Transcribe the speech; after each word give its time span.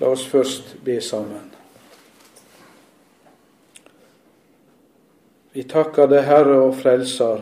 La 0.00 0.10
oss 0.12 0.26
først 0.28 0.74
be 0.84 0.98
sammen. 1.00 1.52
Vi 5.56 5.62
takker 5.64 6.10
deg, 6.10 6.26
Herre 6.28 6.58
og 6.66 6.74
Frelser, 6.76 7.40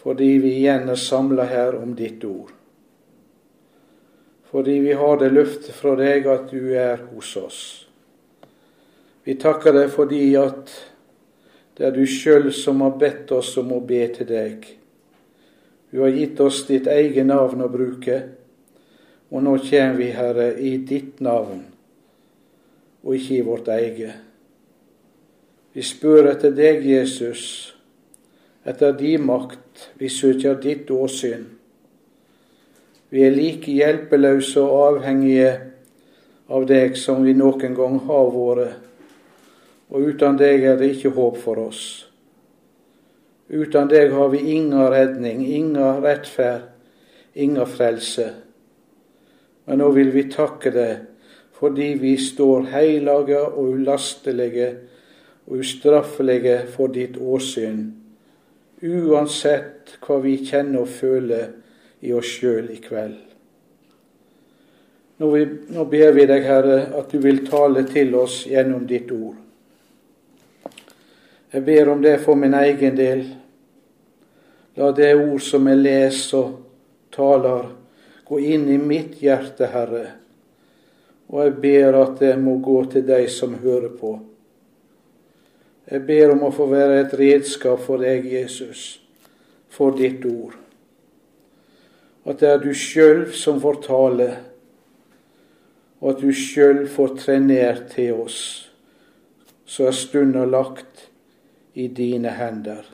fordi 0.00 0.30
vi 0.40 0.54
igjen 0.62 0.88
er 0.88 0.96
samla 0.96 1.44
her 1.50 1.76
om 1.76 1.92
ditt 1.98 2.24
ord. 2.24 2.54
Fordi 4.48 4.78
vi 4.80 4.94
har 4.96 5.20
det 5.20 5.28
løftet 5.34 5.76
fra 5.76 5.92
deg 6.00 6.24
at 6.26 6.48
du 6.48 6.72
er 6.72 7.04
hos 7.10 7.34
oss. 7.36 7.60
Vi 9.28 9.36
takker 9.36 9.76
deg 9.76 9.92
fordi 9.92 10.24
at 10.40 10.72
det 11.76 11.86
er 11.86 11.92
du 11.94 12.02
sjøl 12.08 12.48
som 12.56 12.80
har 12.80 12.96
bedt 12.98 13.30
oss 13.36 13.52
om 13.60 13.76
å 13.76 13.84
be 13.84 14.00
til 14.16 14.26
deg. 14.32 14.64
Du 15.92 16.00
har 16.00 16.16
gitt 16.16 16.40
oss 16.40 16.64
ditt 16.64 16.88
eget 16.88 17.28
navn 17.28 17.60
å 17.60 17.68
bruke 17.68 18.22
og 19.30 19.42
nå 19.42 19.56
kommer 19.62 19.96
vi, 19.98 20.10
Herre, 20.14 20.48
i 20.58 20.76
ditt 20.86 21.20
navn, 21.22 21.62
og 23.02 23.14
ikke 23.14 23.36
i 23.36 23.46
vårt 23.46 23.68
eget. 23.70 24.26
Vi 25.72 25.82
spør 25.86 26.32
etter 26.32 26.50
deg, 26.50 26.82
Jesus, 26.82 27.44
etter 28.66 28.92
di 28.98 29.14
makt. 29.22 29.90
Vi 29.98 30.08
søker 30.10 30.58
ditt 30.60 30.90
åsyn. 30.90 31.46
Vi 33.10 33.22
er 33.26 33.34
like 33.34 33.70
hjelpeløse 33.70 34.60
og 34.62 34.96
avhengige 34.96 35.52
av 36.50 36.66
deg 36.66 36.98
som 36.98 37.22
vi 37.22 37.34
noen 37.38 37.74
gang 37.78 37.96
har 38.06 38.30
vært, 38.34 38.76
og 39.90 40.10
uten 40.10 40.36
deg 40.38 40.66
er 40.66 40.78
det 40.78 40.92
ikke 40.96 41.14
håp 41.14 41.38
for 41.42 41.58
oss. 41.62 41.84
Uten 43.50 43.88
deg 43.90 44.12
har 44.14 44.28
vi 44.30 44.44
inga 44.54 44.90
redning, 44.92 45.42
inga 45.42 45.96
rettferd, 46.02 46.68
inga 47.34 47.66
frelse. 47.66 48.28
Men 49.70 49.78
nå 49.78 49.92
vil 49.94 50.08
vi 50.10 50.24
takke 50.26 50.72
deg 50.74 51.06
fordi 51.60 51.92
vi 52.00 52.16
står 52.18 52.64
heilage 52.72 53.38
og 53.38 53.76
ulastelige 53.76 54.70
og 55.46 55.60
ustraffelige 55.62 56.56
for 56.72 56.90
ditt 56.90 57.18
åsyn, 57.20 57.84
uansett 58.82 59.92
hva 60.02 60.16
vi 60.24 60.32
kjenner 60.42 60.82
og 60.82 60.90
føler 60.90 61.44
i 62.02 62.10
oss 62.16 62.32
sjøl 62.40 62.72
i 62.74 62.80
kveld. 62.82 63.14
Nå, 65.20 65.30
vi, 65.36 65.46
nå 65.76 65.86
ber 65.92 66.18
vi 66.18 66.26
deg, 66.32 66.50
Herre, 66.50 66.80
at 66.98 67.14
du 67.14 67.20
vil 67.22 67.44
tale 67.46 67.86
til 67.86 68.16
oss 68.18 68.40
gjennom 68.50 68.88
ditt 68.90 69.12
ord. 69.14 69.36
Jeg 71.52 71.62
ber 71.68 71.92
om 71.94 72.02
det 72.02 72.16
for 72.24 72.40
min 72.40 72.58
egen 72.58 72.98
del. 72.98 73.22
La 74.82 74.90
det 74.96 75.12
ord 75.14 75.46
som 75.46 75.70
jeg 75.70 75.84
leser 75.84 76.40
og 76.40 76.58
taler, 77.14 77.76
Gå 78.30 78.38
inn 78.40 78.68
i 78.70 78.78
mitt 78.78 79.16
hjerte, 79.18 79.66
Herre, 79.72 80.04
og 81.26 81.40
jeg 81.42 81.54
ber 81.62 81.96
at 81.98 82.20
det 82.22 82.36
må 82.38 82.60
gå 82.62 82.76
til 82.92 83.02
deg 83.08 83.24
som 83.30 83.56
hører 83.58 83.90
på. 83.98 84.12
Jeg 85.90 86.04
ber 86.06 86.36
om 86.36 86.44
å 86.46 86.52
få 86.54 86.68
være 86.70 87.00
et 87.00 87.16
redskap 87.18 87.82
for 87.82 87.98
deg, 87.98 88.28
Jesus, 88.30 89.00
for 89.66 89.98
ditt 89.98 90.22
ord. 90.30 90.54
At 92.22 92.38
det 92.38 92.52
er 92.52 92.62
du 92.62 92.70
sjøl 92.70 93.24
som 93.34 93.58
får 93.58 93.82
tale, 93.88 94.28
og 95.98 96.12
at 96.12 96.22
du 96.22 96.30
sjøl 96.30 96.84
får 96.86 97.18
trenert 97.24 97.90
til 97.96 98.22
oss, 98.28 98.38
så 99.66 99.90
er 99.90 99.98
stunda 99.98 100.46
lagt 100.46 101.08
i 101.74 101.90
dine 101.90 102.38
hender. 102.38 102.86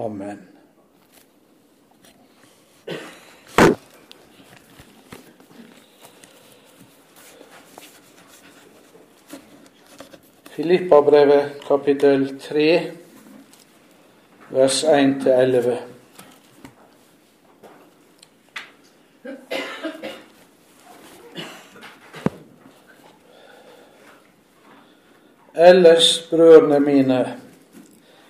Amen. 0.00 0.53
Filippabrevet 10.54 11.64
kapittel 11.66 12.38
3, 12.38 12.82
vers 14.48 14.84
1-11. 14.84 15.78
Ellers, 25.54 26.28
brødrene 26.30 26.78
mine, 26.80 27.18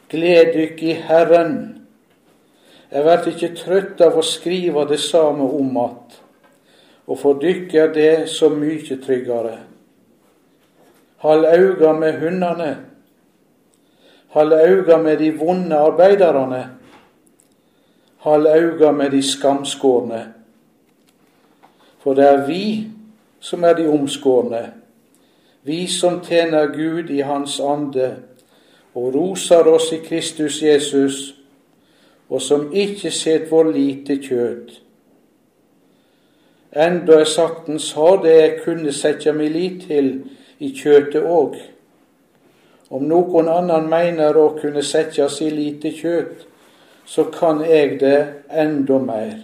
gled 0.09 0.55
dykk 0.57 0.83
i 0.83 0.97
Herren. 1.05 1.55
Jeg 2.89 3.05
vert 3.05 3.29
ikke 3.35 3.53
trøtt 3.61 4.01
av 4.01 4.17
å 4.17 4.25
skrive 4.25 4.89
det 4.89 5.03
samme 5.05 5.45
om 5.61 5.77
att, 5.85 6.19
og 7.05 7.21
for 7.21 7.37
dykk 7.45 7.79
er 7.85 7.95
det 8.01 8.11
så 8.33 8.49
mykje 8.49 9.03
tryggere. 9.05 9.74
Hald 11.25 11.47
auga 11.49 11.93
med 11.93 12.21
hundene. 12.21 12.77
Hold 14.35 14.53
auga 14.53 14.99
med 15.01 15.19
de 15.19 15.31
vonde 15.39 15.77
arbeiderne. 15.77 16.71
Hold 18.17 18.47
auga 18.47 18.91
med 18.93 19.11
de 19.11 19.23
skamskårne. 19.23 20.35
For 21.99 22.15
det 22.15 22.27
er 22.29 22.47
vi 22.47 22.91
som 23.41 23.65
er 23.65 23.73
de 23.73 23.89
omskårne, 23.89 24.73
vi 25.63 25.87
som 25.87 26.21
tjener 26.25 26.67
Gud 26.67 27.11
i 27.11 27.21
Hans 27.21 27.61
ande 27.61 28.17
og 28.95 29.15
roser 29.15 29.65
oss 29.69 29.93
i 29.93 30.03
Kristus 30.05 30.63
Jesus, 30.63 31.35
og 32.29 32.43
som 32.43 32.69
ikke 32.73 33.11
set 33.11 33.51
vår 33.51 33.73
lit 33.73 34.07
til 34.07 34.21
kjøt. 34.29 34.81
Enda 36.77 37.19
jeg 37.23 37.33
saktens 37.33 37.93
har 37.93 38.21
det 38.23 38.37
jeg 38.37 38.57
kunne 38.65 38.93
sette 38.93 39.33
min 39.33 39.53
lit 39.53 39.87
til 39.89 40.11
i 40.59 40.71
kjøtet 40.75 41.25
òg. 41.25 41.57
Om 42.95 43.07
noen 43.09 43.49
annen 43.51 43.89
mener 43.91 44.37
å 44.37 44.51
kunne 44.59 44.83
sette 44.85 45.27
i 45.41 45.51
lite 45.51 45.91
kjøt, 45.91 46.45
så 47.07 47.25
kan 47.33 47.65
jeg 47.65 47.99
det 48.01 48.19
enda 48.51 48.99
mer. 48.99 49.35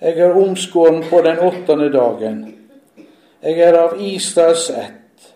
Jeg 0.00 0.18
er 0.18 0.36
omskåren 0.36 1.02
på 1.10 1.22
den 1.24 1.38
åttende 1.38 1.88
dagen. 1.92 2.42
Jeg 3.42 3.60
er 3.60 3.78
av 3.78 4.00
Israels 4.00 4.70
ett, 4.70 5.32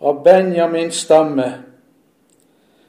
av 0.00 0.22
Benjamins 0.24 1.00
stamme, 1.04 1.48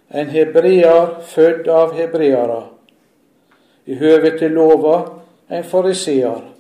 en 0.10 0.30
hebreer 0.32 1.18
født 1.28 1.68
av 1.68 1.96
hebreere, 1.96 2.62
i 3.88 3.96
høve 3.96 4.34
til 4.40 4.56
lova 4.56 4.98
en 5.50 5.64
fariseer 5.64 6.57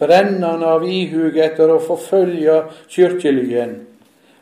brennende 0.00 0.66
av 0.66 0.86
ihug 0.88 1.36
etter 1.36 1.70
å 1.70 1.80
forfølge 1.84 2.62
kyrkjelyen, 2.88 3.74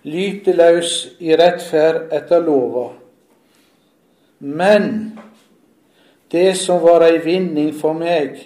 lyteløs 0.07 0.93
i 1.19 1.35
rettferd 1.37 2.13
etter 2.15 2.45
lova. 2.45 2.93
Men 4.39 5.19
det 6.31 6.55
som 6.61 6.81
var 6.85 7.03
ei 7.09 7.19
vinning 7.25 7.73
for 7.75 7.99
meg, 7.99 8.39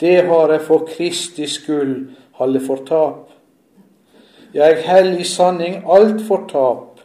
det 0.00 0.22
har 0.28 0.54
jeg 0.54 0.64
for 0.68 0.86
Kristi 0.88 1.48
skyld 1.50 1.96
halde 2.38 2.62
for 2.64 2.86
tap. 2.86 3.26
Jeg 4.54 4.80
held 4.86 5.18
i 5.20 5.26
sanning 5.26 5.82
alt 5.84 6.22
for 6.28 6.46
tap 6.50 7.02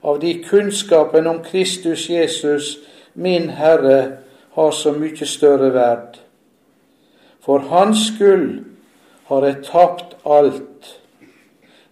av 0.00 0.20
de 0.22 0.32
kunnskapen 0.44 1.26
om 1.26 1.42
Kristus 1.44 2.06
Jesus, 2.10 2.78
min 3.14 3.50
Herre, 3.50 4.18
har 4.56 4.70
så 4.72 4.92
mye 4.96 5.26
større 5.26 5.70
verd. 5.74 6.19
For 7.40 7.58
hans 7.58 7.98
skyld 7.98 8.64
har 9.30 9.44
jeg 9.46 9.64
tapt 9.64 10.16
alt. 10.26 11.00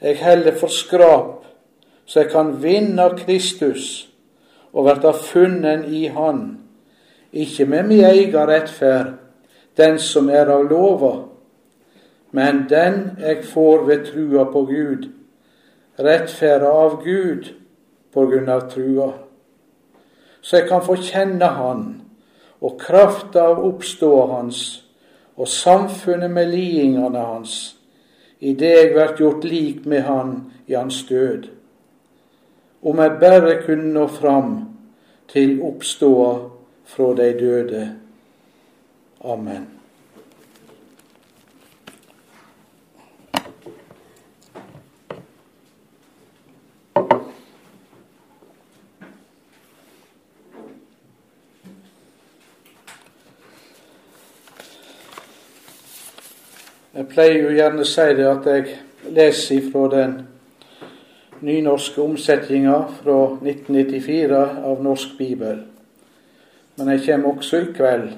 Jeg 0.00 0.18
heller 0.18 0.54
for 0.60 0.66
skrap, 0.66 1.44
så 2.06 2.20
jeg 2.20 2.30
kan 2.30 2.62
vinne 2.62 3.10
Kristus 3.18 4.08
og 4.72 4.84
verta 4.84 5.10
funnen 5.10 5.84
i 5.94 6.06
Han, 6.06 6.58
ikke 7.32 7.66
med 7.66 7.88
mi 7.88 8.00
egen 8.04 8.48
rettferd, 8.48 9.14
den 9.76 9.98
som 9.98 10.28
er 10.30 10.50
av 10.52 10.66
lova, 10.68 11.14
men 12.30 12.66
den 12.70 13.16
jeg 13.18 13.44
får 13.44 13.86
ved 13.86 14.04
trua 14.06 14.44
på 14.52 14.64
Gud, 14.68 15.08
rettferda 15.98 16.70
av 16.70 17.00
Gud 17.04 17.48
på 18.14 18.26
grunn 18.26 18.48
av 18.48 18.68
trua. 18.70 19.12
Så 20.40 20.60
jeg 20.60 20.68
kan 20.68 20.84
få 20.84 20.96
kjenne 21.02 21.48
Han 21.58 21.86
og 22.60 22.78
krafta 22.80 23.48
av 23.50 23.64
oppståa 23.64 24.26
Hans 24.34 24.87
og 25.38 25.48
samfunnet 25.48 26.30
med 26.30 26.50
lidingene 26.50 27.18
hans, 27.22 27.76
idet 28.40 28.74
jeg 28.74 28.94
vert 28.94 29.18
gjort 29.18 29.46
lik 29.46 29.86
med 29.86 30.02
han 30.02 30.34
i 30.66 30.74
hans 30.74 31.04
død. 31.08 31.48
Om 32.82 32.98
jeg 32.98 33.16
bare 33.20 33.62
kunne 33.62 33.92
nå 33.94 34.06
fram 34.06 34.52
til 35.30 35.58
oppståa 35.62 36.34
fra 36.84 37.14
de 37.14 37.32
døde. 37.38 37.88
Amen. 39.24 39.77
Pleier 57.18 57.40
jo 57.42 57.50
gjerne 57.50 57.82
å 57.82 57.86
si 57.88 58.04
det 58.14 58.26
at 58.30 58.44
jeg 58.46 58.74
leser 59.10 59.64
fra 59.72 59.88
den 59.90 60.12
nynorske 61.42 61.98
omsetninga 61.98 62.76
fra 63.00 63.16
1994 63.42 64.42
av 64.70 64.84
Norsk 64.86 65.16
bibel. 65.18 65.64
Men 66.76 66.92
jeg 66.92 67.02
kommer 67.08 67.32
også 67.32 67.64
i 67.64 67.72
kveld 67.74 68.12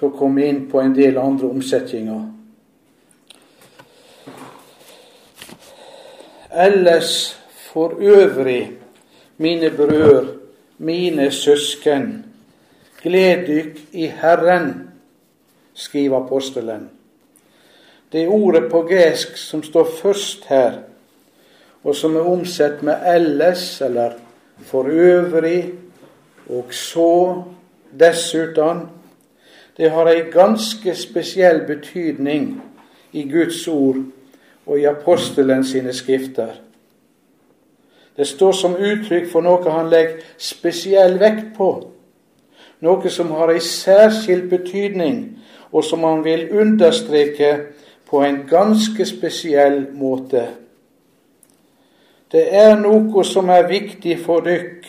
til 0.00 0.08
å 0.08 0.16
komme 0.18 0.48
inn 0.48 0.64
på 0.66 0.82
en 0.82 0.96
del 0.98 1.22
andre 1.22 1.52
omsetninger. 1.52 2.26
Ellers 6.66 7.14
for 7.68 8.02
øvrig, 8.02 8.64
mine 9.38 9.70
brødre, 9.78 10.34
mine 10.82 11.30
søsken, 11.30 12.12
gled 12.98 13.46
dykk 13.46 13.82
i 13.94 14.10
Herren, 14.10 14.72
skriver 15.78 16.24
apostelen. 16.24 16.88
Det 18.12 18.22
er 18.22 18.28
ordet 18.28 18.70
på 18.70 18.82
gresk 18.88 19.36
som 19.36 19.62
står 19.62 19.88
først 20.02 20.46
her, 20.48 20.72
og 21.84 21.96
som 21.96 22.16
er 22.16 22.20
omsett 22.20 22.82
med 22.82 22.94
'elles' 22.94 23.84
eller 23.84 24.12
'for 24.58 24.84
øvrig' 24.84 25.72
og 26.48 26.64
'så', 26.70 27.42
'dessuten'. 27.92 28.86
Det 29.76 29.90
har 29.90 30.08
ei 30.08 30.20
ganske 30.20 30.94
spesiell 30.94 31.66
betydning 31.66 32.62
i 33.12 33.30
Guds 33.30 33.68
ord 33.68 33.96
og 34.66 34.80
i 34.80 34.84
apostelen 34.84 35.64
sine 35.64 35.92
skrifter. 35.92 36.48
Det 38.16 38.26
står 38.26 38.52
som 38.52 38.76
uttrykk 38.76 39.30
for 39.32 39.40
noe 39.40 39.70
han 39.70 39.90
legger 39.90 40.16
spesiell 40.38 41.20
vekt 41.20 41.54
på, 41.56 41.68
noe 42.80 43.10
som 43.10 43.30
har 43.30 43.52
ei 43.54 43.60
særskilt 43.60 44.50
betydning, 44.50 45.38
og 45.72 45.84
som 45.84 46.02
han 46.04 46.24
vil 46.24 46.48
understreke 46.60 47.58
på 48.10 48.22
en 48.24 48.46
ganske 48.48 49.06
spesiell 49.06 49.86
måte. 49.92 50.46
Det 52.32 52.44
er 52.56 52.74
noe 52.80 53.24
som 53.24 53.48
er 53.52 53.68
viktig 53.68 54.18
for 54.24 54.44
dykk, 54.44 54.86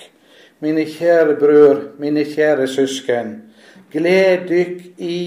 mine 0.59 0.85
kjære 0.87 1.35
brød, 1.39 1.83
mine 1.99 2.25
kjære 2.27 2.67
søsken. 2.67 3.35
Gled 3.91 4.47
dykk 4.49 4.81
i 4.97 5.19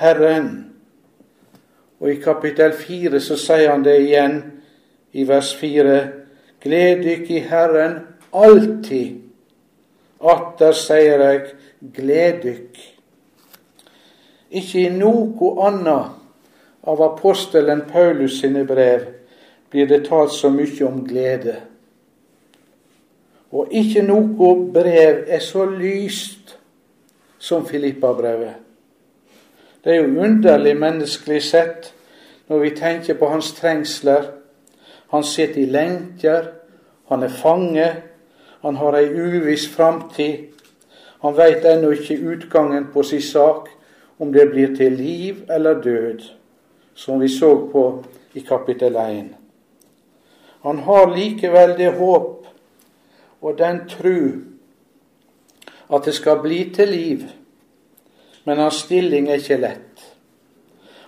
Herren. 0.00 0.48
Og 2.00 2.10
i 2.10 2.20
kapittel 2.20 2.72
fire 2.72 3.20
så 3.20 3.36
sier 3.36 3.70
han 3.70 3.84
det 3.84 3.98
igjen 4.00 4.38
i 5.12 5.26
vers 5.28 5.52
fire. 5.56 5.98
Gled 6.60 7.04
dykk 7.04 7.28
i 7.30 7.44
Herren 7.48 8.00
alltid. 8.32 9.20
Atter 10.22 10.72
sier 10.78 11.20
jeg, 11.26 11.44
gled 11.94 12.42
dykk. 12.42 12.82
Ikke 14.52 14.86
i 14.86 14.90
noe 14.92 15.54
annet 15.68 16.21
av 16.82 17.02
apostelen 17.02 17.84
Paulus 17.92 18.40
sine 18.40 18.64
brev 18.64 19.06
blir 19.70 19.86
det 19.86 20.04
talt 20.08 20.32
så 20.34 20.50
mye 20.50 20.84
om 20.86 21.02
glede. 21.06 21.56
Og 23.52 23.70
ikke 23.70 24.02
noe 24.04 24.54
brev 24.72 25.24
er 25.28 25.42
så 25.44 25.64
lyst 25.68 26.56
som 27.38 27.66
Filippa-brevet. 27.68 28.58
Det 29.84 29.92
er 29.92 30.02
jo 30.02 30.22
underlig 30.24 30.74
menneskelig 30.78 31.42
sett 31.42 31.92
når 32.48 32.58
vi 32.58 32.74
tenker 32.76 33.18
på 33.18 33.28
hans 33.30 33.52
trengsler. 33.56 34.30
Han 35.12 35.24
sitter 35.24 35.62
i 35.62 35.70
lenker, 35.70 36.52
han 37.08 37.22
er 37.22 37.34
fange, 37.42 37.88
han 38.62 38.76
har 38.76 38.96
ei 38.96 39.08
uviss 39.10 39.66
framtid. 39.68 40.50
Han 41.22 41.36
veit 41.36 41.66
ennå 41.66 41.92
ikke 41.94 42.18
utgangen 42.34 42.88
på 42.92 43.02
sin 43.06 43.22
sak, 43.22 43.68
om 44.18 44.32
det 44.32 44.50
blir 44.50 44.76
til 44.76 44.94
liv 44.98 45.42
eller 45.50 45.82
død 45.82 46.41
som 46.94 47.20
vi 47.20 47.28
så 47.28 47.54
på 47.72 48.04
i 48.32 48.40
kapittel 48.40 48.96
1. 48.96 49.26
Han 50.62 50.78
har 50.78 51.10
likevel 51.16 51.76
det 51.78 51.90
håp 51.98 52.46
og 53.40 53.58
den 53.58 53.82
tru 53.88 54.18
at 55.92 56.04
det 56.04 56.14
skal 56.14 56.40
bli 56.40 56.64
til 56.74 56.88
liv, 56.88 57.24
men 58.44 58.58
hans 58.58 58.84
stilling 58.86 59.28
er 59.28 59.42
ikke 59.42 59.60
lett. 59.60 60.04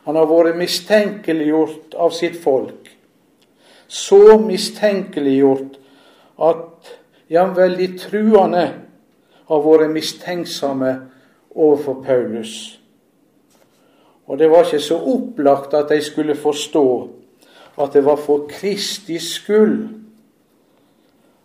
Han 0.05 0.19
har 0.19 0.29
vært 0.29 0.59
mistenkeliggjort 0.59 1.95
av 1.97 2.13
sitt 2.13 2.37
folk, 2.43 2.91
så 3.89 4.37
mistenkeliggjort 4.43 5.79
at 6.45 6.95
jamvel 7.33 7.79
de 7.79 7.89
truende 7.99 8.65
har 9.49 9.65
vært 9.65 9.93
mistenksomme 9.95 10.93
overfor 11.55 12.03
Paulus. 12.05 12.81
Og 14.27 14.39
det 14.39 14.49
var 14.49 14.65
ikke 14.65 14.81
så 14.81 14.99
opplagt 14.99 15.75
at 15.77 15.91
de 15.93 16.01
skulle 16.03 16.37
forstå 16.37 16.87
at 17.83 17.93
det 17.93 18.05
var 18.07 18.17
for 18.17 18.47
Kristi 18.49 19.19
skyld 19.19 19.89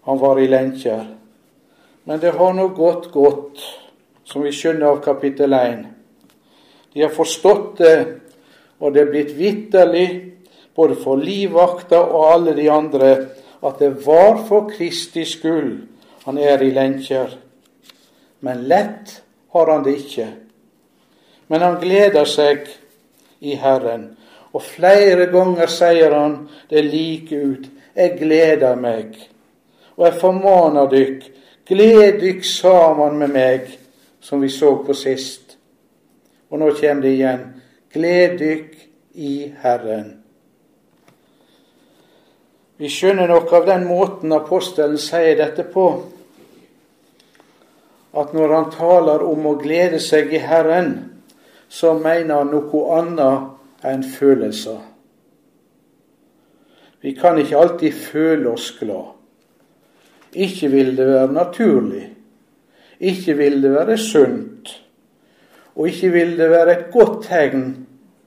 han 0.05 0.19
var 0.19 0.39
i 0.39 0.47
lenker. 0.47 1.05
Men 2.03 2.19
det 2.19 2.31
har 2.37 2.53
nå 2.57 2.69
gått 2.73 3.11
godt, 3.13 3.59
som 4.25 4.41
vi 4.45 4.53
skjønner 4.55 4.87
av 4.89 5.01
kapittel 5.05 5.53
1. 5.53 5.83
De 6.93 7.03
har 7.03 7.13
forstått 7.13 7.77
det, 7.81 7.97
og 8.79 8.95
det 8.95 9.03
er 9.03 9.11
blitt 9.11 9.35
vitterlig, 9.37 10.07
både 10.73 10.95
for 10.97 11.19
livvakta 11.19 11.99
og 11.99 12.25
alle 12.31 12.55
de 12.57 12.69
andre, 12.71 13.11
at 13.61 13.81
det 13.81 13.91
var 14.05 14.39
for 14.47 14.69
Kristi 14.71 15.25
skyld 15.27 15.73
han 16.25 16.37
er 16.41 16.61
i 16.63 16.71
lenker. 16.73 17.35
Men 18.45 18.65
lett 18.71 19.19
har 19.53 19.71
han 19.73 19.83
det 19.83 19.97
ikke. 19.99 20.27
Men 21.49 21.65
han 21.65 21.79
gleder 21.81 22.29
seg 22.29 22.67
i 23.39 23.55
Herren. 23.57 24.11
Og 24.53 24.63
flere 24.65 25.27
ganger 25.33 25.69
sier 25.69 26.13
han 26.13 26.43
det 26.69 26.85
like 26.85 27.35
ut. 27.35 27.67
Jeg 27.95 28.17
gleder 28.21 28.77
meg. 28.79 29.17
Og 29.97 30.05
jeg 30.07 30.19
formaner 30.21 30.87
dykk, 30.89 31.25
gled 31.67 32.21
dykk 32.21 32.45
sammen 32.47 33.17
med 33.19 33.33
meg, 33.33 33.67
som 34.21 34.41
vi 34.41 34.49
så 34.53 34.75
på 34.85 34.95
sist. 34.95 35.57
Og 36.49 36.61
nå 36.61 36.71
kommer 36.77 37.03
det 37.03 37.17
igjen. 37.17 37.43
Gled 37.93 38.37
dykk 38.39 38.71
i 39.19 39.33
Herren. 39.61 40.15
Vi 42.79 42.87
skjønner 42.87 43.27
nok 43.27 43.51
av 43.57 43.65
den 43.67 43.83
måten 43.89 44.31
apostelen 44.31 44.97
sier 45.01 45.35
dette 45.35 45.65
på, 45.67 45.87
at 48.15 48.31
når 48.33 48.53
han 48.55 48.69
taler 48.71 49.25
om 49.27 49.49
å 49.49 49.57
glede 49.59 49.99
seg 50.01 50.31
i 50.33 50.39
Herren, 50.39 50.93
så 51.69 51.93
mener 51.97 52.47
noe 52.49 52.83
annet 52.97 53.85
enn 53.85 54.03
følelser. 54.03 54.79
Vi 57.01 57.13
kan 57.15 57.37
ikke 57.39 57.57
alltid 57.57 57.95
føle 57.95 58.49
oss 58.51 58.71
glad. 58.79 59.13
Ikke 60.33 60.67
vil 60.71 60.97
det 60.97 61.07
være 61.07 61.33
naturlig. 61.33 62.09
Ikke 62.99 63.37
vil 63.37 63.61
det 63.63 63.71
være 63.71 63.97
sunt. 63.97 64.73
Og 65.75 65.87
ikke 65.87 66.09
vil 66.11 66.35
det 66.37 66.49
være 66.49 66.73
et 66.77 66.89
godt 66.91 67.23
tegn 67.29 67.69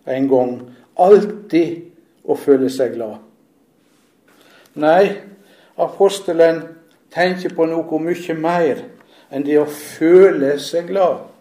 en 0.08 0.28
gang 0.28 0.54
alltid 0.96 1.82
å 2.24 2.36
føle 2.38 2.70
seg 2.72 2.96
glad. 2.96 3.18
Nei, 4.80 5.12
apostelen 5.76 6.62
tenker 7.12 7.52
på 7.52 7.66
noe 7.68 8.00
mye 8.00 8.38
mer 8.38 8.86
enn 9.32 9.44
det 9.44 9.58
å 9.60 9.68
føle 9.68 10.54
seg 10.60 10.88
glad. 10.88 11.31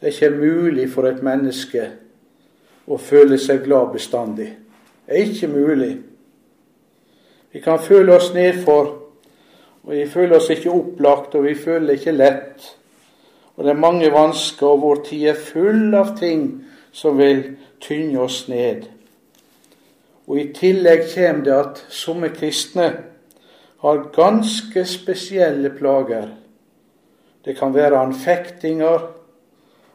Det 0.00 0.08
er 0.08 0.12
ikke 0.12 0.40
mulig 0.40 0.86
for 0.90 1.04
et 1.08 1.20
menneske 1.22 1.90
å 2.88 2.96
føle 2.96 3.36
seg 3.38 3.66
glad 3.66 3.92
bestandig. 3.92 4.48
Det 5.06 5.16
er 5.18 5.28
ikke 5.28 5.50
mulig. 5.52 5.90
Vi 7.52 7.60
kan 7.60 7.82
føle 7.82 8.14
oss 8.16 8.30
nedfor, 8.32 8.88
og 9.82 9.92
vi 9.92 10.06
føler 10.08 10.38
oss 10.38 10.48
ikke 10.54 10.72
opplagt, 10.72 11.34
og 11.34 11.44
vi 11.44 11.54
føler 11.54 11.98
ikke 11.98 12.16
lett. 12.16 12.70
Og 13.56 13.64
det 13.64 13.74
er 13.74 13.82
mange 13.82 14.08
vansker, 14.12 14.66
og 14.66 14.80
vår 14.86 15.04
tid 15.10 15.26
er 15.34 15.44
full 15.52 15.94
av 15.98 16.14
ting 16.16 16.48
som 16.92 17.18
vil 17.20 17.44
tynge 17.84 18.24
oss 18.24 18.46
ned. 18.48 18.86
Og 20.30 20.38
I 20.38 20.48
tillegg 20.56 21.08
kommer 21.12 21.44
det 21.44 21.56
at 21.58 21.84
somme 21.92 22.32
kristne 22.32 22.90
har 23.84 24.04
ganske 24.14 24.84
spesielle 24.86 25.72
plager. 25.76 26.28
Det 27.44 27.56
kan 27.58 27.74
være 27.74 27.98
anfektinger, 27.98 29.19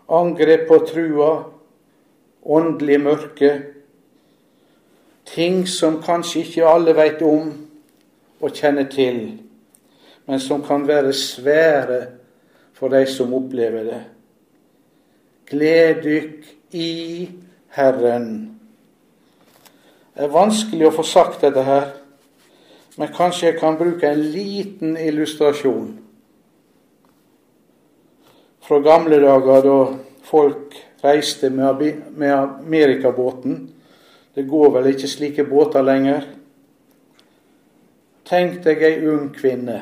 angrep 0.10 0.68
på 0.68 0.80
trua, 0.88 1.32
åndelig 2.46 3.00
mørke, 3.02 3.52
ting 5.26 5.66
som 5.68 5.98
kanskje 6.04 6.44
ikke 6.46 6.68
alle 6.70 6.94
veit 6.98 7.24
om 7.26 7.50
og 8.42 8.54
kjenner 8.54 8.86
til, 8.92 9.40
men 10.26 10.42
som 10.42 10.62
kan 10.66 10.86
være 10.88 11.14
svære 11.14 12.02
for 12.76 12.94
de 12.94 13.06
som 13.10 13.34
opplever 13.34 13.90
det. 13.90 14.02
Gled 15.50 16.02
dykk 16.04 16.48
i 16.76 16.92
Herren. 17.74 18.30
Det 20.16 20.26
er 20.26 20.34
vanskelig 20.34 20.90
å 20.90 20.96
få 20.96 21.06
sagt 21.06 21.44
dette 21.46 21.66
her, 21.66 21.92
men 22.96 23.14
kanskje 23.14 23.50
jeg 23.50 23.60
kan 23.60 23.78
bruke 23.78 24.08
en 24.08 24.22
liten 24.32 24.98
illustrasjon 24.98 26.05
fra 28.66 28.80
gamle 28.80 29.20
dager 29.22 29.62
da 29.62 29.80
folk 30.26 30.74
reiste 31.04 31.50
med 31.50 32.34
Amerikabåten 32.34 33.72
Det 34.34 34.42
går 34.42 34.72
vel 34.74 34.90
ikke 34.92 35.08
slike 35.08 35.44
båter 35.48 35.84
lenger. 35.86 36.26
Tenk 38.28 38.58
deg 38.66 38.82
ei 38.84 39.06
ung 39.08 39.30
kvinne. 39.32 39.78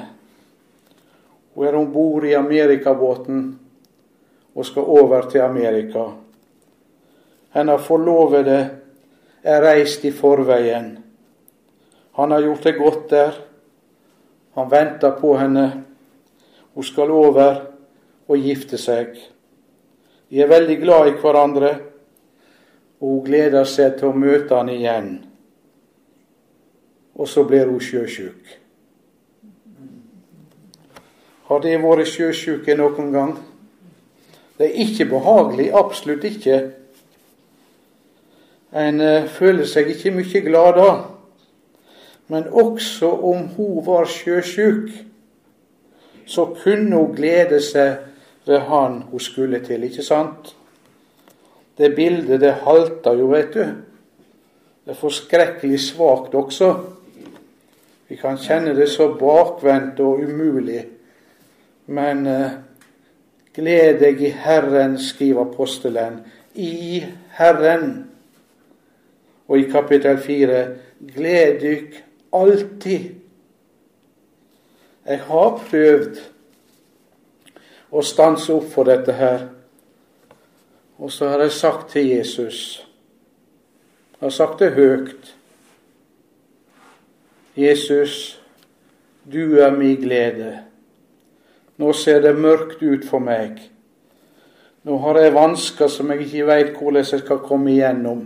Hun 1.56 1.66
er 1.66 1.78
om 1.80 1.88
bord 1.90 2.28
i 2.30 2.36
amerikabåten 2.38 3.40
og 4.54 4.68
skal 4.70 4.86
over 4.86 5.26
til 5.32 5.42
Amerika. 5.42 6.06
Hennes 7.58 7.82
forlovede 7.88 8.60
er 9.42 9.66
reist 9.66 10.06
i 10.06 10.14
forveien. 10.14 11.00
Han 12.14 12.32
har 12.32 12.46
gjort 12.46 12.70
det 12.70 12.78
godt 12.78 13.10
der. 13.10 13.44
Han 14.54 14.70
venter 14.70 15.18
på 15.18 15.34
henne. 15.42 15.70
Hun 16.76 16.84
skal 16.84 17.10
over 17.10 17.73
og 18.28 18.38
gifte 18.38 18.78
seg. 18.78 19.16
De 20.30 20.42
er 20.42 20.50
veldig 20.50 20.80
glad 20.82 21.12
i 21.12 21.16
hverandre, 21.22 21.72
og 23.00 23.10
hun 23.10 23.24
gleder 23.26 23.68
seg 23.68 23.98
til 24.00 24.10
å 24.10 24.18
møte 24.18 24.56
han 24.56 24.72
igjen. 24.72 25.10
Og 27.14 27.28
så 27.30 27.44
blir 27.46 27.70
hun 27.70 27.82
sjøsjuk. 27.84 28.60
Har 31.50 31.60
det 31.62 31.76
vært 31.84 32.10
sjøsjuke 32.10 32.74
noen 32.80 33.12
gang? 33.14 33.34
Det 34.58 34.70
er 34.70 34.80
ikke 34.86 35.10
behagelig, 35.12 35.68
absolutt 35.76 36.24
ikke. 36.24 36.60
En 38.74 39.02
uh, 39.02 39.28
føler 39.30 39.68
seg 39.70 39.92
ikke 39.94 40.14
mye 40.16 40.42
glad 40.46 40.80
da. 40.80 40.92
Men 42.32 42.48
også 42.50 43.12
om 43.12 43.48
hun 43.58 43.84
var 43.86 44.08
sjøsjuk, 44.10 44.90
så 46.26 46.48
kunne 46.64 46.96
hun 46.96 47.14
glede 47.14 47.60
seg 47.62 48.13
ved 48.46 48.60
han 48.60 49.02
hun 49.12 49.20
skulle 49.20 49.60
til, 49.66 49.84
ikke 49.84 50.04
sant? 50.04 50.56
Det 51.78 51.96
bildet, 51.96 52.42
det 52.42 52.54
halter 52.66 53.18
jo, 53.18 53.30
vet 53.32 53.54
du. 53.54 53.64
Det 54.84 54.92
er 54.92 55.00
forskrekkelig 55.00 55.80
svakt 55.80 56.36
også. 56.36 56.74
Vi 58.08 58.18
kan 58.20 58.38
kjenne 58.38 58.76
det 58.78 58.90
så 58.92 59.08
bakvendt 59.18 60.00
og 60.04 60.22
umulig. 60.22 60.84
Men 61.88 62.28
eh, 62.28 62.58
gled 63.56 64.00
deg 64.04 64.22
i 64.22 64.34
Herren, 64.44 65.00
skriver 65.00 65.48
apostelen. 65.48 66.20
I 66.54 67.06
Herren. 67.40 68.10
Og 69.48 69.60
i 69.60 69.70
kapittel 69.72 70.20
fire 70.22 70.60
gled 71.16 71.62
dykk 71.64 71.98
alltid. 72.34 73.10
Jeg 75.06 75.20
har 75.20 75.50
prøvd 75.70 76.22
å 77.94 78.02
stanse 78.02 78.50
opp 78.54 78.72
for 78.74 78.90
dette 78.90 79.14
her. 79.14 79.46
Og 80.98 81.12
så 81.12 81.30
har 81.30 81.44
jeg 81.46 81.52
sagt 81.52 81.92
til 81.94 82.08
Jesus 82.08 82.58
Jeg 84.14 84.30
har 84.30 84.32
sagt 84.32 84.60
det 84.60 84.72
høyt. 84.72 85.34
Jesus, 87.58 88.40
du 89.34 89.60
er 89.60 89.76
min 89.76 89.98
glede. 90.02 90.62
Nå 91.78 91.92
ser 91.94 92.22
det 92.24 92.32
mørkt 92.40 92.80
ut 92.82 93.04
for 93.06 93.20
meg. 93.20 93.60
Nå 94.88 94.96
har 95.04 95.20
jeg 95.20 95.36
vansker 95.36 95.92
som 95.92 96.10
jeg 96.14 96.24
ikke 96.24 96.48
veit 96.48 96.72
hvordan 96.78 97.04
jeg 97.04 97.26
skal 97.26 97.44
komme 97.44 97.76
igjennom. 97.76 98.24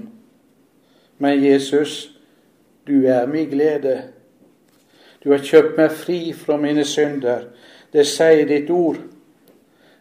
Men 1.17 1.43
Jesus, 1.43 2.11
du 2.87 3.07
er 3.09 3.25
min 3.25 3.49
glede. 3.49 3.97
Du 5.23 5.31
har 5.33 5.41
kjøpt 5.41 5.77
meg 5.81 5.97
fri 5.97 6.21
fra 6.37 6.61
mine 6.61 6.85
synder. 6.85 7.49
Det 7.93 8.05
sier 8.05 8.45
ditt 8.45 8.69
ord. 8.69 9.01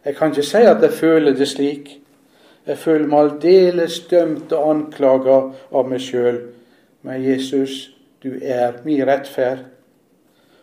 Jeg 0.05 0.15
kan 0.15 0.31
ikke 0.31 0.43
si 0.43 0.57
at 0.57 0.81
jeg 0.81 0.91
føler 0.91 1.33
det 1.35 1.47
slik. 1.47 1.89
Jeg 2.67 2.77
føler 2.77 3.07
meg 3.07 3.19
aldeles 3.19 3.99
dømt 4.11 4.51
og 4.51 4.69
anklaga 4.73 5.39
av 5.71 5.87
meg 5.87 6.03
sjøl. 6.03 6.41
Men 7.01 7.23
Jesus, 7.23 7.89
du 8.23 8.33
er 8.41 8.81
min 8.85 9.05
rettferd. 9.07 9.65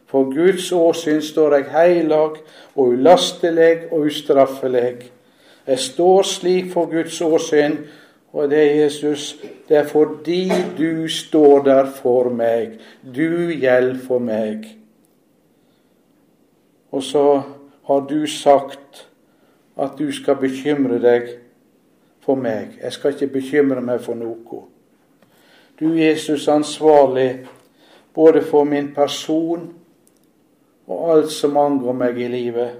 For 0.07 0.29
Guds 0.31 0.69
åsyn 0.73 1.23
står 1.25 1.57
jeg 1.57 1.71
heilag 1.73 2.37
og 2.77 2.93
ulastelig 2.93 3.89
og 3.91 4.09
ustraffelig. 4.11 5.11
Jeg 5.67 5.79
står 5.79 6.23
slik 6.29 6.73
for 6.73 6.91
Guds 6.93 7.21
åsyn, 7.25 7.79
og 8.35 8.51
det 8.51 8.61
er 8.61 8.83
Jesus, 8.83 9.37
det 9.69 9.77
er 9.77 9.89
fordi 9.89 10.51
du 10.79 11.09
står 11.09 11.65
der 11.65 11.91
for 11.97 12.29
meg. 12.29 12.77
Du 13.03 13.49
gjelder 13.49 13.99
for 14.07 14.19
meg. 14.19 14.69
Og 16.93 17.03
så 17.03 17.43
har 17.89 18.07
du 18.11 18.27
sagt 18.27 19.07
at 19.77 19.99
du 19.99 20.13
skal 20.13 20.39
bekymre 20.39 21.01
deg 21.03 21.29
for 22.25 22.39
meg. 22.41 22.79
Jeg 22.83 22.93
skal 22.93 23.15
ikke 23.15 23.33
bekymre 23.41 23.83
meg 23.85 24.01
for 24.05 24.19
noe. 24.19 24.63
Du, 25.81 25.89
Jesus, 25.99 26.49
ansvarlig 26.49 27.47
både 28.15 28.45
for 28.47 28.65
min 28.65 28.93
person 28.95 29.73
og 30.87 31.11
alt 31.13 31.33
som 31.33 31.57
angår 31.57 31.97
meg 31.99 32.21
i 32.21 32.29
livet. 32.29 32.77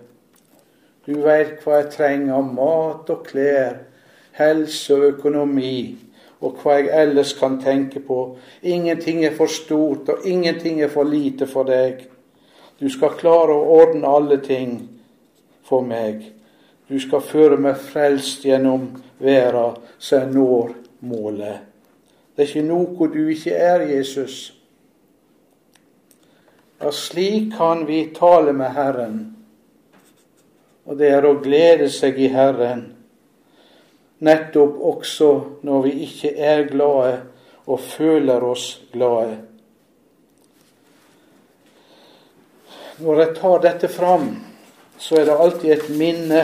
Du 1.07 1.19
veit 1.25 1.61
hva 1.65 1.83
jeg 1.83 1.91
trenger 1.93 2.39
av 2.39 2.47
mat 2.55 3.11
og 3.13 3.27
klær, 3.27 3.81
helse 4.39 4.95
og 4.95 5.09
økonomi, 5.11 5.97
og 6.45 6.61
hva 6.61 6.79
jeg 6.79 6.93
ellers 7.03 7.35
kan 7.37 7.59
tenke 7.61 8.01
på. 8.05 8.37
Ingenting 8.63 9.25
er 9.25 9.35
for 9.37 9.51
stort, 9.51 10.09
og 10.09 10.25
ingenting 10.29 10.81
er 10.83 10.93
for 10.93 11.09
lite 11.09 11.49
for 11.51 11.69
deg. 11.69 12.07
Du 12.81 12.89
skal 12.93 13.19
klare 13.19 13.55
å 13.55 13.69
ordne 13.81 14.09
alle 14.09 14.41
ting 14.45 14.79
for 15.65 15.85
meg. 15.85 16.25
Du 16.89 16.99
skal 17.01 17.23
føre 17.25 17.57
meg 17.57 17.79
frelst 17.81 18.45
gjennom 18.45 18.91
verda, 19.23 19.71
så 19.99 20.21
jeg 20.21 20.35
når 20.35 20.75
målet. 21.09 21.63
Det 22.35 22.45
er 22.45 22.51
ikke 22.51 22.67
noe 22.67 23.09
du 23.13 23.23
ikke 23.33 23.55
er, 23.57 23.87
Jesus. 23.89 24.53
Ja, 26.83 26.91
slik 26.93 27.55
kan 27.57 27.87
vi 27.89 28.03
tale 28.17 28.53
med 28.53 28.75
Herren, 28.77 29.21
og 30.85 30.99
det 31.01 31.09
er 31.15 31.25
å 31.25 31.39
glede 31.41 31.89
seg 31.89 32.19
i 32.21 32.29
Herren. 32.29 32.91
Nettopp 34.25 34.77
også 34.85 35.31
når 35.65 35.87
vi 35.87 35.95
ikke 36.05 36.35
er 36.37 36.67
glade 36.69 37.23
og 37.65 37.81
føler 37.81 38.45
oss 38.45 38.67
glade. 38.93 39.39
Når 43.01 43.21
jeg 43.23 43.35
tar 43.41 43.65
dette 43.65 43.89
fram, 43.91 44.29
så 44.99 45.19
er 45.19 45.27
det 45.31 45.41
alltid 45.41 45.73
et 45.75 45.89
minne 45.97 46.43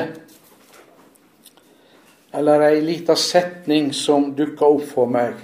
eller 2.32 2.60
ei 2.60 2.80
lita 2.80 3.16
setning 3.16 3.92
som 3.92 4.34
dukka 4.36 4.66
opp 4.66 4.84
for 4.86 5.10
meg. 5.10 5.34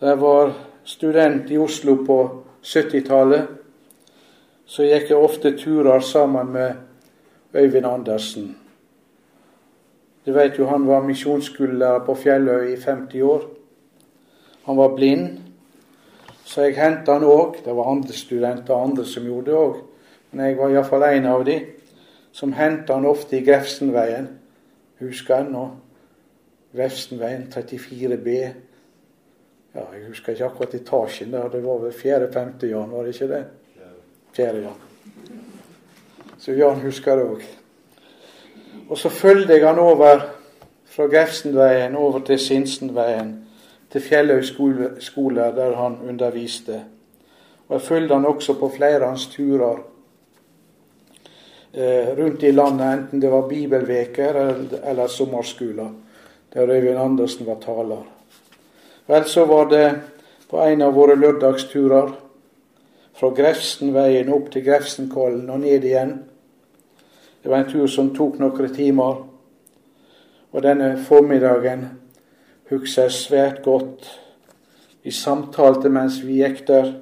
Da 0.00 0.12
jeg 0.12 0.20
var 0.20 0.52
student 0.84 1.50
i 1.50 1.58
Oslo 1.58 1.96
på 2.04 2.18
70-tallet, 2.64 3.46
så 4.66 4.84
gikk 4.84 5.10
jeg 5.12 5.20
ofte 5.20 5.54
turer 5.56 6.00
sammen 6.00 6.52
med 6.52 7.54
Øyvind 7.54 7.86
Andersen. 7.86 8.54
Du 10.24 10.32
vet 10.32 10.58
jo, 10.58 10.66
han 10.66 10.86
var 10.88 11.04
misjonsskolelærer 11.04 12.04
på 12.04 12.14
Fjelløy 12.16 12.72
i 12.72 12.80
50 12.80 13.22
år. 13.22 13.42
Han 14.64 14.76
var 14.76 14.94
blind, 14.96 15.26
så 16.44 16.64
jeg 16.64 16.78
henta 16.78 17.18
han 17.18 17.26
òg. 17.28 17.60
Det 17.64 17.76
var 17.76 17.90
andre 17.92 18.12
studenter 18.16 18.76
andre 18.76 19.04
som 19.04 19.26
gjorde 19.26 19.50
det 19.50 19.58
òg. 19.58 19.82
Men 20.32 20.46
jeg 20.46 20.56
var 20.58 20.72
iallfall 20.72 21.04
en 21.08 21.28
av 21.28 21.44
de 21.44 21.58
som 22.32 22.52
henta 22.56 22.96
han 22.96 23.06
ofte 23.06 23.36
i 23.38 23.44
Grefsenveien 23.44 24.28
husker 25.00 25.36
ennå. 25.36 25.70
Vefsenveien 26.72 27.48
34B. 27.54 28.28
Ja, 29.74 29.80
Jeg 29.92 30.06
husker 30.08 30.32
ikke 30.32 30.44
akkurat 30.44 30.74
etasjen 30.74 31.32
der. 31.32 31.48
Det 31.48 31.64
var 31.64 31.78
vel 31.78 31.92
4.-5. 31.92 32.66
Jan, 32.66 32.90
var 32.90 33.02
det 33.02 33.14
ikke 33.14 33.34
det? 33.34 33.44
4. 34.36 34.46
Jan. 34.46 34.80
Så 36.38 36.52
Jan 36.52 36.80
husker 36.80 37.16
det 37.16 37.24
òg. 37.24 37.44
Og 38.88 38.98
så 38.98 39.08
fulgte 39.08 39.54
jeg 39.54 39.66
han 39.66 39.78
over 39.78 40.26
fra 40.84 41.06
Grefsenveien 41.06 41.96
over 41.96 42.20
til 42.26 42.38
Sinsenveien, 42.38 43.46
til 43.90 44.00
Fjellhaug 44.00 44.44
skole, 45.00 45.42
der 45.56 45.76
han 45.76 45.98
underviste. 46.08 46.84
Og 47.68 47.74
jeg 47.78 47.86
fulgte 47.86 48.14
han 48.14 48.26
også 48.26 48.58
på 48.58 48.68
flere 48.76 49.02
av 49.02 49.08
hans 49.14 49.26
turer 49.26 49.80
rundt 52.16 52.42
i 52.42 52.52
landet, 52.52 52.86
enten 52.86 53.20
det 53.20 53.30
var 53.32 53.48
bibelveker 53.48 54.34
eller, 54.34 54.76
eller 54.84 55.08
sommerskoler, 55.10 55.88
der 56.54 56.70
Øyvind 56.70 56.98
Andersen 56.98 57.46
var 57.46 57.58
taler. 57.62 58.04
Vel, 59.06 59.24
så 59.24 59.44
var 59.44 59.64
det 59.68 59.88
på 60.50 60.60
en 60.62 60.82
av 60.82 60.94
våre 60.94 61.16
lørdagsturer 61.18 62.12
fra 63.14 63.30
Grefsenveien 63.34 64.30
opp 64.32 64.52
til 64.54 64.64
Grefsenkollen 64.66 65.50
og 65.50 65.60
ned 65.60 65.84
igjen. 65.84 66.14
Det 67.42 67.50
var 67.50 67.64
en 67.64 67.70
tur 67.70 67.86
som 67.90 68.14
tok 68.14 68.38
noen 68.40 68.74
timer. 68.74 69.18
Og 70.54 70.62
denne 70.62 70.94
formiddagen 71.08 71.88
husker 72.70 73.08
jeg 73.08 73.18
svært 73.18 73.62
godt. 73.66 74.06
Vi 75.02 75.10
samtalte 75.10 75.90
mens 75.92 76.22
vi 76.24 76.38
gikk 76.40 76.62
der. 76.70 76.92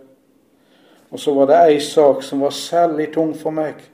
Og 1.13 1.21
så 1.21 1.35
var 1.37 1.51
det 1.51 1.61
ei 1.69 1.81
sak 1.85 2.25
som 2.25 2.41
var 2.41 2.57
særlig 2.57 3.13
tung 3.13 3.35
for 3.37 3.53
meg. 3.53 3.92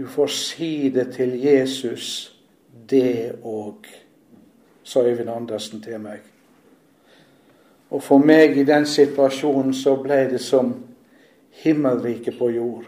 Du 0.00 0.06
får 0.06 0.26
si 0.26 0.88
det 0.88 1.12
til 1.12 1.44
Jesus, 1.44 2.36
det 2.90 3.32
òg. 3.44 3.84
sa 4.82 5.02
Øyvind 5.02 5.28
Andersen 5.30 5.82
til 5.82 6.00
meg. 6.00 6.20
Og 7.90 8.02
for 8.02 8.18
meg 8.18 8.56
i 8.56 8.64
den 8.64 8.86
situasjonen 8.86 9.74
så 9.74 9.92
ble 10.00 10.22
det 10.30 10.40
som 10.40 10.72
himmelriket 11.50 12.38
på 12.38 12.48
jord. 12.50 12.84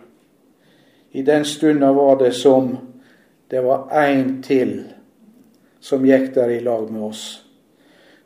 I 1.13 1.23
den 1.23 1.45
stunda 1.45 1.91
var 1.93 2.17
det 2.19 2.33
som 2.35 2.79
det 3.51 3.61
var 3.61 3.93
én 3.93 4.41
til 4.43 4.73
som 5.81 6.07
gikk 6.09 6.35
der 6.35 6.49
i 6.49 6.61
lag 6.61 6.93
med 6.93 7.03
oss. 7.03 7.45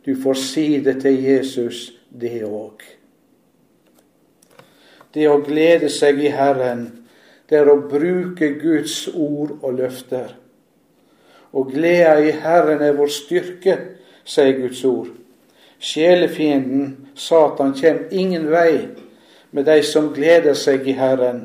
Du 0.07 0.15
får 0.15 0.35
si 0.35 0.81
det 0.81 1.01
til 1.03 1.25
Jesus, 1.25 1.91
det 2.21 2.45
òg. 2.45 2.87
Det 5.15 5.27
å 5.29 5.43
glede 5.43 5.91
seg 5.91 6.23
i 6.23 6.31
Herren, 6.31 7.06
det 7.49 7.61
er 7.61 7.71
å 7.71 7.79
bruke 7.87 8.51
Guds 8.59 9.07
ord 9.15 9.59
og 9.63 9.77
løfter. 9.79 10.35
Og 11.55 11.71
gleda 11.73 12.17
i 12.21 12.33
Herren 12.35 12.83
er 12.83 12.97
vår 12.97 13.13
styrke, 13.13 13.77
sier 14.27 14.57
Guds 14.59 14.83
ord. 14.85 15.13
Sjelefienden, 15.79 17.13
Satan, 17.15 17.75
kommer 17.77 18.11
ingen 18.11 18.49
vei 18.51 18.89
med 19.51 19.69
de 19.69 19.83
som 19.87 20.11
gleder 20.15 20.57
seg 20.59 20.89
i 20.89 20.97
Herren. 20.97 21.45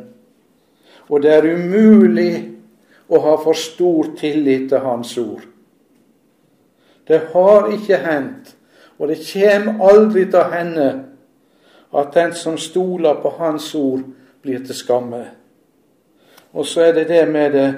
Og 1.11 1.21
det 1.21 1.35
er 1.35 1.49
umulig 1.53 2.33
å 3.11 3.19
ha 3.21 3.35
for 3.43 3.57
stor 3.59 4.13
tillit 4.17 4.69
til 4.71 4.83
Hans 4.83 5.13
ord. 5.19 5.45
Det 7.07 7.19
har 7.33 7.67
ikke 7.75 7.99
hendt, 8.05 8.55
og 8.97 9.11
det 9.11 9.19
kommer 9.25 9.83
aldri 9.91 10.25
til 10.29 10.39
å 10.39 10.49
hende, 10.53 10.89
at 11.91 12.13
den 12.15 12.31
som 12.37 12.55
stoler 12.57 13.19
på 13.19 13.33
Hans 13.35 13.67
ord, 13.75 14.05
blir 14.41 14.63
til 14.65 14.77
skamme. 14.77 15.25
Og 16.53 16.65
så 16.65 16.81
er 16.81 16.93
det 16.93 17.07
det 17.07 17.27
med 17.27 17.51
det 17.51 17.69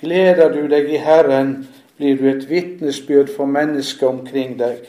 gleder 0.00 0.52
du 0.52 0.66
deg 0.68 0.88
i 0.90 0.98
Herren, 0.98 1.68
blir 1.96 2.16
du 2.18 2.26
et 2.30 2.48
vitnesbyrd 2.50 3.30
for 3.36 3.46
mennesker 3.46 4.08
omkring 4.08 4.56
deg. 4.58 4.88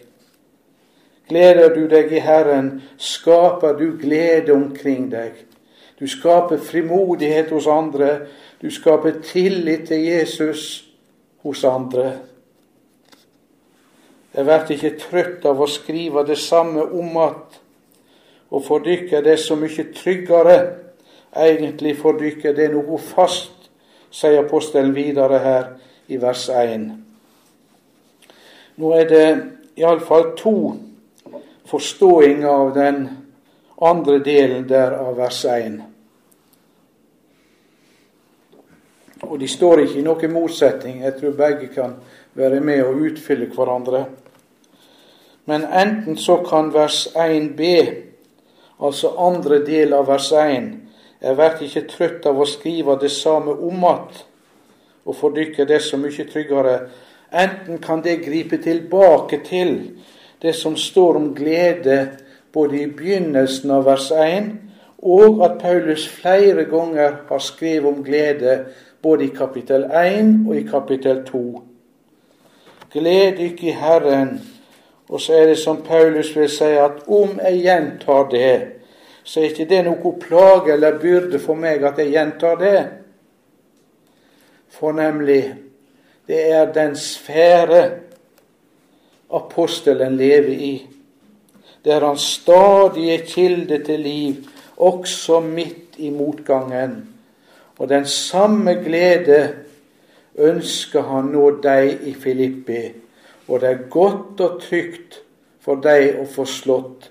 Gleder 1.30 1.76
du 1.76 1.86
deg 1.88 2.12
i 2.12 2.22
Herren, 2.24 2.82
skaper 2.98 3.78
du 3.78 3.98
glede 4.02 4.54
omkring 4.54 5.12
deg. 5.12 5.36
Du 6.00 6.08
skaper 6.08 6.58
frimodighet 6.58 7.52
hos 7.54 7.68
andre. 7.68 8.26
Du 8.62 8.72
skaper 8.72 9.22
tillit 9.24 9.88
til 9.88 10.04
Jesus 10.04 10.86
hos 11.44 11.64
andre. 11.64 12.12
Jeg 14.34 14.46
blir 14.46 14.72
ikke 14.74 14.96
trøtt 14.98 15.46
av 15.46 15.62
å 15.62 15.70
skrive 15.70 16.26
det 16.26 16.40
samme 16.42 16.82
om 16.90 17.18
at 17.22 17.60
og 18.54 18.62
for 18.66 18.84
dere 18.86 19.18
er 19.18 19.24
det 19.26 19.40
så 19.42 19.56
mye 19.58 19.88
tryggere. 19.96 20.58
Egentlig 21.36 21.96
for 21.98 22.20
dere 22.20 22.54
det 22.54 22.68
er 22.68 22.76
noe 22.76 23.00
fast, 23.02 23.70
sier 24.14 24.44
apostelen 24.44 24.94
videre 24.94 25.40
her 25.42 25.72
i 26.14 26.20
vers 26.22 26.46
1. 26.54 26.92
Nå 28.78 28.92
er 28.94 29.10
det 29.10 29.28
iallfall 29.82 30.34
to 30.38 30.56
forståinger 31.70 32.50
av 32.50 32.74
den 32.76 33.08
andre 33.82 34.20
delen 34.20 34.68
der 34.70 34.94
av 35.00 35.18
vers 35.18 35.42
1. 35.50 35.82
Og 39.24 39.40
de 39.40 39.48
står 39.48 39.86
ikke 39.86 40.02
i 40.02 40.06
noen 40.06 40.34
motsetning. 40.36 41.02
Jeg 41.02 41.16
tror 41.18 41.38
begge 41.38 41.72
kan 41.74 41.96
være 42.38 42.60
med 42.60 42.84
og 42.84 43.02
utfylle 43.08 43.50
hverandre. 43.56 44.06
Men 45.46 45.66
enten 45.66 46.18
så 46.18 46.38
kan 46.46 46.74
vers 46.74 47.08
1b, 47.16 47.62
altså 48.80 49.16
andre 49.20 49.64
del 49.66 49.94
av 49.94 50.08
vers 50.08 50.32
1, 50.32 50.70
jeg 51.24 51.36
blir 51.36 51.62
ikke 51.64 51.88
trøtt 51.88 52.26
av 52.28 52.40
å 52.40 52.46
skrive 52.46 52.98
det 53.00 53.12
samme 53.12 53.52
om 53.52 53.84
att, 53.84 54.26
og 55.06 55.16
for 55.16 55.32
dere 55.32 55.66
det 55.66 55.82
så 55.82 55.98
mye 55.98 56.26
tryggere. 56.28 56.90
Enten 57.32 57.80
kan 57.82 58.02
det 58.04 58.24
gripe 58.26 58.58
tilbake 58.58 59.40
til 59.46 59.92
det 60.42 60.56
som 60.56 60.76
står 60.76 61.16
om 61.16 61.34
glede 61.36 62.10
både 62.54 62.82
i 62.82 62.88
begynnelsen 62.88 63.72
av 63.72 63.86
vers 63.86 64.12
1, 64.12 64.52
og 65.04 65.44
at 65.46 65.58
Paulus 65.62 66.08
flere 66.08 66.64
ganger 66.64 67.16
har 67.30 67.40
skrevet 67.40 67.88
om 67.88 68.04
glede 68.04 68.66
både 69.02 69.26
i 69.26 69.36
kapittel 69.36 69.84
1 69.84 70.46
og 70.48 70.56
i 70.58 70.68
kapittel 70.68 71.24
2. 71.28 71.64
Gled 72.94 73.38
dykk 73.40 73.64
i 73.64 73.72
Herren. 73.80 74.38
Og 75.10 75.22
så 75.22 75.34
er 75.34 75.46
det 75.48 75.58
som 75.60 75.82
Paulus 75.84 76.36
vil 76.36 76.50
si, 76.50 76.70
at 76.80 77.04
om 77.08 77.40
jeg 77.44 77.64
gjentar 77.64 78.30
det, 78.32 78.73
så 79.24 79.40
er 79.40 79.52
ikke 79.52 79.70
det 79.70 79.84
noe 79.86 80.14
plage 80.20 80.74
eller 80.74 81.00
byrde 81.00 81.40
for 81.40 81.60
meg 81.60 81.84
at 81.88 82.00
jeg 82.02 82.12
gjentar 82.14 82.58
det. 82.60 82.80
For 84.74 84.96
nemlig, 84.96 85.44
det 86.28 86.42
er 86.52 86.72
den 86.74 86.96
sfære 87.00 87.84
apostelen 89.34 90.18
lever 90.18 90.54
i, 90.54 90.74
der 91.86 92.06
han 92.06 92.18
stadig 92.18 93.10
er 93.14 93.26
kilde 93.28 93.84
til 93.84 94.00
liv, 94.00 94.36
også 94.78 95.40
midt 95.40 95.98
i 95.98 96.10
motgangen. 96.10 97.10
Og 97.80 97.90
den 97.90 98.06
samme 98.06 98.74
glede 98.74 99.56
ønsker 100.36 101.02
han 101.02 101.32
nå 101.34 101.50
deg 101.64 102.08
i 102.08 102.14
Filippi, 102.14 102.84
og 103.48 103.62
det 103.62 103.70
er 103.70 103.88
godt 103.90 104.42
og 104.42 104.62
trygt 104.64 105.20
for 105.64 105.82
deg 105.84 106.20
å 106.22 106.28
få 106.30 106.46
slått 106.50 107.10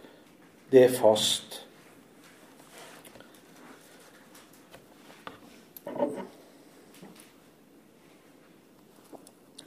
det 0.73 0.89
fast. 0.97 1.52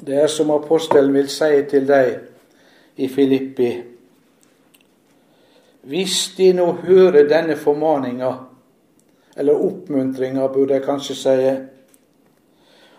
Det 0.06 0.16
er 0.24 0.28
som 0.28 0.52
apostelen 0.52 1.14
vil 1.14 1.30
si 1.30 1.52
til 1.70 1.88
deg 1.88 2.98
i 2.98 3.08
Filippi. 3.10 3.72
Hvis 5.86 6.34
de 6.38 6.52
nå 6.54 6.72
hører 6.72 7.28
denne 7.30 7.56
formaninga, 7.58 8.32
eller 9.38 9.66
oppmuntringa, 9.66 10.48
burde 10.48 10.74
jeg 10.74 10.84
kanskje 10.84 11.16
si, 11.16 11.36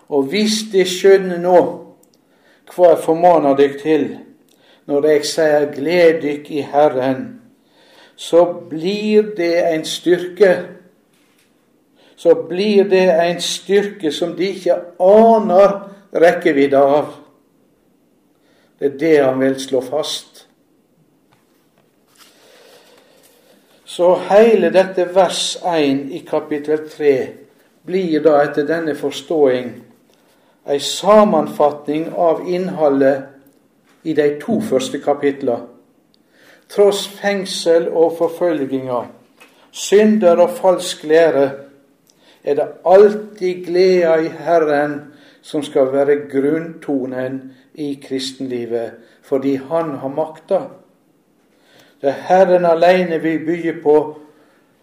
og 0.08 0.22
hvis 0.30 0.60
de 0.72 0.84
skjønner 0.86 1.40
nå 1.42 1.58
hva 2.74 2.92
jeg 2.92 3.02
formaner 3.02 3.56
deg 3.58 3.78
til, 3.80 4.06
når 4.86 5.06
jeg 5.06 5.24
sier 5.26 5.66
'gled 5.72 6.22
dykk 6.22 6.50
i 6.50 6.60
Herren', 6.62 7.40
så 8.16 8.44
blir 8.70 9.34
det 9.36 9.74
en 9.74 9.84
styrke. 9.84 10.75
Så 12.26 12.34
blir 12.34 12.84
det 12.84 13.04
en 13.22 13.40
styrke 13.40 14.10
som 14.12 14.32
de 14.34 14.48
ikke 14.50 14.74
aner 14.98 15.74
rekkevidde 16.10 16.78
av. 16.82 17.12
Det 18.78 18.88
er 18.88 18.96
det 18.98 19.10
han 19.20 19.36
vil 19.38 19.54
slå 19.62 19.78
fast. 19.86 20.40
Så 23.84 24.08
hele 24.26 24.72
dette 24.74 25.04
vers 25.14 25.52
1 25.62 26.00
i 26.18 26.24
kapittel 26.26 26.88
3 26.90 27.12
blir 27.86 28.24
da 28.24 28.40
etter 28.42 28.66
denne 28.66 28.96
forståing 28.98 29.68
ei 30.66 30.80
sammenfatning 30.82 32.08
av 32.10 32.42
innholdet 32.50 33.22
i 34.02 34.16
de 34.18 34.26
to 34.42 34.58
første 34.66 34.98
kapitlene. 34.98 35.60
Tross 36.74 37.04
fengsel 37.20 37.86
og 37.86 38.18
forfølginger, 38.18 39.06
synder 39.70 40.42
og 40.42 40.58
falsk 40.58 41.06
lære, 41.06 41.65
er 42.46 42.54
det 42.54 42.68
alltid 42.86 43.64
gleda 43.66 44.16
i 44.22 44.28
Herren 44.28 45.00
som 45.42 45.62
skal 45.62 45.92
være 45.92 46.20
grunntonen 46.30 47.40
i 47.74 47.94
kristenlivet, 48.02 48.90
fordi 49.22 49.56
Han 49.56 49.90
har 49.90 50.08
makta. 50.08 50.60
Det 52.00 52.08
er 52.08 52.22
Herren 52.28 52.64
alene 52.64 53.18
vi 53.22 53.38
bygger 53.38 53.82
på, 53.82 54.18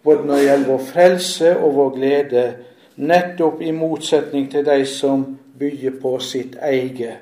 både 0.02 0.26
når 0.26 0.34
det 0.34 0.44
gjelder 0.44 0.68
vår 0.68 0.78
frelse 0.78 1.56
og 1.58 1.74
vår 1.74 1.90
glede, 1.96 2.54
nettopp 2.96 3.62
i 3.62 3.70
motsetning 3.70 4.50
til 4.50 4.64
de 4.66 4.84
som 4.86 5.38
bygger 5.58 6.00
på 6.02 6.18
sitt 6.18 6.56
eget. 6.62 7.16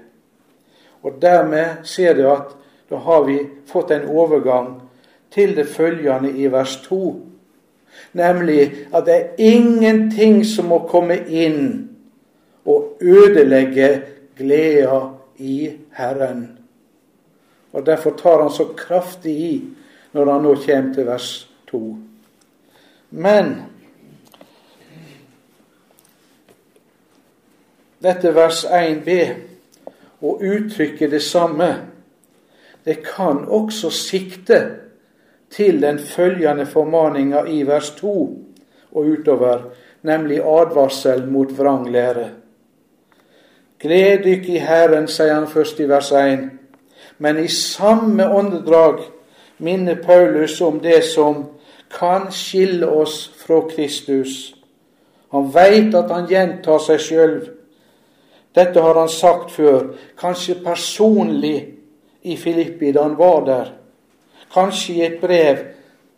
Og 1.02 1.22
Dermed 1.22 1.84
ser 1.84 2.14
du 2.14 2.26
at 2.30 2.56
da 2.90 2.96
har 2.96 3.22
vi 3.24 3.38
fått 3.66 3.90
en 3.90 4.08
overgang 4.08 4.82
til 5.30 5.56
det 5.56 5.66
følgende 5.66 6.30
i 6.30 6.46
vers 6.52 6.76
2. 6.88 7.31
Nemlig 8.12 8.86
at 8.94 9.06
det 9.06 9.14
er 9.14 9.28
ingenting 9.38 10.42
som 10.46 10.68
må 10.68 10.82
komme 10.88 11.16
inn 11.28 11.88
og 12.64 12.98
ødelegge 13.00 14.02
gleda 14.36 15.00
i 15.38 15.70
Herren. 15.96 16.58
Og 17.72 17.86
Derfor 17.86 18.10
tar 18.10 18.42
han 18.42 18.50
så 18.50 18.64
kraftig 18.76 19.32
i 19.32 19.54
når 20.12 20.32
han 20.32 20.42
nå 20.42 20.54
kommer 20.66 20.94
til 20.94 21.06
vers 21.06 21.48
2. 21.70 21.96
Men 23.10 23.54
dette 28.02 28.34
vers 28.34 28.64
1b, 28.64 29.16
å 30.22 30.36
uttrykke 30.36 31.08
det 31.10 31.22
samme, 31.22 31.70
det 32.84 32.98
kan 33.06 33.44
også 33.48 33.90
sikte 33.94 34.58
til 35.52 35.82
den 35.82 35.98
følgende 35.98 36.66
formaninga 36.66 37.44
i 37.48 37.62
vers 37.66 37.90
2 37.90 38.12
og 38.92 39.04
utover, 39.04 39.58
nemlig 40.02 40.40
advarsel 40.40 41.26
mot 41.30 41.58
vrang 41.58 41.90
lære. 41.90 42.28
Gled 43.80 44.24
dykk 44.24 44.48
i 44.48 44.58
Herren, 44.62 45.08
sier 45.08 45.34
han 45.34 45.48
først 45.50 45.80
i 45.80 45.88
vers 45.90 46.12
1. 46.12 46.44
Men 47.18 47.38
i 47.38 47.48
samme 47.48 48.28
åndedrag 48.30 49.02
minner 49.58 49.98
Paulus 50.02 50.60
om 50.60 50.78
det 50.80 51.02
som 51.04 51.44
kan 51.90 52.30
skille 52.30 52.86
oss 52.86 53.26
fra 53.36 53.60
Kristus. 53.68 54.54
Han 55.32 55.50
veit 55.54 55.94
at 55.94 56.10
han 56.10 56.28
gjentar 56.30 56.80
seg 56.82 57.00
sjøl. 57.00 57.36
Dette 58.54 58.80
har 58.84 58.98
han 59.00 59.08
sagt 59.08 59.50
før, 59.50 59.94
kanskje 60.20 60.60
personlig 60.64 61.56
i 62.22 62.36
Filippi 62.36 62.92
da 62.92 63.06
han 63.06 63.18
var 63.18 63.46
der. 63.46 63.70
Kanskje 64.52 64.94
i 64.94 65.04
et 65.06 65.20
brev 65.20 65.58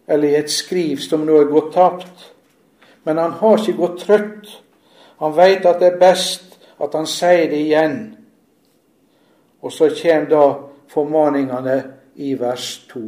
eller 0.09 0.29
i 0.29 0.39
et 0.39 0.51
skriv 0.51 1.01
som 1.03 1.25
nå 1.27 1.39
er 1.41 1.53
gått 1.53 1.73
tapt. 1.75 2.31
Men 3.05 3.19
han 3.19 3.37
har 3.41 3.61
ikke 3.61 3.79
gått 3.79 4.01
trøtt. 4.07 4.51
Han 5.23 5.37
veit 5.37 5.67
at 5.67 5.81
det 5.81 5.93
er 5.93 6.01
best 6.01 6.59
at 6.83 6.95
han 6.97 7.07
sier 7.07 7.47
det 7.51 7.61
igjen. 7.63 7.99
Og 9.63 9.73
så 9.73 9.89
kommer 9.97 10.29
da 10.29 10.45
formaningene 10.93 11.77
i 12.21 12.35
vers 12.39 12.67
to. 12.91 13.05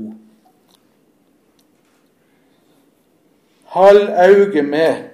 Hold 3.77 4.09
auge 4.09 4.63
med, 4.63 5.11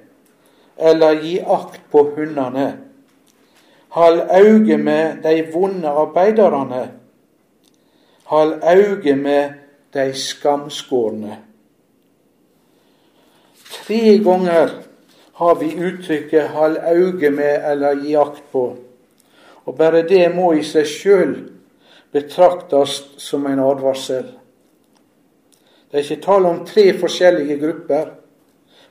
eller 0.77 1.19
gi 1.23 1.39
akt 1.41 1.81
på 1.91 2.05
hundene. 2.15 2.69
Hold 3.97 4.21
auge 4.31 4.77
med 4.79 5.23
de 5.25 5.41
vonde 5.53 5.89
arbeiderne. 5.89 6.85
Hold 8.31 8.61
auge 8.63 9.17
med 9.17 9.62
de 9.93 10.13
skamskårne. 10.15 11.37
Tre 13.73 14.19
ganger 14.19 14.71
har 15.33 15.55
vi 15.55 15.75
uttrykket 15.75 16.51
'hald 16.51 16.77
auge 16.77 17.31
med' 17.31 17.71
eller 17.71 17.95
'gi 17.95 18.15
akt 18.17 18.43
på'. 18.53 18.77
Og 19.65 19.77
bare 19.79 20.09
det 20.09 20.35
må 20.35 20.53
i 20.53 20.63
seg 20.63 20.87
sjøl 20.87 21.51
betraktes 22.13 23.03
som 23.17 23.47
en 23.47 23.59
advarsel. 23.59 24.25
Det 25.91 25.99
er 25.99 26.03
ikke 26.03 26.25
tale 26.25 26.49
om 26.49 26.67
tre 26.67 26.99
forskjellige 26.99 27.59
grupper, 27.59 28.07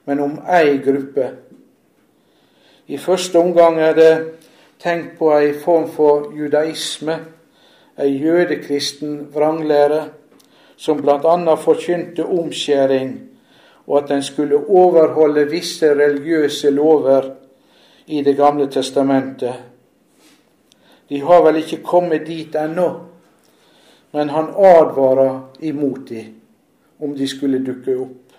men 0.06 0.20
om 0.20 0.40
ei 0.50 0.78
gruppe. 0.78 1.32
I 2.88 2.98
første 2.98 3.40
omgang 3.40 3.80
er 3.80 3.94
det 3.94 4.26
tenkt 4.80 5.18
på 5.18 5.32
ei 5.38 5.54
form 5.54 5.90
for 5.90 6.32
judaisme, 6.38 7.20
ei 7.98 8.18
jødekristen 8.24 9.34
vranglære, 9.34 10.10
som 10.82 11.02
bl.a. 11.02 11.56
forkynte 11.56 12.26
omskjæring 12.26 13.20
og 13.88 14.04
at 14.04 14.12
en 14.12 14.24
skulle 14.24 14.58
overholde 14.58 15.50
visse 15.50 15.94
religiøse 15.94 16.70
lover 16.70 17.30
i 18.08 18.22
Det 18.22 18.36
gamle 18.38 18.68
testamentet. 18.68 19.54
De 21.10 21.22
har 21.22 21.42
vel 21.42 21.56
ikke 21.56 21.84
kommet 21.84 22.28
dit 22.28 22.56
ennå, 22.56 22.90
men 24.12 24.30
han 24.30 24.50
advarer 24.58 25.40
imot 25.60 26.10
dem 26.10 26.34
om 27.00 27.16
de 27.16 27.28
skulle 27.28 27.66
dukke 27.66 27.98
opp. 27.98 28.34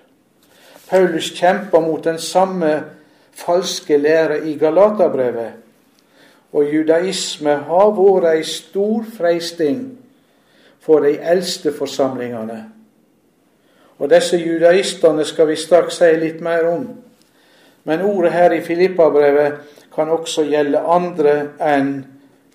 Paulus 0.90 1.30
kjemper 1.30 1.80
mot 1.80 2.04
den 2.04 2.18
samme 2.18 2.84
falske 3.32 3.96
lære 3.96 4.48
i 4.48 4.56
Galaterbrevet, 4.58 5.52
og 6.52 6.74
judaisme 6.74 7.54
har 7.68 7.94
vært 7.96 8.34
ei 8.34 8.42
stor 8.44 9.04
freisting 9.16 10.01
for 10.82 11.00
de 11.00 11.16
eldste 11.18 11.72
forsamlingene. 11.72 12.64
Og 13.98 14.10
disse 14.10 14.36
judaistene 14.36 15.24
skal 15.24 15.46
vi 15.48 15.56
straks 15.56 16.00
si 16.02 16.10
litt 16.18 16.40
mer 16.42 16.66
om. 16.66 16.86
Men 17.84 18.02
ordet 18.02 18.32
her 18.32 18.54
i 18.54 18.62
Filippabrevet 18.62 19.60
kan 19.94 20.10
også 20.10 20.44
gjelde 20.48 20.80
andre 20.80 21.34
enn 21.62 21.94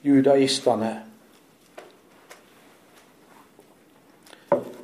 judaistene. 0.03 0.93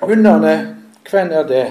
Hundene, 0.03 0.56
hvem 1.10 1.32
er 1.32 1.47
det? 1.47 1.67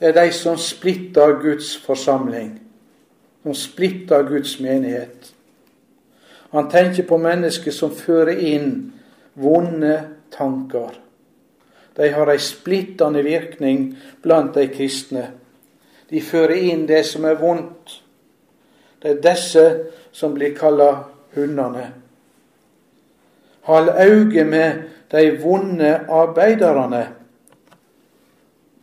Det 0.00 0.08
er 0.08 0.24
de 0.24 0.32
som 0.32 0.58
splitter 0.60 1.38
Guds 1.40 1.76
forsamling, 1.76 2.60
som 3.42 3.54
splitter 3.54 4.22
Guds 4.28 4.60
menighet. 4.60 5.32
Han 6.52 6.70
tenker 6.70 7.08
på 7.08 7.16
mennesker 7.16 7.72
som 7.72 7.94
fører 7.96 8.36
inn 8.36 8.92
vonde 9.36 9.96
tanker. 10.30 10.96
De 11.96 12.08
har 12.12 12.28
ei 12.28 12.40
splittende 12.42 13.22
virkning 13.24 13.94
blant 14.22 14.54
de 14.56 14.66
kristne. 14.68 15.30
De 16.08 16.20
fører 16.20 16.58
inn 16.70 16.84
det 16.88 17.02
som 17.08 17.24
er 17.24 17.38
vondt. 17.40 18.00
Det 19.00 19.14
er 19.14 19.22
disse 19.24 19.64
som 20.12 20.34
blir 20.36 20.54
kalla 20.56 20.90
hundene. 21.34 21.90
Hold 23.66 23.90
auge 23.90 24.44
med 24.44 24.82
de 25.10 25.30
vonde 25.42 25.92
arbeiderne. 26.08 27.06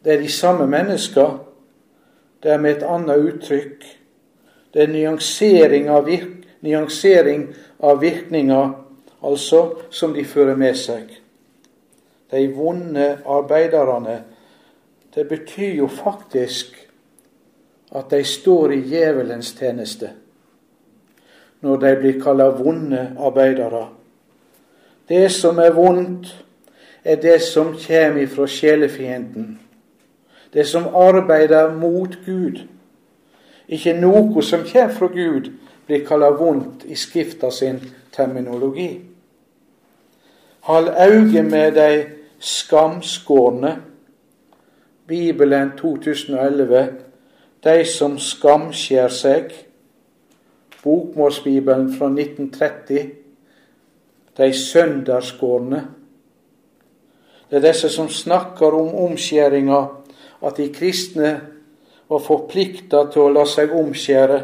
Det 0.04 0.14
er 0.14 0.22
de 0.22 0.32
samme 0.32 0.68
mennesker. 0.68 1.38
Det 2.44 2.52
er 2.52 2.60
med 2.60 2.78
et 2.78 2.84
annet 2.84 3.28
uttrykk. 3.30 3.86
Det 4.74 4.84
er 4.84 4.92
nyansering 4.92 5.88
av, 5.90 6.06
virk, 6.10 6.44
nyansering 6.66 7.46
av 7.80 8.02
virkninger, 8.02 8.74
altså, 9.24 9.70
som 9.90 10.14
de 10.14 10.26
fører 10.26 10.56
med 10.56 10.76
seg 10.76 11.20
de 12.34 12.48
vonde 12.56 13.18
arbeiderne, 13.26 14.24
det 15.16 15.28
betyr 15.30 15.74
jo 15.74 15.88
faktisk 15.88 16.90
at 17.96 18.10
de 18.12 18.24
står 18.24 18.72
i 18.72 18.82
djevelens 18.82 19.54
tjeneste 19.60 20.10
når 21.62 21.78
de 21.80 21.92
blir 21.96 22.18
kalt 22.20 22.58
vonde 22.60 23.04
arbeidere. 23.20 23.86
Det 25.10 25.32
som 25.32 25.60
er 25.64 25.72
vondt, 25.72 26.34
er 27.04 27.16
det 27.16 27.42
som 27.42 27.76
kommer 27.88 28.22
ifra 28.22 28.48
sjelefienden. 28.48 29.60
Det 30.54 30.68
som 30.68 30.90
arbeider 30.96 31.72
mot 31.76 32.18
Gud. 32.26 32.66
Ikke 33.68 33.94
noe 33.96 34.44
som 34.44 34.66
kommer 34.68 34.96
fra 34.98 35.08
Gud, 35.08 35.54
blir 35.88 36.04
kalt 36.08 36.40
vondt 36.40 36.84
i 36.86 36.96
Skrifta 36.96 37.52
sin 37.52 37.80
terminologi. 38.12 39.13
Hold 40.64 40.88
auge 40.88 41.44
med 41.44 41.72
de 41.72 42.06
skamskårne. 42.40 43.82
Bibelen 45.08 45.72
2011 45.78 46.88
De 47.64 47.86
som 47.86 48.16
skamskjer 48.20 49.12
seg. 49.12 49.52
Bokmålsbibelen 50.84 51.92
fra 51.98 52.08
1930 52.08 53.12
De 54.38 54.50
sønderskårne. 54.54 55.84
Det 57.50 57.60
er 57.60 57.68
disse 57.68 57.90
som 57.90 58.10
snakker 58.10 58.72
om 58.80 58.96
omskjæringa, 58.96 59.84
at 60.48 60.58
de 60.58 60.72
kristne 60.74 61.36
var 62.10 62.24
forplikta 62.24 63.04
til 63.12 63.28
å 63.28 63.36
la 63.36 63.44
seg 63.46 63.76
omskjære. 63.76 64.42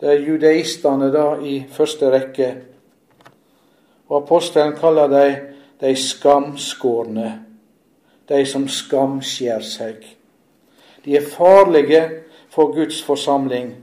Det 0.00 0.10
er 0.10 0.26
judaistene 0.26 1.14
da 1.14 1.36
i 1.38 1.60
første 1.70 2.10
rekke. 2.10 2.54
Og 4.08 4.22
apostelen 4.22 4.76
kaller 4.76 5.08
dem 5.08 5.54
de 5.80 5.96
skamskårne, 5.96 7.30
de 8.28 8.44
som 8.46 8.68
skamskjer 8.68 9.64
seg. 9.64 10.04
De 11.04 11.16
er 11.16 11.26
farlige 11.28 12.02
for 12.52 12.72
Guds 12.72 13.02
forsamling. 13.02 13.74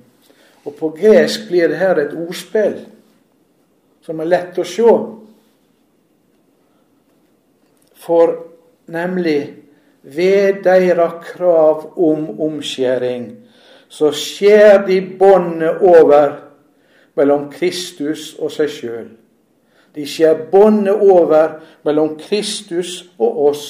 Og 0.66 0.76
på 0.78 0.90
gresk 0.98 1.48
blir 1.50 1.68
det 1.68 1.78
her 1.82 2.00
et 2.00 2.16
ordspill 2.18 2.80
som 4.06 4.22
er 4.22 4.30
lett 4.30 4.58
å 4.58 4.66
se. 4.66 4.94
For 8.02 8.34
nemlig 8.90 9.40
ved 10.02 10.64
deres 10.66 11.20
krav 11.34 11.92
om 11.98 12.30
omskjæring, 12.42 13.28
så 13.92 14.10
skjer 14.16 14.86
de 14.88 15.02
båndet 15.20 15.82
over 15.86 16.40
mellom 17.20 17.50
Kristus 17.54 18.32
og 18.40 18.54
seg 18.54 18.72
sjøl. 18.72 19.10
De 19.96 20.06
skjer 20.08 20.46
båndet 20.52 21.02
over 21.02 21.60
mellom 21.84 22.16
Kristus 22.20 23.10
og 23.20 23.40
oss, 23.50 23.66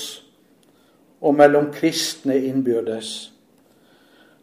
og 1.22 1.36
mellom 1.38 1.70
kristne 1.74 2.38
innbyrdes. 2.38 3.32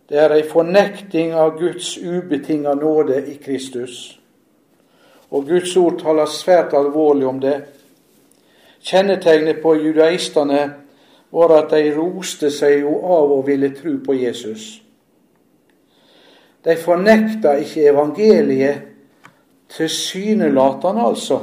Det 0.09 0.19
er 0.19 0.33
ei 0.39 0.45
fornekting 0.49 1.35
av 1.37 1.59
Guds 1.59 1.99
ubetinga 1.99 2.75
nåde 2.75 3.19
i 3.29 3.37
Kristus. 3.43 4.19
Og 5.31 5.45
Guds 5.47 5.77
ord 5.77 5.99
taler 6.01 6.31
svært 6.33 6.73
alvorlig 6.73 7.27
om 7.29 7.41
det. 7.43 7.59
Kjennetegnet 8.81 9.61
på 9.63 9.75
judaistene 9.77 10.63
var 11.31 11.53
at 11.59 11.75
de 11.75 11.91
roste 11.93 12.49
seg 12.51 12.81
jo 12.81 12.95
av 13.05 13.35
å 13.37 13.43
ville 13.45 13.69
tro 13.77 13.99
på 14.07 14.17
Jesus. 14.17 14.79
De 16.65 16.77
fornekta 16.77 17.59
ikke 17.61 17.91
evangeliet 17.93 18.89
tilsynelatende, 19.77 21.05
altså. 21.05 21.41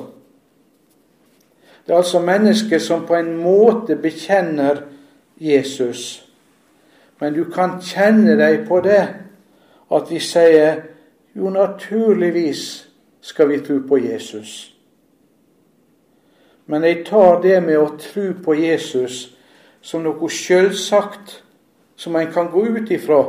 Det 1.86 1.94
er 1.94 1.98
altså 1.98 2.20
mennesker 2.20 2.80
som 2.80 3.06
på 3.06 3.16
en 3.16 3.36
måte 3.38 3.96
bekjenner 3.96 4.82
Jesus. 5.38 6.26
Men 7.20 7.34
du 7.34 7.44
kan 7.52 7.78
kjenne 7.82 8.36
deg 8.40 8.66
på 8.68 8.80
det 8.84 9.04
at 9.94 10.10
vi 10.10 10.20
sier 10.20 10.82
jo, 11.36 11.50
naturligvis 11.50 12.88
skal 13.22 13.50
vi 13.50 13.60
tro 13.62 13.80
på 13.88 14.00
Jesus. 14.02 14.72
Men 16.66 16.84
jeg 16.84 17.06
tar 17.06 17.42
det 17.42 17.60
med 17.64 17.78
å 17.78 17.94
tro 18.02 18.32
på 18.44 18.56
Jesus 18.58 19.36
som 19.86 20.02
noe 20.02 20.30
sjølsagt 20.30 21.42
som 21.96 22.16
en 22.16 22.32
kan 22.34 22.50
gå 22.52 22.66
ut 22.66 22.92
ifra. 22.92 23.22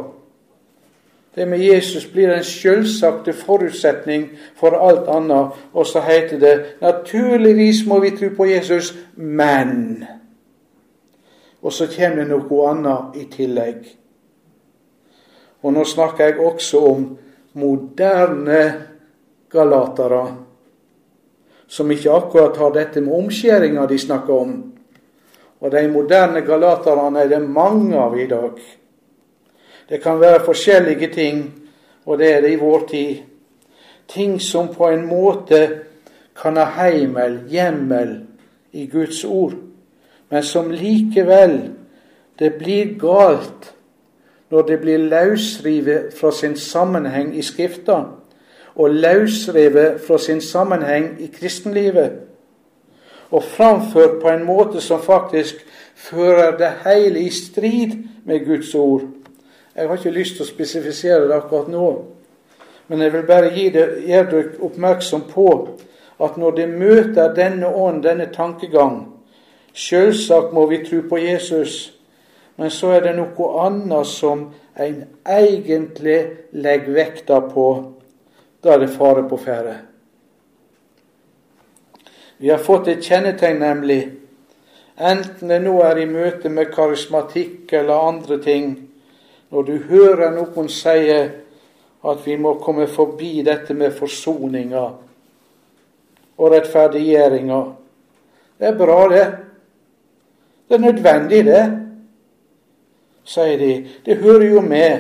Det 1.37 1.49
med 1.49 1.61
Jesus 1.61 2.07
blir 2.09 2.31
en 2.33 2.45
sjølsagte 2.45 3.33
forutsetning 3.37 4.31
for 4.57 4.79
alt 4.81 5.09
annet. 5.13 5.53
Og 5.73 5.87
så 5.87 6.01
heter 6.01 6.41
det 6.41 6.55
naturligvis 6.81 7.85
må 7.87 8.01
vi 8.01 8.15
tro 8.17 8.31
på 8.37 8.47
Jesus, 8.49 8.95
men 9.17 10.05
Og 11.63 11.73
så 11.73 11.87
kommer 11.91 12.23
det 12.23 12.29
noe 12.31 12.69
annet 12.71 13.17
i 13.19 13.25
tillegg. 13.27 13.87
Og 15.63 15.73
nå 15.73 15.85
snakker 15.85 16.25
jeg 16.25 16.39
også 16.39 16.83
om 16.87 17.07
moderne 17.59 18.61
galatere, 19.51 20.37
som 21.67 21.91
ikke 21.91 22.13
akkurat 22.13 22.57
har 22.57 22.71
dette 22.71 23.01
med 23.01 23.17
omskjæringa 23.17 23.87
de 23.91 23.99
snakker 23.99 24.35
om. 24.35 24.53
Og 25.61 25.73
de 25.73 25.89
moderne 25.89 26.41
galaterne 26.47 27.25
er 27.25 27.29
det 27.29 27.43
mange 27.43 27.99
av 27.99 28.15
i 28.19 28.29
dag. 28.31 28.61
Det 29.89 30.03
kan 30.03 30.21
være 30.21 30.45
forskjellige 30.45 31.09
ting, 31.15 31.55
og 32.07 32.19
det 32.19 32.33
er 32.35 32.41
det 32.41 32.53
i 32.53 32.61
vår 32.61 32.87
tid. 32.91 33.17
Ting 34.09 34.41
som 34.43 34.75
på 34.75 34.89
en 34.89 35.07
måte 35.07 35.81
kan 36.43 36.57
ha 36.57 36.65
heimel, 36.65 37.41
hjemmel, 37.51 38.21
i 38.73 38.87
Guds 38.87 39.25
ord, 39.25 39.55
men 40.29 40.43
som 40.43 40.71
likevel 40.71 41.71
det 42.39 42.55
blir 42.59 42.99
galt 43.01 43.73
når 44.51 44.63
det 44.63 44.81
blir 44.81 44.99
løsrevet 44.99 46.13
fra 46.15 46.31
sin 46.31 46.57
sammenheng 46.57 47.33
i 47.37 47.43
Skrifta, 47.43 48.03
og 48.77 48.91
løsrevet 48.91 50.01
fra 50.07 50.19
sin 50.19 50.41
sammenheng 50.41 51.17
i 51.21 51.27
kristenlivet, 51.27 52.13
og 53.31 53.43
framført 53.43 54.21
på 54.23 54.29
en 54.29 54.45
måte 54.45 54.81
som 54.81 55.03
faktisk 55.03 55.67
fører 55.95 56.57
det 56.57 56.73
hele 56.85 57.21
i 57.21 57.31
strid 57.31 57.97
med 58.25 58.45
Guds 58.47 58.75
ord. 58.75 59.03
Jeg 59.77 59.89
har 59.89 59.99
ikke 59.99 60.11
lyst 60.11 60.39
til 60.39 60.47
å 60.47 60.49
spesifisere 60.49 61.27
det 61.29 61.37
akkurat 61.37 61.69
nå, 61.69 61.89
men 62.89 63.03
jeg 63.03 63.13
vil 63.13 63.27
bare 63.29 63.51
gi 63.53 63.67
dere 63.75 64.45
oppmerksom 64.65 65.27
på 65.29 65.51
at 66.25 66.39
når 66.41 66.57
de 66.57 66.67
møter 66.71 67.35
denne 67.37 67.69
ånd, 67.69 68.03
denne 68.07 68.31
tankegang 68.33 69.05
Selvsagt 69.77 70.55
må 70.57 70.63
vi 70.71 70.79
tro 70.87 71.03
på 71.05 71.19
Jesus, 71.21 71.93
men 72.57 72.71
så 72.73 72.95
er 72.97 73.03
det 73.05 73.11
noe 73.19 73.49
annet 73.61 74.09
som 74.09 74.47
en 74.73 75.03
egentlig 75.29 76.17
legger 76.57 76.97
vekta 76.97 77.43
på. 77.51 77.67
Da 78.65 78.73
er 78.73 78.87
det 78.87 78.95
fare 78.95 79.27
på 79.29 79.37
ferde. 79.37 79.75
Vi 82.41 82.49
har 82.49 82.65
fått 82.65 82.89
et 82.89 83.05
kjennetegn, 83.05 83.61
nemlig. 83.61 84.01
Enten 84.97 85.53
det 85.53 85.61
nå 85.61 85.77
er 85.85 86.01
i 86.01 86.09
møte 86.09 86.49
med 86.49 86.73
karismatikk 86.73 87.77
eller 87.77 88.09
andre 88.09 88.41
ting. 88.41 88.71
Når 89.51 89.63
du 89.63 89.75
hører 89.89 90.31
noen 90.35 90.69
si 90.69 91.11
at 92.07 92.23
vi 92.27 92.37
må 92.37 92.57
komme 92.63 92.87
forbi 92.87 93.43
dette 93.47 93.75
med 93.75 93.95
forsoninga 93.95 94.85
og 96.37 96.53
rettferdiggjøringa. 96.53 97.61
Det 98.59 98.69
er 98.69 98.79
bra, 98.79 99.01
det. 99.11 99.27
Det 100.69 100.77
er 100.77 100.85
nødvendig, 100.85 101.45
det 101.47 101.65
sier 103.27 103.59
de. 103.59 103.87
Det 104.07 104.17
hører 104.17 104.49
jo 104.49 104.61
med. 104.61 104.99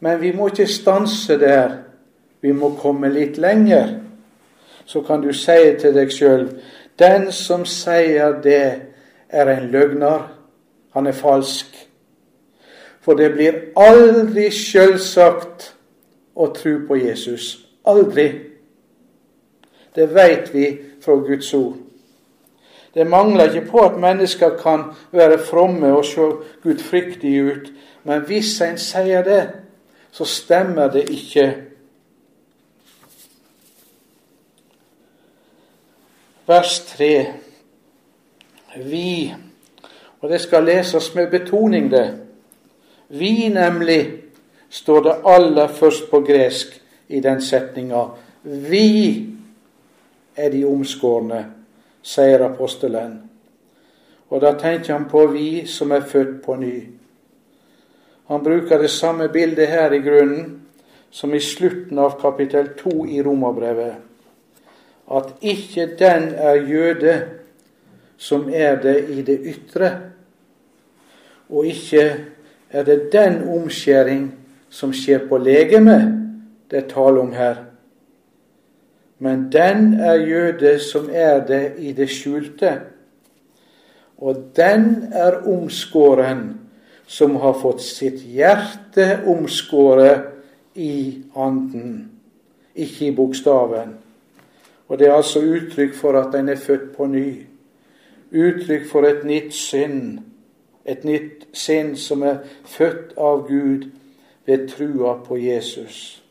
Men 0.00 0.20
vi 0.20 0.32
må 0.32 0.48
ikke 0.48 0.66
stanse 0.66 1.38
der. 1.40 1.78
Vi 2.40 2.52
må 2.52 2.74
komme 2.80 3.08
litt 3.08 3.38
lenger. 3.40 3.94
Så 4.84 5.00
kan 5.02 5.22
du 5.24 5.32
si 5.32 5.56
til 5.80 5.94
deg 5.96 6.12
sjøl 6.12 6.48
den 7.00 7.30
som 7.32 7.64
sier 7.66 8.36
det, 8.44 8.90
er 9.34 9.48
en 9.50 9.70
løgner. 9.72 10.28
Han 10.94 11.06
er 11.10 11.16
falsk. 11.16 11.72
For 13.04 13.14
det 13.14 13.34
blir 13.34 13.60
aldri 13.76 14.48
sjølsagt 14.50 15.74
å 16.34 16.48
tro 16.56 16.78
på 16.88 16.96
Jesus. 16.96 17.58
Aldri. 17.84 18.28
Det 19.94 20.06
veit 20.14 20.48
vi 20.54 20.70
fra 21.04 21.18
Guds 21.20 21.52
ord. 21.54 21.76
Det 22.94 23.06
mangler 23.06 23.50
ikke 23.50 23.70
på 23.70 23.84
at 23.84 24.00
mennesker 24.00 24.56
kan 24.56 24.84
være 25.12 25.38
fromme 25.38 25.92
og 25.92 26.04
se 26.06 26.30
gudfryktige 26.62 27.42
ut, 27.42 27.70
men 28.04 28.24
hvis 28.24 28.54
en 28.62 28.78
sier 28.78 29.24
det, 29.26 29.42
så 30.14 30.24
stemmer 30.24 30.92
det 30.94 31.08
ikke. 31.10 31.48
Vers 36.46 36.80
3. 36.86 37.26
Vi, 38.84 39.34
og 40.20 40.30
det 40.30 40.40
skal 40.40 40.64
leses 40.64 41.14
med 41.14 41.30
betoning, 41.30 41.90
det. 41.90 42.23
Vi, 43.18 43.48
nemlig, 43.48 44.12
står 44.68 45.02
det 45.02 45.14
aller 45.24 45.68
først 45.68 46.10
på 46.10 46.20
gresk 46.26 46.80
i 47.08 47.20
den 47.20 47.42
setninga. 47.42 48.08
Vi 48.42 49.26
er 50.36 50.50
de 50.50 50.64
omskårne 50.66 51.44
sier 52.04 52.42
apostelen. 52.44 53.20
Og 54.28 54.42
da 54.42 54.54
tenker 54.58 54.96
han 54.96 55.06
på 55.08 55.26
vi 55.32 55.66
som 55.70 55.92
er 55.94 56.04
født 56.08 56.42
på 56.44 56.56
ny. 56.58 56.74
Han 58.28 58.42
bruker 58.44 58.80
det 58.82 58.90
samme 58.90 59.28
bildet 59.28 59.68
her 59.68 59.92
i 59.92 60.02
grunnen 60.02 60.60
som 61.14 61.34
i 61.34 61.40
slutten 61.40 61.98
av 61.98 62.18
kapittel 62.20 62.72
2 62.80 63.06
i 63.06 63.22
Romerbrevet. 63.22 63.94
At 65.06 65.34
ikke 65.40 65.86
den 65.98 66.32
er 66.34 66.64
jøde 66.64 67.16
som 68.16 68.48
er 68.48 68.80
det 68.82 68.96
i 69.12 69.22
det 69.22 69.38
ytre, 69.52 69.90
og 71.48 71.66
ikke 71.66 72.06
er 72.74 72.82
det 72.84 73.12
den 73.12 73.42
omskjæring 73.48 74.26
som 74.70 74.92
skjer 74.92 75.28
på 75.28 75.38
legemet, 75.38 76.10
det 76.70 76.82
er 76.82 76.88
tale 76.90 77.20
om 77.22 77.32
her 77.32 77.62
men 79.24 79.52
den 79.52 79.94
er 80.00 80.14
jøde 80.14 80.78
som 80.78 81.08
er 81.12 81.46
det 81.46 81.72
i 81.78 81.92
det 81.92 82.10
skjulte. 82.10 82.80
Og 84.18 84.50
den 84.56 85.08
er 85.12 85.48
omskåren 85.48 86.60
som 87.06 87.36
har 87.36 87.56
fått 87.60 87.82
sitt 87.84 88.22
hjerte 88.24 89.22
omskåret 89.28 90.30
i 90.74 91.22
anden, 91.36 92.10
ikke 92.74 93.06
i 93.06 93.14
bokstaven. 93.16 93.96
Og 94.88 94.98
det 94.98 95.08
er 95.08 95.16
altså 95.16 95.40
uttrykk 95.40 95.94
for 95.96 96.18
at 96.20 96.32
den 96.32 96.48
er 96.48 96.60
født 96.60 96.92
på 96.96 97.06
ny. 97.06 97.28
Uttrykk 98.32 98.88
for 98.90 99.06
et 99.08 99.24
nytt 99.24 99.54
sinn. 99.54 100.18
Et 100.86 101.04
nytt 101.04 101.46
sinn 101.52 101.96
som 101.96 102.22
er 102.22 102.42
født 102.64 103.14
av 103.16 103.46
Gud 103.48 103.88
ved 104.46 104.68
trua 104.68 105.16
på 105.24 105.36
Jesus. 105.36 106.22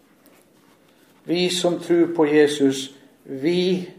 Vi 1.26 1.50
som 1.50 1.80
tror 1.80 2.13
på 2.16 2.26
Jesus, 2.26 2.96
vi 3.24 3.89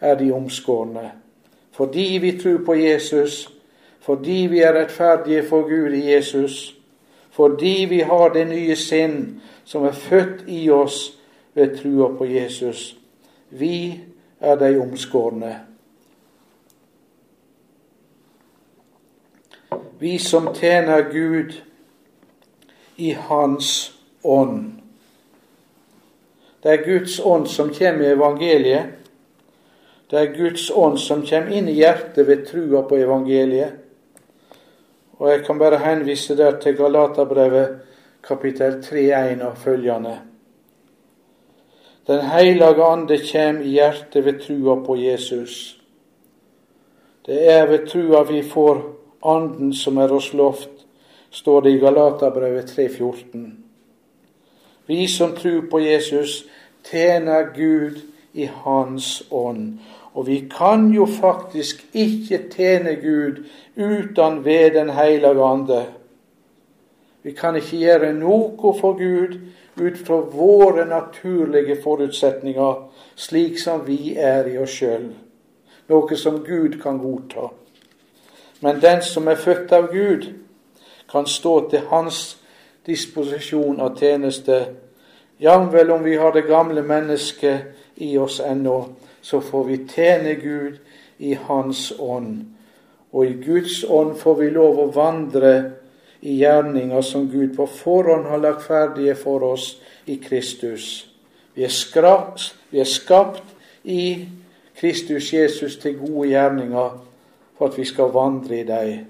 er 0.00 0.14
de 0.14 0.32
omskårne. 0.32 1.12
Fordi 1.72 2.18
vi 2.20 2.38
tror 2.38 2.64
på 2.64 2.74
Jesus, 2.74 3.52
fordi 4.00 4.46
vi 4.50 4.58
er 4.58 4.72
rettferdige 4.72 5.42
for 5.42 5.62
Gud 5.62 5.92
i 5.92 6.12
Jesus, 6.12 6.76
fordi 7.30 7.86
vi 7.88 8.00
har 8.00 8.28
det 8.28 8.46
nye 8.48 8.76
sinn 8.76 9.40
som 9.64 9.84
er 9.84 9.92
født 9.92 10.44
i 10.48 10.70
oss 10.70 11.18
ved 11.54 11.76
trua 11.76 12.08
på 12.18 12.24
Jesus. 12.24 12.96
Vi 13.50 14.00
er 14.40 14.56
de 14.56 14.78
omskårne. 14.80 15.65
Vi 19.98 20.18
som 20.18 20.54
tjener 20.54 21.10
Gud 21.12 21.52
i 22.96 23.12
Hans 23.12 23.92
ånd. 24.22 24.72
Det 26.62 26.72
er 26.72 26.84
Guds 26.84 27.20
ånd 27.20 27.46
som 27.48 27.70
kommer 27.74 28.04
i 28.04 28.12
evangeliet. 28.12 28.84
Det 30.10 30.20
er 30.20 30.34
Guds 30.36 30.70
ånd 30.70 30.98
som 30.98 31.22
kommer 31.26 31.54
inn 31.56 31.68
i 31.68 31.78
hjertet 31.78 32.26
ved 32.28 32.44
trua 32.48 32.82
på 32.82 32.98
evangeliet. 32.98 33.72
Og 35.16 35.30
Jeg 35.30 35.44
kan 35.46 35.58
bare 35.58 35.78
henvise 35.80 36.36
der 36.36 36.58
til 36.60 36.76
Galaterbrevet 36.76 37.78
kapittel 38.22 38.82
3.1 38.82 39.44
og 39.44 39.56
følgende. 39.58 40.18
Den 42.06 42.20
hellige 42.20 42.84
ande 42.84 43.18
kommer 43.32 43.64
i 43.64 43.72
hjertet 43.78 44.24
ved 44.24 44.40
trua 44.40 44.76
på 44.84 44.96
Jesus. 44.96 45.80
Det 47.26 47.50
er 47.52 47.66
ved 47.66 47.86
trua 47.86 48.22
vi 48.22 48.42
får 48.42 48.84
Anden 49.24 49.72
som 49.74 49.98
er 49.98 50.12
oss 50.12 50.32
lovt, 50.32 50.86
står 51.30 51.60
det 51.60 51.70
i 51.70 51.78
Galaterbrevet 51.78 52.70
3.14. 52.78 53.46
Vi 54.86 55.06
som 55.08 55.34
tror 55.36 55.66
på 55.70 55.80
Jesus, 55.80 56.44
tjener 56.90 57.50
Gud 57.54 58.00
i 58.32 58.48
Hans 58.64 59.26
ånd. 59.30 59.78
Og 60.14 60.26
vi 60.26 60.48
kan 60.58 60.90
jo 60.94 61.06
faktisk 61.06 61.84
ikke 61.92 62.38
tjene 62.52 62.94
Gud 62.96 63.44
uten 63.76 64.44
ved 64.44 64.70
Den 64.70 64.90
hellige 64.90 65.44
ande. 65.44 65.84
Vi 67.22 67.32
kan 67.32 67.56
ikke 67.56 67.76
gjøre 67.76 68.12
noe 68.14 68.72
for 68.80 68.96
Gud 68.96 69.38
ut 69.76 69.98
fra 69.98 70.16
våre 70.16 70.86
naturlige 70.88 71.76
forutsetninger, 71.82 72.74
slik 73.16 73.58
som 73.58 73.82
vi 73.86 74.14
er 74.16 74.46
i 74.46 74.58
oss 74.58 74.70
sjøl. 74.70 75.10
noe 75.88 76.16
som 76.16 76.40
Gud 76.44 76.80
kan 76.82 76.98
godta. 76.98 77.50
Men 78.66 78.80
den 78.82 79.02
som 79.02 79.28
er 79.28 79.38
født 79.38 79.72
av 79.72 79.92
Gud, 79.92 80.24
kan 81.10 81.26
stå 81.26 81.68
til 81.70 81.84
hans 81.86 82.16
disposisjon 82.86 83.78
av 83.78 83.94
tjeneste. 83.94 84.56
Jamvel 85.38 85.92
om 85.94 86.02
vi 86.02 86.16
har 86.18 86.34
det 86.34 86.48
gamle 86.48 86.82
mennesket 86.82 88.02
i 88.02 88.16
oss 88.18 88.40
ennå, 88.42 88.80
så 89.22 89.38
får 89.40 89.64
vi 89.70 89.78
tjene 89.94 90.34
Gud 90.42 90.82
i 91.18 91.36
Hans 91.46 91.92
ånd. 91.98 92.42
Og 93.12 93.26
i 93.26 93.38
Guds 93.46 93.84
ånd 93.84 94.16
får 94.18 94.34
vi 94.42 94.50
lov 94.50 94.82
å 94.82 94.90
vandre 94.98 95.54
i 96.26 96.40
gjerninger 96.42 97.06
som 97.06 97.30
Gud 97.30 97.54
på 97.54 97.70
forhånd 97.70 98.26
har 98.26 98.42
lagt 98.42 98.66
ferdige 98.66 99.14
for 99.14 99.46
oss 99.46 99.76
i 100.10 100.18
Kristus. 100.18 101.06
Vi 101.54 101.62
er, 101.62 101.70
skrapt, 101.70 102.50
vi 102.74 102.82
er 102.82 102.94
skapt 102.98 103.46
i 103.84 104.26
Kristus 104.74 105.30
Jesus 105.32 105.78
til 105.78 106.00
gode 106.02 106.32
gjerninger 106.34 107.05
for 107.58 107.68
at 107.68 107.78
vi 107.78 107.84
skal 107.84 108.12
vandre 108.12 108.60
i 108.60 108.64
dem. 108.64 109.06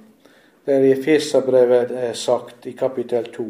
Er 0.66 0.82
i 0.82 0.92
Efeserbrevet 0.92 1.90
er 1.94 2.12
sagt 2.12 2.66
i 2.66 2.72
kapittel 2.72 3.32
2. 3.32 3.44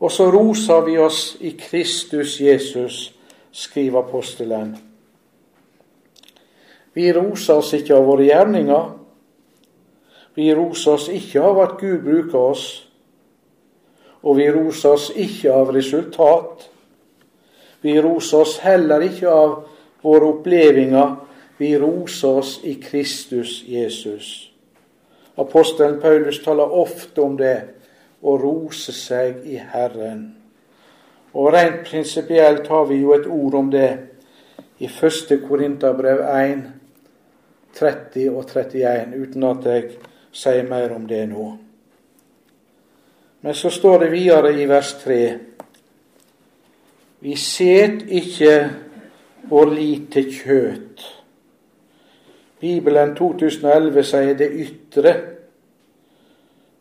Og 0.00 0.12
så 0.12 0.30
roser 0.30 0.84
vi 0.84 0.98
oss 0.98 1.36
i 1.40 1.50
Kristus 1.58 2.40
Jesus, 2.40 3.14
skriver 3.52 4.02
apostelen. 4.02 4.76
Vi 6.92 7.12
roser 7.12 7.54
oss 7.60 7.72
ikke 7.76 7.96
av 7.96 8.04
våre 8.08 8.28
gjerninger. 8.28 8.84
Vi 10.36 10.50
roser 10.54 10.92
oss 10.96 11.08
ikke 11.08 11.42
av 11.44 11.60
at 11.60 11.74
Gud 11.80 12.04
bruker 12.04 12.38
oss. 12.38 12.66
Og 14.22 14.36
vi 14.36 14.50
roser 14.52 14.96
oss 14.96 15.10
ikke 15.16 15.52
av 15.52 15.72
resultat. 15.76 16.68
Vi 17.80 17.96
roser 18.00 18.44
oss 18.44 18.58
heller 18.64 19.04
ikke 19.04 19.28
av 19.32 19.56
våre 20.04 20.32
opplevelser. 20.34 21.25
Vi 21.56 21.78
roser 21.78 22.28
oss 22.28 22.60
i 22.64 22.74
Kristus 22.74 23.62
Jesus. 23.66 24.50
Apostelen 25.34 26.00
Paulus 26.00 26.42
taler 26.44 26.72
ofte 26.72 27.20
om 27.20 27.36
det 27.36 27.56
å 28.20 28.36
rose 28.40 28.92
seg 28.92 29.44
i 29.48 29.56
Herren. 29.60 30.28
Og 31.36 31.50
Rent 31.52 31.82
prinsipielt 31.88 32.68
har 32.72 32.86
vi 32.88 33.00
jo 33.02 33.12
et 33.16 33.28
ord 33.28 33.54
om 33.54 33.70
det 33.72 33.88
i 34.80 34.88
1. 34.88 35.36
Korinterbrev 35.48 36.22
1, 36.24 36.62
30 37.76 38.30
og 38.32 38.44
31, 38.48 39.16
uten 39.16 39.48
at 39.48 39.68
jeg 39.68 39.90
sier 40.32 40.68
mer 40.68 40.92
om 40.96 41.04
det 41.08 41.22
nå. 41.28 41.50
Men 43.44 43.54
så 43.54 43.70
står 43.72 44.04
det 44.04 44.12
videre 44.12 44.52
i 44.56 44.68
vers 44.68 44.94
3.: 45.04 45.20
Vi 47.20 47.36
set 47.36 48.02
ikke 48.08 48.56
vår 49.48 49.70
lit 49.76 50.08
til 50.12 50.32
kjøt 50.32 51.04
Bibelen 52.60 53.14
2011 53.16 54.02
sier 54.04 54.36
det 54.38 54.50
ytre, 54.50 55.14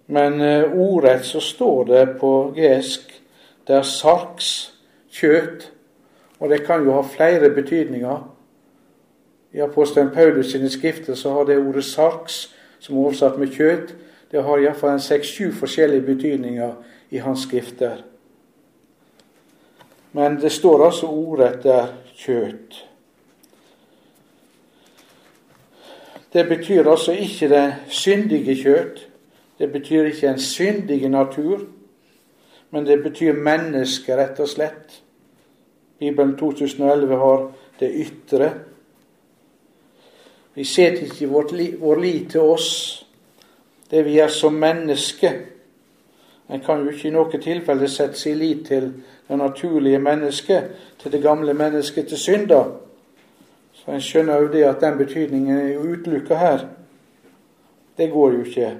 men 0.07 0.39
uh, 0.41 0.71
ordrett 0.71 1.25
så 1.25 1.41
står 1.41 1.83
det 1.89 2.03
på 2.19 2.31
gresk 2.55 3.11
det 3.67 3.75
er 3.75 3.81
sarks, 3.81 4.49
kjøt, 5.09 5.71
og 6.39 6.49
det 6.49 6.61
kan 6.67 6.83
jo 6.85 6.93
ha 6.93 7.01
flere 7.01 7.49
betydninger. 7.49 8.17
I 9.55 9.63
apostelen 9.65 10.11
Paulus 10.13 10.51
sine 10.51 10.69
skrifter 10.69 11.15
så 11.15 11.33
har 11.33 11.47
det 11.49 11.57
ordet 11.57 11.83
sarks, 11.83 12.55
som 12.79 12.97
er 12.97 13.07
oversatt 13.07 13.39
med 13.39 13.55
kjøt, 13.55 13.95
det 14.31 14.43
har 14.43 14.61
iallfall 14.61 14.99
seks-sju 15.01 15.51
forskjellige 15.55 16.05
betydninger 16.05 16.73
i 17.09 17.17
hans 17.17 17.45
skrifter. 17.47 18.03
Men 20.11 20.37
det 20.41 20.51
står 20.51 20.85
altså 20.85 21.07
ordrett 21.07 21.63
der 21.63 21.87
kjøt. 22.15 22.84
Det 26.35 26.47
betyr 26.47 26.89
altså 26.91 27.13
ikke 27.15 27.47
det 27.49 27.75
syndige 27.87 28.55
kjøtt. 28.59 29.07
Det 29.59 29.71
betyr 29.71 30.09
ikke 30.09 30.27
en 30.27 30.39
syndig 30.39 31.09
natur, 31.09 31.61
men 32.71 32.85
det 32.85 33.03
betyr 33.03 33.33
menneske, 33.33 34.17
rett 34.17 34.39
og 34.43 34.49
slett. 34.51 35.01
Bibelen 35.99 36.35
2011 36.37 37.15
har 37.17 37.51
det 37.79 37.91
ytre. 38.03 38.51
Vi 40.55 40.63
setter 40.63 41.07
ikke 41.07 41.31
vårt 41.31 41.55
li, 41.55 41.71
vår 41.79 42.03
lit 42.03 42.31
til 42.31 42.43
oss, 42.43 42.67
det 43.91 44.03
vi 44.05 44.19
er 44.19 44.27
som 44.27 44.59
menneske. 44.59 45.31
En 46.49 46.59
kan 46.59 46.83
jo 46.83 46.91
ikke 46.91 47.07
i 47.07 47.15
noe 47.15 47.39
tilfelle 47.39 47.87
sette 47.87 48.19
sin 48.19 48.37
lit 48.43 48.67
til 48.67 48.91
det 49.29 49.37
naturlige 49.39 50.03
mennesket, 50.03 50.67
til 50.99 51.11
det 51.11 51.23
gamle 51.23 51.53
mennesket, 51.53 52.07
til 52.07 52.17
synder. 52.17 52.84
Så 53.85 53.91
en 53.91 54.01
skjønner 54.01 54.41
jo 54.41 54.47
det 54.49 54.63
at 54.65 54.81
den 54.81 54.97
betydningen 54.97 55.57
er 55.57 55.73
jo 55.73 55.93
utelukka 55.93 56.35
her. 56.35 56.67
Det 57.97 58.11
går 58.11 58.31
jo 58.33 58.43
ikke. 58.43 58.77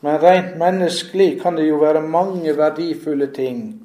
Men 0.00 0.22
rent 0.22 0.58
menneskelig 0.58 1.40
kan 1.40 1.56
det 1.56 1.68
jo 1.68 1.76
være 1.76 2.02
mange 2.02 2.56
verdifulle 2.56 3.26
ting 3.26 3.82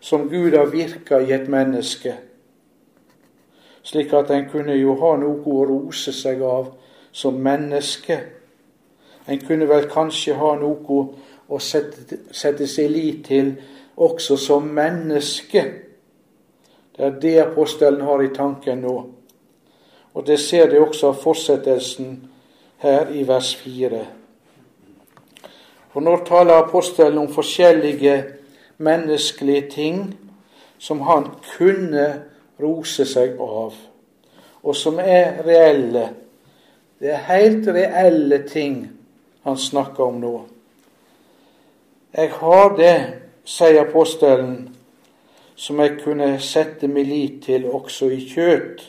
som 0.00 0.28
Gud 0.28 0.56
har 0.56 0.66
virka 0.66 1.18
i 1.18 1.32
et 1.32 1.48
menneske, 1.48 2.14
slik 3.82 4.12
at 4.12 4.30
en 4.30 4.46
kunne 4.48 4.72
jo 4.78 4.94
ha 4.96 5.10
noe 5.20 5.44
å 5.44 5.66
rose 5.68 6.12
seg 6.16 6.40
av 6.42 6.70
som 7.12 7.36
menneske. 7.36 8.16
En 9.28 9.42
kunne 9.44 9.68
vel 9.68 9.90
kanskje 9.92 10.38
ha 10.40 10.54
noe 10.56 11.02
å 11.48 11.58
sette, 11.60 12.22
sette 12.32 12.66
seg 12.66 12.88
lit 12.90 13.24
til 13.28 13.52
også 14.00 14.38
som 14.40 14.68
menneske. 14.72 15.64
Det 16.96 17.04
er 17.04 17.20
det 17.20 17.38
apostelen 17.44 18.00
har 18.08 18.24
i 18.24 18.32
tanken 18.34 18.80
nå. 18.86 18.96
Og 20.14 20.26
det 20.26 20.40
ser 20.40 20.70
de 20.70 20.80
også 20.80 21.12
av 21.12 21.20
fortsettelsen 21.22 22.16
her 22.82 23.12
i 23.14 23.22
vers 23.28 23.52
4. 23.56 24.00
For 25.90 26.00
når 26.00 26.24
taler 26.26 26.62
apostelen 26.62 27.18
om 27.18 27.30
forskjellige 27.32 28.16
menneskelige 28.78 29.70
ting 29.70 30.02
som 30.78 31.00
han 31.00 31.28
kunne 31.56 32.06
rose 32.60 33.04
seg 33.06 33.38
av, 33.40 33.74
og 34.62 34.76
som 34.76 34.98
er 35.00 35.42
reelle. 35.44 36.06
Det 37.00 37.12
er 37.12 37.26
helt 37.28 37.68
reelle 37.68 38.42
ting 38.48 38.82
han 39.44 39.56
snakker 39.56 40.04
om 40.04 40.20
nå. 40.20 40.34
Jeg 42.16 42.32
har 42.40 42.76
det, 42.76 42.96
sier 43.44 43.82
apostelen, 43.84 44.70
som 45.56 45.80
jeg 45.80 45.98
kunne 46.00 46.32
sette 46.40 46.88
min 46.88 47.08
lit 47.08 47.42
til 47.44 47.68
også 47.68 48.08
i 48.12 48.24
kjøtt 48.24 48.82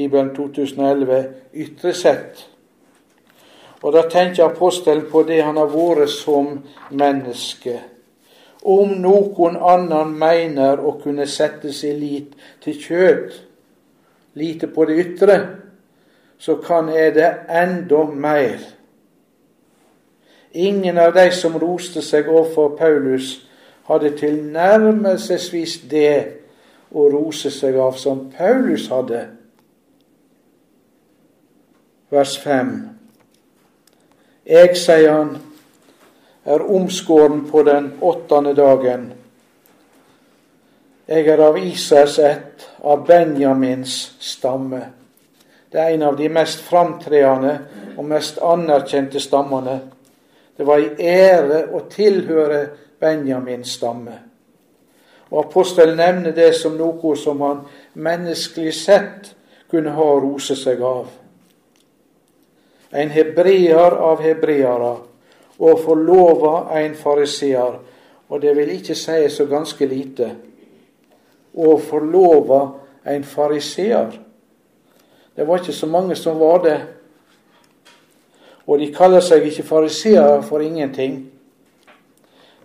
Bibelen 0.00 0.32
2011 0.34 1.24
ytre 1.52 1.92
sett. 1.94 2.46
Og 3.82 3.92
da 3.92 4.06
tenker 4.08 4.46
apostelen 4.46 5.06
på 5.12 5.22
det 5.28 5.42
han 5.44 5.58
har 5.60 5.68
vært 5.72 6.12
som 6.12 6.58
menneske. 6.90 7.78
Om 8.60 8.98
noen 9.00 9.56
annen 9.56 10.12
mener 10.20 10.82
å 10.84 10.98
kunne 11.00 11.26
sette 11.28 11.72
sin 11.72 11.96
lit 12.00 12.34
til 12.64 12.76
kjøtt, 12.76 13.38
lite 14.36 14.68
på 14.72 14.84
det 14.88 14.98
ytre, 15.04 15.38
så 16.40 16.56
kan 16.64 16.88
jeg 16.92 17.14
det 17.16 17.30
enda 17.48 18.04
mer. 18.04 18.60
Ingen 20.52 20.98
av 20.98 21.14
de 21.16 21.28
som 21.32 21.56
roste 21.60 22.02
seg 22.04 22.28
overfor 22.28 22.76
Paulus, 22.76 23.38
hadde 23.88 24.12
tilnærmelsesvis 24.16 25.80
det 25.90 26.16
å 26.92 27.08
rose 27.10 27.50
seg 27.50 27.76
av 27.80 27.96
som 27.98 28.28
Paulus 28.34 28.88
hadde 28.92 29.24
vers 32.10 32.38
5. 32.38 32.88
Jeg, 34.46 34.76
sier 34.76 35.12
han, 35.12 35.36
er 36.44 36.62
omskåren 36.64 37.44
på 37.50 37.62
den 37.62 37.92
åttende 38.00 38.54
dagen. 38.58 39.12
Jeg 41.10 41.26
er 41.26 41.42
av 41.42 41.58
Isers 41.58 42.18
ett, 42.18 42.66
av 42.82 43.04
Benjamins 43.06 43.94
stamme. 44.18 44.80
Det 45.70 45.78
er 45.78 45.94
en 45.94 46.02
av 46.08 46.16
de 46.18 46.26
mest 46.32 46.64
framtredende 46.66 47.54
og 47.96 48.04
mest 48.10 48.40
anerkjente 48.42 49.22
stammene. 49.22 49.78
Det 50.56 50.66
var 50.66 50.82
i 50.82 50.90
ære 50.98 51.62
å 51.74 51.84
tilhøre 51.90 52.64
Benjamins 53.00 53.76
stamme. 53.78 54.18
Og 55.30 55.44
Apostelen 55.44 56.00
nevner 56.00 56.34
det 56.34 56.50
som 56.58 56.74
noe 56.74 57.14
som 57.16 57.42
han 57.46 57.62
menneskelig 57.94 58.74
sett 58.74 59.34
kunne 59.70 59.94
ha 59.94 60.10
å 60.10 60.22
rose 60.22 60.58
seg 60.58 60.82
av 60.82 61.19
en 62.90 63.10
hebreer 63.10 63.96
av 63.96 64.22
hebreere, 64.22 64.94
og 65.60 65.80
forlova 65.84 66.54
en 66.80 66.94
fariseer. 66.96 67.78
Og 68.30 68.42
det 68.42 68.54
vil 68.56 68.70
ikke 68.76 68.94
si 68.94 69.18
så 69.30 69.46
ganske 69.50 69.86
lite. 69.86 70.30
Å 71.54 71.74
forlova 71.82 72.60
en 73.10 73.24
fariseer. 73.26 74.14
Det 75.34 75.46
var 75.46 75.60
ikke 75.60 75.74
så 75.74 75.88
mange 75.90 76.16
som 76.16 76.38
var 76.38 76.62
det. 76.64 76.78
Og 78.66 78.78
de 78.78 78.88
kaller 78.94 79.24
seg 79.24 79.44
ikke 79.46 79.66
fariseere 79.66 80.40
for 80.46 80.62
ingenting. 80.62 81.24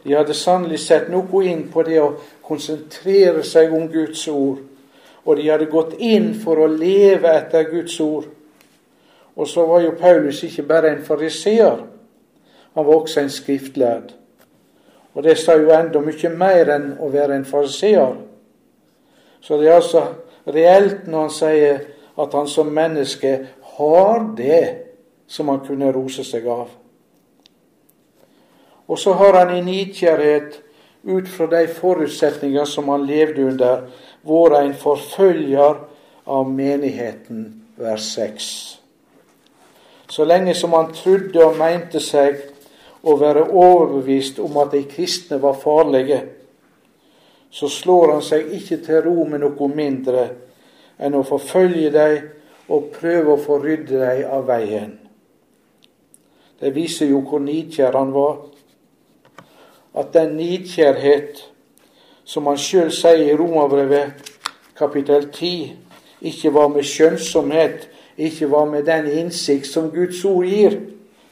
De 0.05 0.13
hadde 0.13 0.37
sannelig 0.37 0.79
sett 0.85 1.09
noe 1.09 1.43
inn 1.49 1.65
på 1.73 1.83
det 1.83 1.97
å 2.01 2.13
konsentrere 2.45 3.43
seg 3.43 3.73
om 3.73 3.89
Guds 3.89 4.27
ord 4.29 4.61
og 5.25 5.37
de 5.37 5.49
hadde 5.49 5.65
gått 5.69 5.95
inn 6.05 6.33
for 6.37 6.61
å 6.61 6.69
leve 6.69 7.31
etter 7.33 7.65
Guds 7.71 7.97
ord. 8.03 8.27
Og 9.35 9.47
så 9.47 9.65
var 9.67 9.81
jo 9.83 9.95
Paulus 9.99 10.43
ikke 10.43 10.63
bare 10.63 10.91
en 10.93 11.03
fariseer, 11.03 11.83
han 12.75 12.85
var 12.85 12.95
også 12.95 13.19
en 13.19 13.29
skriftlærd. 13.29 14.13
Og 15.13 15.23
det 15.23 15.37
sa 15.39 15.55
jo 15.55 15.71
enda 15.71 16.01
mye 16.03 16.29
mer 16.35 16.71
enn 16.75 16.87
å 16.99 17.07
være 17.11 17.37
en 17.37 17.47
fariseer. 17.47 18.17
Så 19.39 19.59
det 19.59 19.69
er 19.69 19.77
altså 19.79 20.03
reelt 20.51 21.07
når 21.07 21.21
han 21.21 21.31
sier 21.31 21.79
at 22.19 22.35
han 22.35 22.47
som 22.51 22.71
menneske 22.71 23.37
har 23.77 24.27
det 24.37 24.63
som 25.27 25.49
han 25.49 25.63
kunne 25.67 25.91
rose 25.95 26.23
seg 26.27 26.47
av. 26.51 26.67
Og 28.87 28.99
så 28.99 29.15
har 29.17 29.39
han 29.39 29.55
i 29.55 29.63
nidkjærhet, 29.65 30.61
ut 31.05 31.27
fra 31.29 31.45
de 31.45 31.67
forutsetninger 31.69 32.65
som 32.65 32.89
han 32.89 33.05
levde 33.05 33.45
under, 33.45 33.83
vært 34.25 34.55
en 34.61 34.73
forfølger 34.73 35.83
av 36.25 36.49
menigheten, 36.49 37.45
vers 37.77 38.07
6. 38.15 38.84
Så 40.09 40.25
lenge 40.25 40.53
som 40.55 40.73
han 40.73 40.93
trodde 40.93 41.41
og 41.45 41.57
mente 41.57 41.99
seg 42.03 42.37
å 43.05 43.15
være 43.17 43.47
overbevist 43.49 44.39
om 44.41 44.57
at 44.61 44.73
de 44.73 44.83
kristne 44.89 45.39
var 45.41 45.57
farlige, 45.61 46.21
så 47.51 47.69
slår 47.71 48.11
han 48.15 48.23
seg 48.25 48.51
ikke 48.57 48.81
til 48.83 49.01
ro 49.05 49.23
med 49.29 49.41
noe 49.45 49.69
mindre 49.71 50.25
enn 50.99 51.15
å 51.15 51.23
forfølge 51.27 51.91
dem 51.93 52.73
og 52.73 52.91
prøve 52.95 53.35
å 53.35 53.41
få 53.41 53.59
rydde 53.63 54.01
dem 54.01 54.31
av 54.31 54.45
veien. 54.49 54.93
Det 56.59 56.71
viser 56.75 57.11
jo 57.11 57.21
hvor 57.27 57.43
nidkjær 57.43 57.97
han 57.97 58.13
var. 58.15 58.37
At 59.95 60.13
den 60.15 60.35
nidkjærhet 60.39 61.43
som 62.25 62.47
han 62.49 62.59
sjøl 62.59 62.91
sier 62.95 63.21
i 63.27 63.35
Romerbrevet 63.37 64.31
kapittel 64.75 65.29
10, 65.29 65.75
ikke 66.25 66.51
var 66.55 66.71
med 66.73 66.87
skjønnsomhet, 66.87 67.85
ikke 68.17 68.51
var 68.51 68.65
med 68.65 68.85
den 68.87 69.07
innsikt 69.11 69.67
som 69.67 69.91
Guds 69.91 70.25
ord 70.25 70.45
gir, 70.45 70.79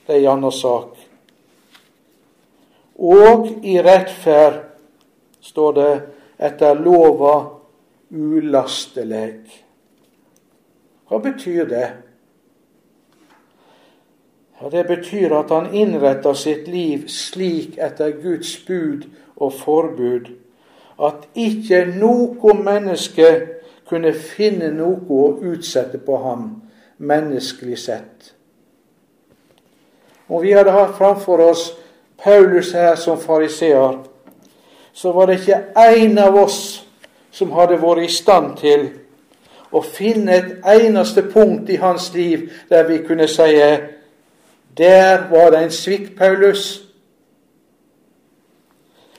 det 0.07 0.15
er 0.15 0.19
en 0.19 0.37
annen 0.37 0.51
sak. 0.51 0.97
Og 2.99 3.49
i 3.63 3.77
rettferd, 3.81 4.61
står 5.41 5.71
det, 5.77 5.91
etter 6.43 6.79
lova 6.79 7.35
ulastelig. 8.11 9.41
Hva 11.07 11.19
betyr 11.23 11.65
det? 11.69 11.87
Ja, 14.61 14.69
Det 14.69 14.87
betyr 14.87 15.33
at 15.35 15.49
han 15.49 15.73
innretter 15.75 16.33
sitt 16.33 16.67
liv 16.67 17.07
slik 17.07 17.77
etter 17.77 18.13
Guds 18.21 18.55
bud 18.67 19.09
og 19.35 19.53
forbud 19.53 20.29
at 21.03 21.25
ikke 21.35 21.85
noe 21.97 22.55
menneske 22.55 23.29
kunne 23.89 24.13
finne 24.13 24.69
noe 24.71 25.01
å 25.09 25.25
utsette 25.51 25.99
på 25.99 26.17
ham, 26.23 26.45
menneskelig 27.03 27.77
sett. 27.79 28.33
Om 30.27 30.41
vi 30.41 30.53
hadde 30.55 30.71
hatt 30.71 30.97
framfor 30.97 31.41
oss 31.49 31.67
Paulus 32.23 32.71
her 32.73 32.95
som 32.95 33.19
fariseer, 33.19 33.99
så 34.93 35.11
var 35.11 35.27
det 35.27 35.39
ikke 35.41 35.61
én 35.75 36.19
av 36.21 36.37
oss 36.37 36.85
som 37.31 37.51
hadde 37.57 37.81
vært 37.81 38.05
i 38.05 38.11
stand 38.13 38.57
til 38.61 38.85
å 39.73 39.81
finne 39.81 40.37
et 40.37 40.67
eneste 40.75 41.25
punkt 41.33 41.69
i 41.73 41.79
hans 41.81 42.11
liv 42.13 42.45
der 42.69 42.85
vi 42.87 43.01
kunne 43.05 43.27
si 43.27 43.49
der 44.77 45.27
var 45.29 45.51
det 45.51 45.63
en 45.63 45.71
svikt, 45.71 46.15
Paulus. 46.17 46.81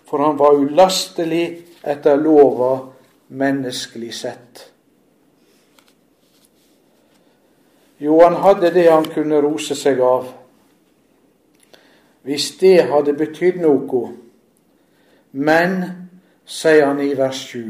For 0.04 0.18
han 0.18 0.38
var 0.38 0.58
ulastelig 0.58 1.62
etter 1.82 2.16
lova 2.16 2.78
menneskelig 3.28 4.14
sett. 4.14 4.73
Jo, 8.04 8.18
han 8.20 8.34
hadde 8.42 8.70
det 8.74 8.84
han 8.90 9.06
kunne 9.08 9.40
rose 9.40 9.76
seg 9.78 10.00
av. 10.04 10.26
Hvis 12.24 12.50
det 12.60 12.82
hadde 12.90 13.14
betydd 13.16 13.62
noe. 13.62 14.02
Men, 15.32 15.78
sier 16.44 16.90
han 16.90 17.00
i 17.00 17.14
vers 17.16 17.40
7. 17.48 17.62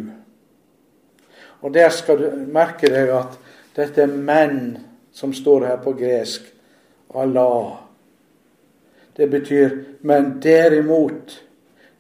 Og 1.63 1.75
der 1.75 1.95
skal 1.95 2.19
du 2.19 2.27
merke 2.51 2.91
deg 2.91 3.13
at 3.15 3.39
dette 3.77 4.03
er 4.03 4.11
'men' 4.11 4.79
som 5.13 5.33
står 5.33 5.67
her 5.67 5.77
på 5.77 5.93
gresk, 5.93 6.43
Allah. 7.15 7.77
Det 9.17 9.31
betyr 9.31 9.71
men 10.03 10.41
derimot. 10.43 11.45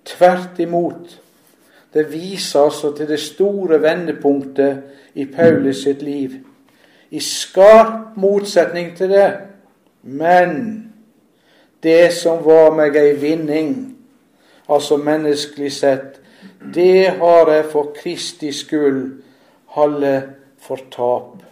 Tvert 0.04 0.58
imot. 0.58 1.20
Det 1.94 2.12
viser 2.12 2.60
altså 2.60 2.92
til 2.96 3.08
det 3.08 3.20
store 3.20 3.82
vendepunktet 3.82 4.82
i 5.14 5.24
Paulus 5.24 5.76
sitt 5.76 6.02
liv. 6.02 6.30
I 7.14 7.20
skarp 7.22 8.16
motsetning 8.18 8.96
til 8.98 9.12
det. 9.14 9.30
Men 10.02 10.56
det 11.82 12.12
som 12.16 12.42
var 12.44 12.74
meg 12.74 12.96
ei 12.98 13.14
vinning, 13.20 13.74
altså 14.66 14.98
menneskelig 14.98 15.70
sett, 15.72 16.20
det 16.74 17.14
har 17.20 17.50
jeg 17.52 17.66
for 17.70 17.92
Kristi 17.96 18.50
skyld 18.52 19.02
halve 19.76 20.14
for 20.58 20.80
tap. 20.90 21.42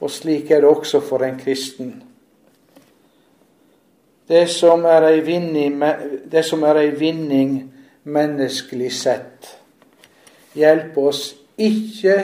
Og 0.00 0.10
slik 0.10 0.50
er 0.50 0.64
det 0.64 0.68
også 0.68 1.00
for 1.00 1.24
en 1.24 1.38
kristen. 1.40 1.94
Det 4.28 4.48
som 4.50 4.84
er 4.88 5.08
ei 5.08 5.20
vinning, 5.24 5.82
vinning 6.98 7.52
menneskelig 8.04 8.92
sett, 8.92 9.52
hjelper 10.56 11.08
oss 11.10 11.34
ikke 11.60 12.16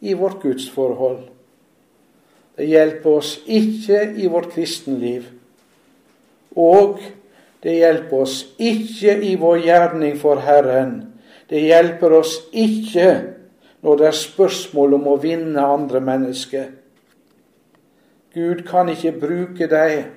i 0.00 0.14
vårt 0.14 0.42
gudsforhold. 0.42 1.39
Det 2.60 2.66
hjelper 2.68 3.14
oss 3.22 3.28
ikke 3.48 4.02
i 4.20 4.26
vårt 4.28 4.50
kristenliv. 4.52 5.30
Og 6.60 6.98
det 7.64 7.78
hjelper 7.78 8.24
oss 8.26 8.34
ikke 8.60 9.14
i 9.24 9.30
vår 9.40 9.62
gjerning 9.64 10.18
for 10.20 10.42
Herren. 10.44 10.98
Det 11.48 11.62
hjelper 11.64 12.18
oss 12.18 12.34
ikke 12.52 13.06
når 13.80 13.96
det 13.96 14.06
er 14.10 14.18
spørsmål 14.18 14.98
om 14.98 15.08
å 15.08 15.16
vinne 15.22 15.64
andre 15.64 16.04
mennesker. 16.04 16.68
Gud 18.36 18.60
kan 18.68 18.92
ikke 18.92 19.16
bruke 19.24 19.70
deg 19.72 20.10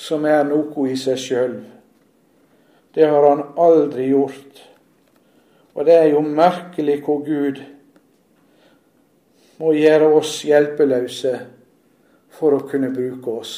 som 0.00 0.24
er 0.24 0.48
noe 0.48 0.88
i 0.88 0.96
seg 0.96 1.20
sjøl. 1.20 1.58
Det 2.96 3.04
har 3.04 3.28
han 3.28 3.44
aldri 3.60 4.08
gjort. 4.14 4.64
Og 5.76 5.84
det 5.84 6.00
er 6.06 6.10
jo 6.14 6.24
merkelig 6.24 7.02
hvor 7.04 7.20
Gud 7.28 7.60
må 9.58 9.72
gjøre 9.72 10.08
oss 10.18 10.40
hjelpeløse 10.46 11.34
for 12.34 12.56
å 12.56 12.64
kunne 12.68 12.90
bruke 12.94 13.30
oss. 13.30 13.54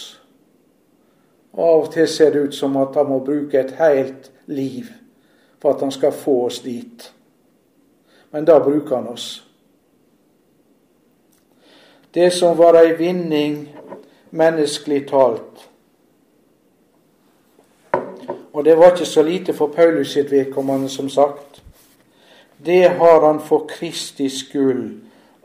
Av 1.57 1.87
og 1.87 1.93
til 1.95 2.09
ser 2.09 2.35
det 2.35 2.43
ut 2.49 2.55
som 2.55 2.77
at 2.77 2.97
han 2.99 3.09
må 3.09 3.23
bruke 3.25 3.59
et 3.59 3.73
helt 3.79 4.31
liv 4.47 4.91
for 5.63 5.73
at 5.73 5.81
han 5.81 5.93
skal 5.95 6.13
få 6.13 6.43
oss 6.51 6.61
dit. 6.61 7.07
Men 8.31 8.45
da 8.45 8.59
bruker 8.61 8.99
han 8.99 9.09
oss. 9.09 9.31
Det 12.13 12.29
som 12.33 12.57
var 12.57 12.77
ei 12.81 12.93
vinning 12.97 13.63
menneskelig 14.37 15.03
talt, 15.09 15.65
og 18.57 18.65
det 18.65 18.73
var 18.77 18.95
ikke 18.95 19.05
så 19.05 19.23
lite 19.23 19.53
for 19.53 19.69
Paulus 19.69 20.15
sitt 20.17 20.31
vedkommende, 20.33 20.89
som 20.89 21.11
sagt. 21.13 21.61
Det 22.67 22.89
har 22.89 23.27
han 23.27 23.41
for 23.41 23.67
Kristi 23.69 24.31
skyld 24.33 24.95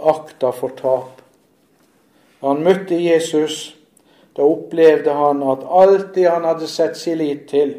akta 0.02 0.52
for 0.52 0.76
tap. 0.78 1.22
Da 2.42 2.48
han 2.48 2.64
møtte 2.66 2.98
Jesus, 2.98 3.76
da 4.36 4.46
opplevde 4.48 5.14
han 5.14 5.44
at 5.44 5.66
alt 5.68 6.14
det 6.16 6.28
han 6.30 6.48
hadde 6.48 6.70
sett 6.72 6.98
sin 6.98 7.20
lit 7.22 7.48
til, 7.52 7.76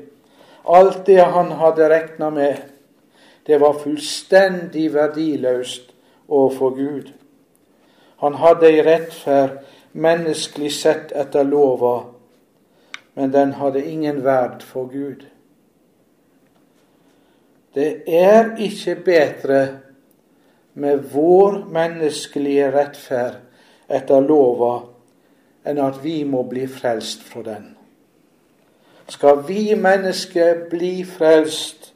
alt 0.65 1.07
det 1.07 1.19
han 1.23 1.51
hadde 1.59 1.89
regna 1.91 2.31
med, 2.31 2.63
det 3.47 3.59
var 3.59 3.81
fullstendig 3.83 4.93
verdiløst 4.95 5.91
overfor 6.29 6.77
Gud. 6.77 7.11
Han 8.23 8.39
hadde 8.39 8.71
i 8.71 8.83
rettferd 8.87 9.59
menneskelig 9.93 10.71
sett 10.77 11.11
etter 11.19 11.43
lova 11.43 11.97
men 13.15 13.33
den 13.33 13.53
hadde 13.53 13.85
ingen 13.85 14.25
verd 14.25 14.63
for 14.63 14.87
Gud. 14.87 15.27
Det 17.75 18.03
er 18.07 18.57
ikke 18.61 18.97
bedre 19.05 19.61
med 20.75 21.05
vår 21.13 21.65
menneskelige 21.73 22.71
rettferd 22.73 23.41
etter 23.93 24.25
lova 24.25 24.75
enn 25.69 25.79
at 25.83 26.01
vi 26.03 26.23
må 26.25 26.43
bli 26.49 26.67
frelst 26.71 27.23
fra 27.29 27.45
den. 27.47 27.69
Skal 29.13 29.43
vi 29.49 29.75
mennesker 29.77 30.67
bli 30.71 31.03
frelst, 31.05 31.93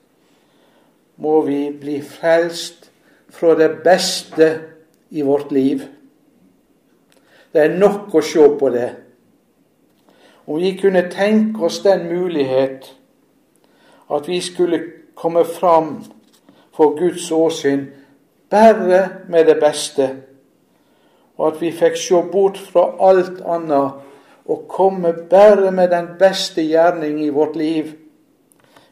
må 1.16 1.41
vi 1.47 1.70
bli 1.72 2.01
frelst 2.05 2.91
fra 3.33 3.55
det 3.59 3.70
beste 3.85 4.49
i 5.11 5.22
vårt 5.22 5.53
liv. 5.53 5.83
Det 7.53 7.62
er 7.62 7.79
nok 7.79 8.14
å 8.14 8.20
se 8.20 8.45
på 8.61 8.70
det. 8.74 8.91
Om 10.47 10.61
vi 10.61 10.74
kunne 10.79 11.07
tenke 11.11 11.64
oss 11.66 11.81
den 11.83 12.05
mulighet 12.11 12.91
at 14.12 14.29
vi 14.29 14.41
skulle 14.45 14.83
komme 15.14 15.45
fram 15.45 16.05
for 16.77 16.99
Guds 16.99 17.31
åsyn 17.33 17.89
bare 18.51 19.09
med 19.29 19.47
det 19.47 19.59
beste, 19.61 20.11
og 21.37 21.53
at 21.53 21.61
vi 21.61 21.73
fikk 21.73 21.97
se 22.01 22.23
bort 22.33 22.59
fra 22.59 22.89
alt 23.11 23.41
annet 23.45 24.03
og 24.47 24.67
komme 24.69 25.13
bare 25.31 25.73
med 25.75 25.91
den 25.91 26.09
beste 26.19 26.63
gjerning 26.63 27.19
i 27.25 27.33
vårt 27.35 27.57
liv, 27.57 27.93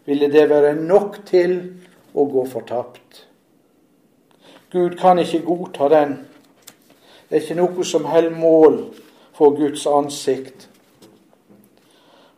ville 0.04 0.32
det 0.32 0.48
være 0.50 0.74
nok 0.74 1.22
til 1.26 1.54
å 2.14 2.26
gå 2.28 2.44
fortapt. 2.50 3.24
Gud 4.72 4.98
kan 4.98 5.18
ikke 5.18 5.44
godta 5.46 5.88
den. 5.88 6.16
Det 7.28 7.38
er 7.38 7.42
ikke 7.44 7.58
noe 7.60 7.84
som 7.86 8.04
holder 8.10 8.34
mål 8.34 8.78
for 9.34 9.54
Guds 9.56 9.86
ansikt. 9.86 10.68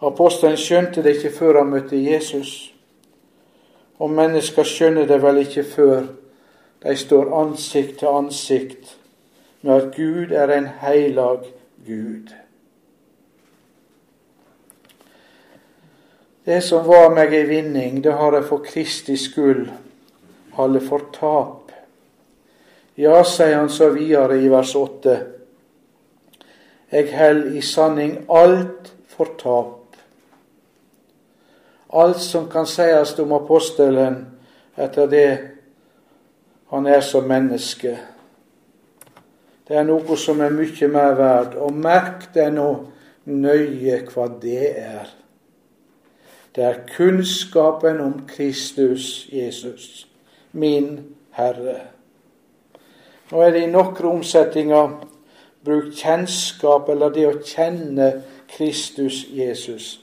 Apostelen 0.05 0.59
skjønte 0.61 1.03
det 1.03 1.17
ikke 1.17 1.33
før 1.39 1.63
han 1.63 1.73
møtte 1.73 1.97
Jesus. 1.97 2.75
Og 3.99 4.13
mennesker 4.13 4.69
skjønner 4.69 5.09
det 5.09 5.19
vel 5.23 5.41
ikke 5.41 5.65
før 5.65 6.05
de 6.83 6.97
står 6.97 7.33
ansikt 7.41 7.99
til 7.99 8.09
ansikt 8.09 8.97
med 9.61 9.75
at 9.75 9.95
Gud 9.97 10.33
er 10.33 10.53
en 10.57 10.69
heilag 10.81 11.47
Gud. 11.87 12.35
Det 16.47 16.61
som 16.63 16.87
var 16.87 17.11
meg 17.15 17.35
ei 17.35 17.47
vinning, 17.49 18.03
det 18.05 18.13
har 18.15 18.37
jeg 18.37 18.47
for 18.47 18.63
Kristi 18.63 19.17
skyld 19.19 19.67
halde 20.55 20.81
for 20.81 21.09
tap. 21.13 21.73
Ja, 22.97 23.23
sier 23.27 23.59
han 23.59 23.69
så 23.69 23.91
videre 23.93 24.39
i 24.41 24.49
vers 24.49 24.75
8. 24.79 25.17
Jeg 26.93 27.11
held 27.13 27.57
i 27.57 27.65
sanning 27.67 28.21
alt 28.31 28.95
for 29.11 29.35
tap 29.41 29.87
alt 31.89 32.21
som 32.21 32.49
kan 32.49 32.67
sies 32.67 33.19
om 33.19 33.33
apostelen 33.33 34.19
etter 34.77 35.07
det 35.07 35.29
han 36.71 36.87
er 36.87 37.01
som 37.01 37.29
menneske. 37.29 37.97
Det 39.69 39.77
er 39.77 39.87
noe 39.87 40.17
som 40.19 40.41
er 40.41 40.55
mye 40.55 40.89
mer 40.91 41.17
verd, 41.19 41.57
og 41.59 41.75
merk 41.75 42.29
deg 42.35 42.55
nå 42.55 42.69
nøye 43.27 44.01
hva 44.13 44.29
det 44.43 44.71
er. 44.79 45.11
Det 46.55 46.65
er 46.65 46.85
kunnskapen 46.95 48.01
om 48.01 48.23
Kristus 48.31 49.27
Jesus, 49.33 50.07
min 50.53 51.01
Herre. 51.37 51.81
Nå 53.31 53.43
er 53.43 53.53
det 53.53 53.67
i 53.67 53.71
noen 53.71 54.11
omsetninger 54.13 54.97
brukt 55.67 55.99
kjennskap, 55.99 56.89
eller 56.89 57.13
det 57.13 57.29
å 57.29 57.39
kjenne 57.43 58.11
Kristus 58.55 59.25
Jesus 59.35 59.97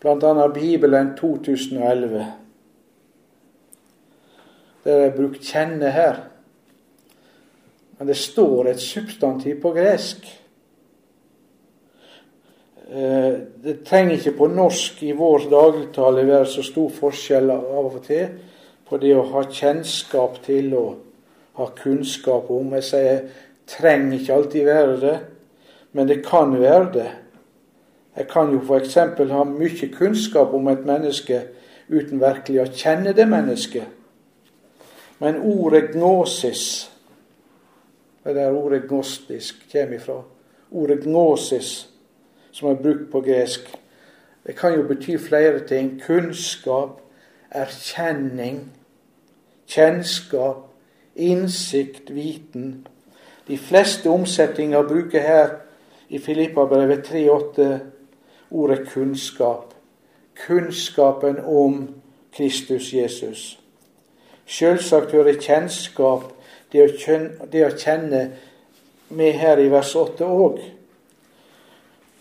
bl.a. 0.00 0.48
Bibelen 0.48 1.16
2011. 1.16 2.26
Det 4.84 4.92
er 4.92 5.16
brukt 5.16 5.42
'kjenne' 5.42 5.90
her. 5.90 6.20
Men 7.98 8.08
det 8.08 8.16
står 8.16 8.68
et 8.68 8.80
substantiv 8.80 9.60
på 9.62 9.72
gresk. 9.72 10.26
Eh, 12.90 13.34
det 13.64 13.82
trenger 13.84 14.16
ikke 14.16 14.36
på 14.38 14.46
norsk 14.46 15.02
i 15.02 15.12
vår 15.12 15.50
dagligtale 15.50 16.26
være 16.26 16.46
så 16.46 16.62
stor 16.62 16.88
forskjell 16.88 17.50
av 17.50 17.90
og 17.90 17.98
til 18.06 18.28
på 18.88 18.96
det 18.96 19.12
å 19.12 19.26
ha 19.34 19.42
kjennskap 19.44 20.38
til 20.46 20.72
og 20.78 20.94
ha 21.58 21.66
kunnskap 21.82 22.48
om. 22.50 22.72
Jeg 22.78 22.86
sier 22.88 23.20
trenger 23.68 24.16
ikke 24.16 24.34
alltid 24.34 24.64
være 24.64 24.96
det, 25.02 25.18
men 25.92 26.08
det 26.08 26.22
kan 26.24 26.54
være 26.60 26.88
det. 26.94 27.10
Jeg 28.16 28.28
kan 28.32 28.54
jo 28.54 28.62
f.eks. 28.64 28.94
ha 28.94 29.44
mye 29.44 29.92
kunnskap 29.92 30.54
om 30.54 30.68
et 30.72 30.86
menneske 30.86 31.42
uten 31.88 32.20
virkelig 32.20 32.62
å 32.62 32.72
kjenne 32.72 33.12
det 33.12 33.28
mennesket. 33.28 33.97
Men 35.18 35.40
ordet 35.42 35.92
gnosis, 35.92 36.90
det 38.24 38.34
der 38.34 38.52
ordet 38.52 38.88
gnostisk 38.88 39.66
kommer 39.72 39.96
ifra, 39.96 40.22
ordet 40.70 41.02
gnosis, 41.02 41.88
som 42.52 42.68
er 42.68 42.82
brukt 42.82 43.10
på 43.12 43.20
gresk, 43.20 43.60
det 44.46 44.56
kan 44.56 44.74
jo 44.74 44.82
bety 44.88 45.18
flere 45.18 45.66
ting. 45.66 46.02
Kunnskap, 46.06 47.00
erkjenning, 47.50 48.72
kjennskap, 49.66 50.56
innsikt, 51.16 52.14
viten. 52.14 52.86
De 53.48 53.58
fleste 53.58 54.08
omsetninger 54.10 54.88
bruker 54.88 55.20
her 55.20 55.48
i 56.08 56.18
Filippabrevet 56.18 57.10
3,8 57.10 57.68
ordet 58.50 58.88
kunnskap. 58.88 59.74
Kunnskapen 60.46 61.36
om 61.44 61.88
Kristus 62.32 62.92
Jesus. 62.94 63.58
Selvsagt 64.48 65.12
hører 65.12 65.36
kjennskap, 65.40 66.30
det 66.72 66.84
å, 66.84 66.88
kjenne, 66.96 67.48
det 67.52 67.64
å 67.66 67.72
kjenne, 67.76 68.22
med 69.08 69.38
her 69.40 69.60
i 69.60 69.68
vers 69.72 69.94
8 69.96 70.24
òg. 70.24 70.58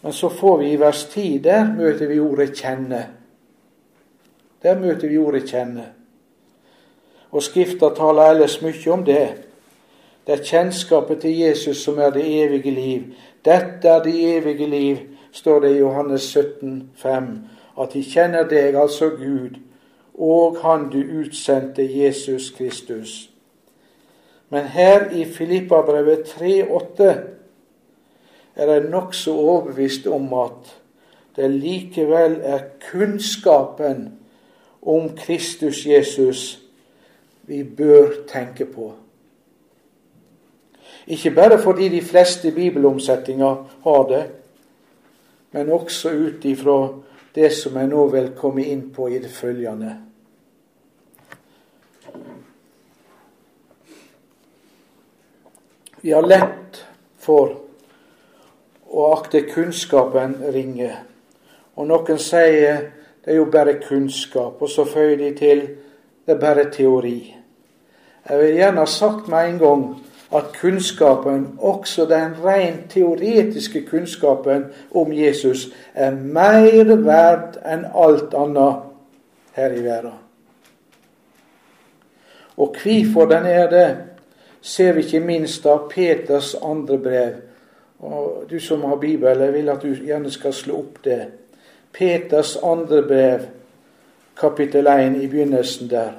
Men 0.04 0.14
så 0.16 0.30
får 0.32 0.58
vi 0.62 0.72
i 0.72 0.80
vers 0.80 1.06
10, 1.12 1.40
der 1.44 1.66
møter 1.68 2.08
vi 2.08 2.20
ordet 2.20 2.54
'kjenne'. 2.56 3.08
Der 4.64 4.80
møter 4.80 5.08
vi 5.08 5.18
ordet 5.18 5.44
'kjenne'. 5.44 5.90
Og 7.32 7.44
Skrifta 7.44 7.90
taler 7.96 8.32
ellers 8.32 8.62
mye 8.62 8.92
om 8.92 9.04
det. 9.06 9.28
Det 10.28 10.40
er 10.40 10.44
kjennskapet 10.44 11.22
til 11.22 11.40
Jesus 11.40 11.84
som 11.84 12.00
er 12.00 12.10
det 12.10 12.24
evige 12.44 12.72
liv. 12.72 13.04
Dette 13.46 13.88
er 13.88 14.04
det 14.04 14.38
evige 14.38 14.68
liv, 14.68 14.98
står 15.32 15.60
det 15.60 15.76
i 15.76 15.80
Johannes 15.80 16.22
17, 16.22 16.90
5, 16.96 17.28
at 17.82 17.94
de 17.94 18.04
kjenner 18.04 18.48
deg, 18.48 18.76
altså 18.76 19.10
Gud, 19.10 19.60
og 20.18 20.58
Han 20.62 20.90
du 20.90 20.98
utsendte, 21.20 22.00
Jesus 22.00 22.50
Kristus. 22.50 23.30
Men 24.50 24.64
her 24.64 25.10
i 25.10 25.26
Filippabrevet 25.26 26.20
3,8 26.20 27.04
er 28.56 28.72
jeg 28.72 28.90
nokså 28.90 29.34
overbevist 29.34 30.08
om 30.08 30.34
at 30.34 30.78
det 31.36 31.52
likevel 31.52 32.40
er 32.42 32.60
kunnskapen 32.92 34.08
om 34.82 35.10
Kristus 35.18 35.86
Jesus 35.86 36.60
vi 37.48 37.64
bør 37.64 38.08
tenke 38.28 38.66
på. 38.66 38.94
Ikke 41.08 41.32
bare 41.32 41.60
fordi 41.60 41.90
de 41.90 42.02
fleste 42.02 42.52
bibelomsetninger 42.52 43.56
har 43.84 44.08
det, 44.08 44.24
men 45.52 45.70
også 45.70 46.10
ut 46.10 46.46
ifra 46.46 46.94
det 47.36 47.52
som 47.54 47.78
jeg 47.78 47.88
nå 47.88 48.08
vil 48.08 48.34
komme 48.36 48.66
inn 48.66 48.90
på 48.94 49.08
i 49.08 49.20
det 49.20 49.32
følgende. 49.32 50.07
Vi 56.02 56.12
har 56.12 56.28
lett 56.28 56.84
for 57.20 57.56
å 58.88 59.08
akte 59.18 59.42
kunnskapen 59.50 60.38
ringe. 60.54 60.94
Og 61.76 61.90
noen 61.90 62.20
sier 62.22 62.84
det 63.24 63.34
er 63.34 63.42
jo 63.42 63.50
bare 63.52 63.80
kunnskap, 63.82 64.62
og 64.62 64.70
så 64.72 64.86
føyer 64.88 65.18
de 65.20 65.32
til 65.36 65.64
det 66.28 66.36
er 66.36 66.40
bare 66.40 66.70
teori. 66.72 67.34
Jeg 68.30 68.40
vil 68.40 68.56
gjerne 68.60 68.84
ha 68.84 68.92
sagt 68.92 69.28
med 69.32 69.50
en 69.50 69.60
gang 69.60 69.84
at 70.36 70.54
kunnskapen, 70.60 71.48
også 71.60 72.06
den 72.06 72.36
rent 72.44 72.90
teoretiske 72.92 73.86
kunnskapen 73.88 74.66
om 74.92 75.12
Jesus, 75.16 75.70
er 75.94 76.12
mer 76.12 76.96
verd 77.04 77.60
enn 77.64 77.88
alt 77.96 78.36
annet 78.36 78.88
her 79.56 79.76
i 79.76 79.84
verden. 79.84 80.27
Og 82.58 82.76
hvorfor 82.84 83.26
den 83.26 83.46
er 83.46 83.70
det, 83.70 83.98
ser 84.62 84.94
vi 84.94 85.04
ikke 85.06 85.20
minst 85.20 85.66
av 85.66 85.90
Peters 85.90 86.56
andre 86.64 86.98
brev. 86.98 87.34
Og 88.00 88.46
Du 88.50 88.60
som 88.60 88.84
har 88.84 88.96
Bibelen, 88.96 89.42
jeg 89.42 89.54
vil 89.54 89.70
at 89.70 89.82
du 89.82 89.94
gjerne 89.94 90.32
skal 90.32 90.54
slå 90.54 90.80
opp 90.80 91.04
det. 91.04 91.28
Peters 91.94 92.58
andre 92.64 93.02
brev, 93.04 93.40
kapittel 94.38 94.88
1, 94.88 95.22
i 95.22 95.28
begynnelsen 95.28 95.90
der. 95.90 96.12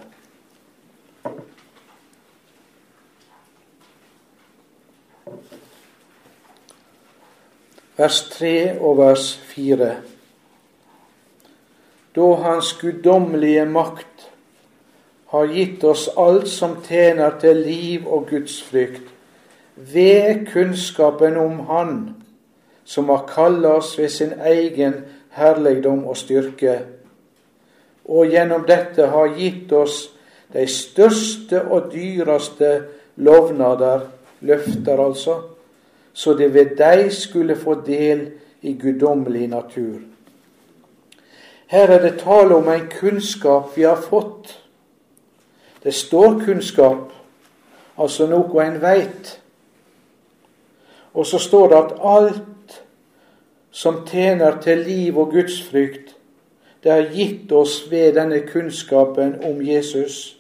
vers 7.99 8.21
3 8.31 8.79
og 8.81 8.99
vers 8.99 9.37
4. 9.51 9.89
Da 12.17 12.27
Hans 12.43 12.73
guddommelige 12.81 13.65
makt 13.67 14.28
har 15.29 15.47
gitt 15.47 15.85
oss 15.85 16.09
alt 16.17 16.49
som 16.49 16.79
tjener 16.89 17.37
til 17.41 17.57
liv 17.57 18.07
og 18.09 18.29
gudsfrykt, 18.31 19.03
ved 19.77 20.47
kunnskapen 20.53 21.37
om 21.37 21.61
Han, 21.69 21.99
som 22.85 23.09
har 23.09 23.27
kalla 23.29 23.77
oss 23.79 23.99
ved 23.99 24.09
sin 24.09 24.33
egen 24.41 24.95
herligdom 25.31 26.05
og 26.05 26.17
styrke, 26.17 26.79
og 28.05 28.27
gjennom 28.27 28.65
dette 28.67 29.07
har 29.07 29.35
gitt 29.37 29.73
oss 29.73 30.09
de 30.53 30.65
største 30.67 31.61
og 31.63 31.93
dyreste 31.93 32.71
lovnader, 33.17 34.09
løfter 34.41 35.05
altså, 35.05 35.41
så 36.13 36.35
det 36.35 36.55
ved 36.55 36.77
deg 36.79 37.13
skulle 37.13 37.57
få 37.57 37.75
del 37.87 38.31
i 38.63 38.73
guddommelig 38.81 39.49
natur. 39.49 40.01
Her 41.69 41.93
er 41.93 42.03
det 42.03 42.21
tale 42.23 42.57
om 42.57 42.69
en 42.73 42.89
kunnskap 42.89 43.77
vi 43.77 43.85
har 43.85 44.01
fått. 44.01 44.55
Det 45.89 45.95
står 45.95 46.43
kunnskap, 46.45 47.13
altså 47.97 48.27
noe 48.29 48.61
en 48.61 48.75
veit. 48.83 49.31
Og 51.17 51.25
så 51.27 51.41
står 51.41 51.71
det 51.73 51.79
at 51.79 51.95
alt 52.11 52.75
som 53.73 54.03
tjener 54.05 54.61
til 54.61 54.85
liv 54.85 55.17
og 55.17 55.33
gudsfrykt, 55.33 56.13
det 56.85 56.93
er 56.93 57.09
gitt 57.15 57.57
oss 57.57 57.79
ved 57.89 58.19
denne 58.21 58.43
kunnskapen 58.53 59.39
om 59.49 59.65
Jesus. 59.65 60.37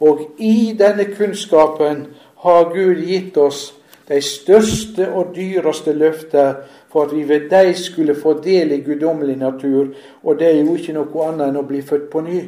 Og 0.00 0.24
i 0.40 0.72
denne 0.78 1.04
kunnskapen 1.04 2.06
har 2.48 2.72
Gud 2.72 3.04
gitt 3.04 3.36
oss 3.36 3.74
de 4.08 4.22
største 4.24 5.12
og 5.12 5.36
dyreste 5.36 5.92
løfter 5.92 6.62
for 6.88 7.04
at 7.04 7.12
vi 7.12 7.28
ved 7.28 7.50
dem 7.52 7.74
skulle 7.74 8.16
få 8.16 8.40
del 8.40 8.72
i 8.72 8.80
guddommelig 8.80 9.36
natur, 9.36 9.92
og 10.22 10.38
det 10.38 10.54
er 10.54 10.62
jo 10.62 10.80
ikke 10.80 10.96
noe 10.96 11.28
annet 11.28 11.50
enn 11.50 11.60
å 11.60 11.68
bli 11.68 11.84
født 11.84 12.08
på 12.08 12.24
ny. 12.24 12.46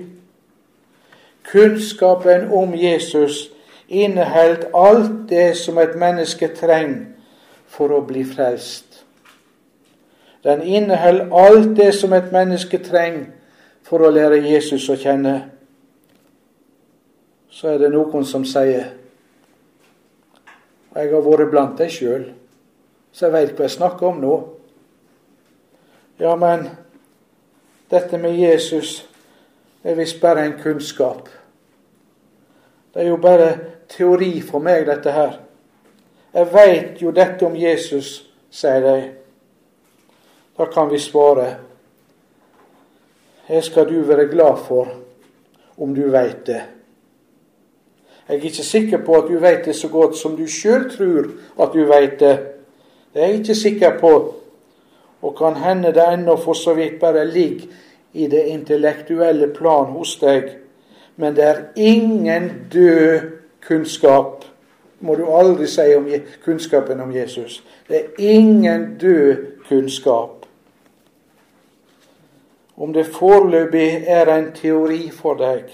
Kunnskapen 1.48 2.50
om 2.52 2.74
Jesus 2.76 3.50
inneholder 3.88 4.68
alt 4.76 5.28
det 5.28 5.56
som 5.56 5.78
et 5.78 5.96
menneske 5.96 6.50
trenger 6.56 7.06
for 7.68 7.92
å 7.92 8.02
bli 8.04 8.24
frelst. 8.28 9.04
Den 10.44 10.62
inneholder 10.62 11.32
alt 11.32 11.74
det 11.76 11.92
som 11.96 12.12
et 12.12 12.32
menneske 12.32 12.80
trenger 12.84 13.30
for 13.82 14.04
å 14.04 14.12
lære 14.12 14.42
Jesus 14.44 14.84
å 14.92 14.96
kjenne. 15.00 15.34
Så 17.48 17.72
er 17.72 17.80
det 17.80 17.92
noen 17.96 18.26
som 18.28 18.44
sier 18.44 18.94
jeg 20.98 21.12
har 21.12 21.22
vært 21.22 21.50
blant 21.52 21.78
deg 21.78 21.92
sjøl, 21.92 22.24
så 23.12 23.26
jeg 23.28 23.34
veit 23.34 23.50
hva 23.54 23.66
jeg 23.68 23.74
snakker 23.76 24.06
om 24.08 24.16
nå. 24.22 24.36
Ja, 26.18 26.32
men 26.34 26.64
dette 27.92 28.18
med 28.18 28.34
Jesus 28.34 29.04
er 29.84 29.94
visst 29.94 30.18
bare 30.20 30.46
en 30.48 30.56
kunnskap. 30.58 31.28
Det 32.94 33.02
er 33.02 33.08
jo 33.08 33.16
bare 33.16 33.50
teori 33.88 34.40
for 34.40 34.64
meg, 34.64 34.86
dette 34.86 35.12
her. 35.12 35.38
Jeg 36.34 36.52
veit 36.52 37.02
jo 37.02 37.12
dette 37.14 37.46
om 37.46 37.56
Jesus, 37.56 38.28
sier 38.50 38.80
de. 38.84 38.96
Da 40.58 40.66
kan 40.72 40.90
vi 40.90 40.98
svare 40.98 41.56
Det 43.48 43.62
skal 43.64 43.86
du 43.88 44.02
være 44.04 44.26
glad 44.28 44.58
for 44.66 44.88
om 45.78 45.94
du 45.94 46.10
veit 46.10 46.46
det. 46.46 46.60
Jeg 48.28 48.36
er 48.36 48.44
ikke 48.44 48.64
sikker 48.64 49.04
på 49.04 49.14
at 49.16 49.28
du 49.30 49.38
veit 49.40 49.64
det 49.64 49.76
så 49.76 49.88
godt 49.88 50.16
som 50.16 50.34
du 50.36 50.44
sjøl 50.46 50.90
tror 50.92 51.30
at 51.62 51.72
du 51.72 51.86
veit 51.88 52.18
det. 52.20 52.34
Det 53.14 53.22
er 53.22 53.30
jeg 53.30 53.38
ikke 53.38 53.54
sikker 53.54 53.98
på, 54.00 54.10
og 55.22 55.36
kan 55.38 55.56
hende 55.56 55.94
det 55.96 56.04
ennå 56.12 56.36
for 56.36 56.52
så 56.52 56.74
vidt 56.74 57.00
bare 57.00 57.24
ligger 57.24 57.66
i 58.12 58.26
det 58.26 58.42
intellektuelle 58.52 59.48
plan 59.54 59.88
hos 59.96 60.18
deg. 60.20 60.50
Men 61.18 61.36
det 61.36 61.44
er 61.44 61.62
ingen 61.76 62.52
død 62.72 63.20
kunnskap, 63.66 64.44
må 65.00 65.14
du 65.14 65.24
aldri 65.34 65.66
si 65.66 65.94
om 65.96 66.06
kunnskapen 66.44 67.00
om 67.00 67.10
Jesus. 67.14 67.64
Det 67.88 67.96
er 67.96 68.04
ingen 68.18 68.98
død 69.00 69.36
kunnskap. 69.68 70.46
Om 72.76 72.92
det 72.92 73.06
foreløpig 73.06 74.04
er 74.06 74.30
en 74.34 74.52
teori 74.54 75.10
for 75.10 75.34
deg, 75.34 75.64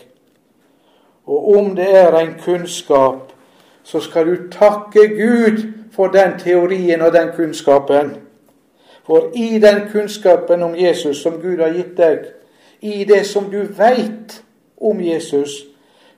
og 1.27 1.57
om 1.59 1.77
det 1.77 1.91
er 1.97 2.17
en 2.19 2.35
kunnskap, 2.45 3.33
så 3.83 4.01
skal 4.01 4.27
du 4.27 4.49
takke 4.51 5.09
Gud 5.09 5.61
for 5.93 6.07
den 6.07 6.39
teorien 6.39 7.03
og 7.03 7.13
den 7.13 7.29
kunnskapen. 7.37 8.17
For 9.05 9.29
i 9.35 9.59
den 9.59 9.89
kunnskapen 9.93 10.63
om 10.63 10.77
Jesus 10.77 11.21
som 11.23 11.37
Gud 11.43 11.61
har 11.61 11.77
gitt 11.77 11.97
deg, 11.97 12.19
i 12.81 13.05
det 13.05 13.27
som 13.27 13.51
du 13.53 13.61
veit 13.77 14.41
om 14.85 15.01
Jesus, 15.01 15.65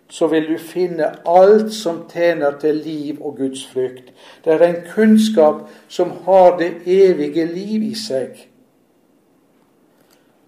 så 0.09 0.27
vil 0.27 0.49
du 0.49 0.59
finne 0.59 1.09
alt 1.27 1.73
som 1.75 2.05
tjener 2.11 2.59
til 2.61 2.75
liv 2.75 3.23
og 3.23 3.37
Guds 3.37 3.67
frykt. 3.67 4.13
Det 4.45 4.53
er 4.53 4.67
en 4.67 4.83
kunnskap 4.95 5.67
som 5.89 6.13
har 6.27 6.59
det 6.59 6.73
evige 6.87 7.47
liv 7.47 7.83
i 7.91 7.95
seg. 7.95 8.47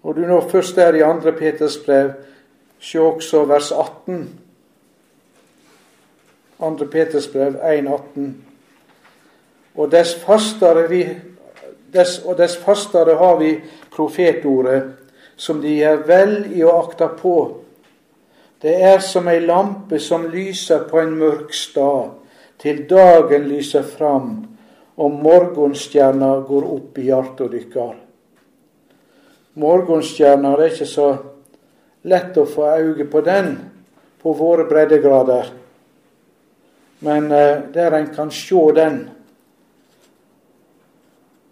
Når 0.03 0.13
du 0.13 0.21
nå 0.21 0.41
først 0.49 0.77
er 0.77 0.95
i 0.95 1.03
2. 1.03 1.31
Peters 1.39 1.77
brev, 1.85 2.11
se 2.79 3.01
også 3.01 3.43
vers 3.45 3.71
18. 3.71 4.29
2. 6.59 6.85
Peters 6.91 7.27
brev 7.27 7.55
1,18. 7.55 8.29
Og 9.75 9.91
dess 9.91 10.15
fastere, 10.15 10.89
vi, 10.89 11.03
dess, 11.93 12.19
og 12.25 12.37
dess 12.37 12.57
fastere 12.57 13.17
har 13.17 13.37
vi 13.39 13.57
profetordet, 13.91 14.83
som 15.35 15.61
de 15.61 15.75
gjør 15.75 16.05
vel 16.07 16.33
i 16.55 16.63
å 16.63 16.77
akte 16.79 17.07
på. 17.19 17.35
Det 18.61 18.75
er 18.83 18.99
som 18.99 19.27
ei 19.31 19.39
lampe 19.39 19.99
som 20.03 20.25
lyser 20.27 20.83
på 20.89 20.99
en 20.99 21.13
mørk 21.15 21.53
stad, 21.55 22.11
til 22.59 22.83
dagen 22.89 23.47
lyser 23.47 23.85
fram, 23.87 24.33
og 24.99 25.15
morgenstjerna 25.23 26.33
går 26.47 26.65
opp 26.67 26.97
i 26.99 27.05
hjertet 27.07 27.53
dykkar. 27.53 27.93
Morgenstjerna 29.59 30.51
er 30.57 30.65
ikke 30.67 30.89
så 30.91 31.07
lett 32.11 32.35
å 32.35 32.45
få 32.47 32.67
øye 32.75 33.07
på 33.07 33.23
den 33.23 33.53
på 34.19 34.35
våre 34.35 34.67
breddegrader. 34.67 35.53
Men 37.07 37.31
eh, 37.31 37.63
der 37.71 37.95
en 37.95 38.11
kan 38.11 38.31
se 38.31 38.65
den 38.75 39.01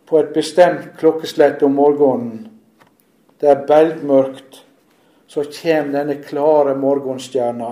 på 0.08 0.20
et 0.20 0.36
bestemt 0.36 0.92
klokkeslett 1.00 1.64
om 1.64 1.80
morgenen, 1.80 2.48
det 3.40 3.52
er 3.52 3.68
belgmørkt, 3.68 4.67
så 5.28 5.44
kommer 5.44 6.00
denne 6.00 6.18
klare 6.24 6.76
morgenstjerna, 6.76 7.72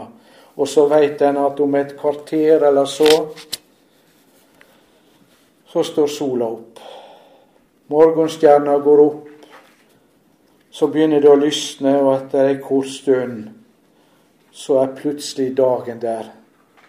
og 0.56 0.68
så 0.68 0.88
veit 0.92 1.22
en 1.22 1.38
at 1.40 1.60
om 1.60 1.76
et 1.76 1.96
kvarter 2.00 2.64
eller 2.68 2.86
så 2.86 3.10
så 5.76 5.84
står 5.84 6.08
sola 6.08 6.46
opp. 6.46 6.80
Morgenstjerna 7.92 8.78
går 8.80 9.02
opp, 9.04 9.28
så 10.72 10.88
begynner 10.88 11.20
det 11.20 11.32
å 11.32 11.40
lysne, 11.40 11.98
og 12.00 12.14
etter 12.16 12.48
ei 12.54 12.62
kort 12.64 12.88
stund 12.88 13.50
så 14.56 14.78
er 14.80 14.96
plutselig 14.96 15.50
dagen 15.58 16.00
der. 16.00 16.30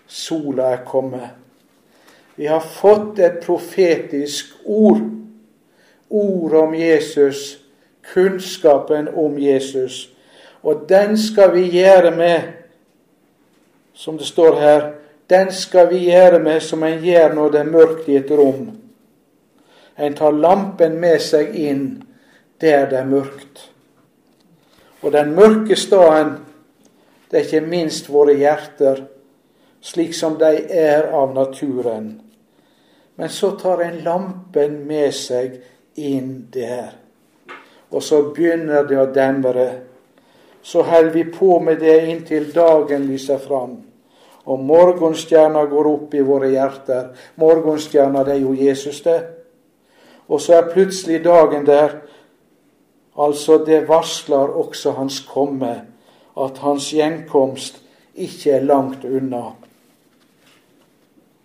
Sola 0.06 0.70
er 0.76 0.84
kommet. 0.86 1.34
Vi 2.36 2.46
har 2.46 2.60
fått 2.60 3.18
et 3.18 3.40
profetisk 3.42 4.54
ord. 4.64 5.02
Ord 6.08 6.54
om 6.54 6.74
Jesus, 6.78 7.58
kunnskapen 8.12 9.08
om 9.08 9.38
Jesus. 9.38 10.06
Og 10.66 10.86
den 10.88 11.14
skal 11.18 11.52
vi 11.54 11.68
gjøre 11.70 12.10
med, 12.16 12.42
som 13.94 14.18
det 14.18 14.26
står 14.26 14.58
her, 14.60 14.88
den 15.30 15.52
skal 15.54 15.88
vi 15.90 16.02
gjøre 16.10 16.40
med 16.42 16.60
som 16.62 16.82
en 16.86 16.98
gjør 17.02 17.34
når 17.34 17.54
det 17.54 17.60
er 17.60 17.70
mørkt 17.70 18.08
i 18.10 18.18
et 18.18 18.30
rom. 18.30 18.68
En 19.98 20.18
tar 20.18 20.34
lampen 20.34 20.98
med 21.00 21.22
seg 21.22 21.54
inn 21.56 21.86
der 22.60 22.88
det 22.90 22.98
er 22.98 23.08
mørkt. 23.08 23.70
Og 25.02 25.12
den 25.14 25.34
mørke 25.38 25.76
staden, 25.78 26.36
det 27.30 27.40
er 27.40 27.46
ikke 27.46 27.66
minst 27.66 28.10
våre 28.10 28.34
hjerter 28.36 29.04
slik 29.86 30.14
som 30.14 30.38
de 30.38 30.50
er 30.72 31.08
av 31.14 31.34
naturen. 31.34 32.08
Men 33.16 33.28
så 33.28 33.52
tar 33.60 33.82
en 33.84 34.00
lampen 34.04 34.80
med 34.86 35.14
seg 35.14 35.60
inn 35.94 36.48
der. 36.52 36.96
Og 37.90 38.02
så 38.02 38.22
begynner 38.34 38.84
det 38.88 38.98
å 38.98 39.06
demre. 39.14 39.68
Så 40.66 40.82
held 40.82 41.12
vi 41.14 41.24
på 41.30 41.60
med 41.62 41.78
det 41.78 42.08
inntil 42.10 42.48
dagen 42.50 43.06
lyser 43.06 43.38
fram. 43.38 43.76
Og 44.46 44.62
morgenstjerna 44.66 45.62
går 45.70 45.88
opp 45.90 46.14
i 46.14 46.22
våre 46.26 46.50
hjerter. 46.50 47.12
Morgenstjerna, 47.38 48.24
det 48.26 48.34
er 48.34 48.42
jo 48.42 48.54
Jesus, 48.54 48.98
det. 49.02 49.20
Og 50.26 50.42
så 50.42 50.56
er 50.58 50.72
plutselig 50.72 51.20
dagen 51.24 51.66
der. 51.66 52.00
Altså, 53.18 53.60
det 53.66 53.86
varsler 53.88 54.56
også 54.58 54.96
hans 54.98 55.20
komme, 55.30 55.74
at 56.36 56.58
hans 56.58 56.90
gjenkomst 56.92 57.78
ikke 58.14 58.58
er 58.58 58.66
langt 58.66 59.04
unna. 59.04 59.44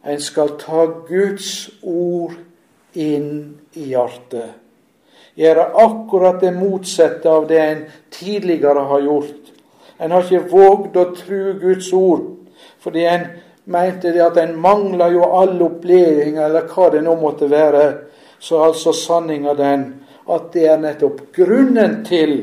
En 0.02 0.22
skal 0.22 0.58
ta 0.58 0.88
Guds 1.06 1.70
ord 1.84 2.34
inn 2.98 3.62
i 3.78 3.92
hjertet. 3.94 4.61
Gjøre 5.40 5.68
akkurat 5.80 6.42
det 6.42 6.52
motsatte 6.56 7.30
av 7.30 7.48
det 7.48 7.60
en 7.60 7.86
tidligere 8.12 8.84
har 8.90 9.02
gjort. 9.06 9.52
En 9.98 10.12
har 10.12 10.26
ikke 10.26 10.52
vågd 10.52 10.98
å 10.98 11.06
tru 11.16 11.42
Guds 11.62 11.92
ord, 11.94 12.26
fordi 12.82 13.06
en 13.08 13.28
mente 13.72 14.12
det 14.12 14.24
at 14.26 14.40
en 14.42 14.58
mangla 14.60 15.12
jo 15.14 15.24
all 15.24 15.62
oppleving, 15.62 16.40
eller 16.42 16.68
hva 16.68 16.90
det 16.92 17.04
nå 17.06 17.16
måtte 17.22 17.50
være. 17.52 17.84
Så 18.42 18.58
er 18.58 18.72
altså 18.72 18.94
sanninga 18.98 19.54
den 19.56 19.86
at 20.32 20.50
det 20.54 20.66
er 20.70 20.82
nettopp 20.82 21.28
grunnen 21.36 22.02
til 22.06 22.36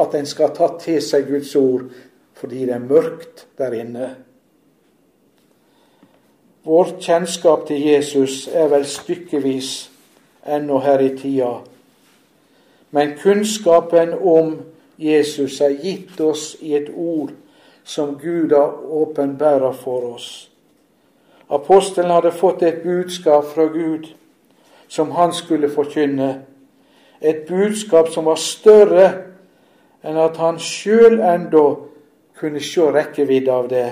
at 0.00 0.14
en 0.14 0.26
skal 0.26 0.52
ta 0.54 0.68
til 0.80 1.00
seg 1.02 1.28
Guds 1.30 1.54
ord, 1.56 1.88
fordi 2.34 2.66
det 2.68 2.76
er 2.76 2.84
mørkt 2.84 3.46
der 3.58 3.74
inne. 3.78 4.08
Vårt 6.64 6.96
kjennskap 7.04 7.66
til 7.68 7.82
Jesus 7.84 8.46
er 8.48 8.70
vel 8.72 8.86
stykkevis 8.88 9.70
ennå 10.48 10.78
her 10.80 11.02
i 11.04 11.10
tida. 11.16 11.58
Men 12.94 13.16
kunnskapen 13.18 14.12
om 14.14 14.58
Jesus 14.98 15.60
er 15.60 15.72
gitt 15.82 16.20
oss 16.22 16.52
i 16.62 16.76
et 16.78 16.92
ord 16.94 17.32
som 17.84 18.12
Gud 18.22 18.52
har 18.54 18.76
åpenbæra 18.86 19.72
for 19.74 20.14
oss. 20.14 20.50
Apostelen 21.50 22.10
hadde 22.14 22.30
fått 22.32 22.62
et 22.62 22.82
budskap 22.84 23.48
fra 23.50 23.66
Gud 23.66 24.06
som 24.88 25.10
han 25.10 25.32
skulle 25.34 25.70
forkynne. 25.70 26.44
Et 27.20 27.42
budskap 27.48 28.12
som 28.14 28.28
var 28.30 28.38
større 28.38 29.08
enn 30.04 30.20
at 30.20 30.38
han 30.38 30.60
sjøl 30.62 31.18
enda 31.18 31.64
kunne 32.38 32.62
se 32.62 32.86
rekkevidde 32.94 33.50
av 33.52 33.66
det. 33.72 33.88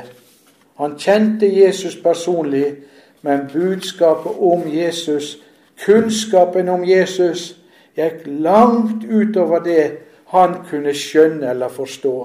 Han 0.79 0.95
kjente 0.99 1.51
Jesus 1.51 1.97
personlig, 1.99 2.77
men 3.23 3.49
budskapet 3.51 4.39
om 4.39 4.63
Jesus, 4.71 5.41
kunnskapen 5.87 6.69
om 6.69 6.87
Jesus, 6.87 7.57
gikk 7.97 8.27
langt 8.27 9.05
utover 9.05 9.61
det 9.65 9.85
han 10.33 10.63
kunne 10.69 10.95
skjønne 10.97 11.51
eller 11.51 11.69
forstå. 11.69 12.17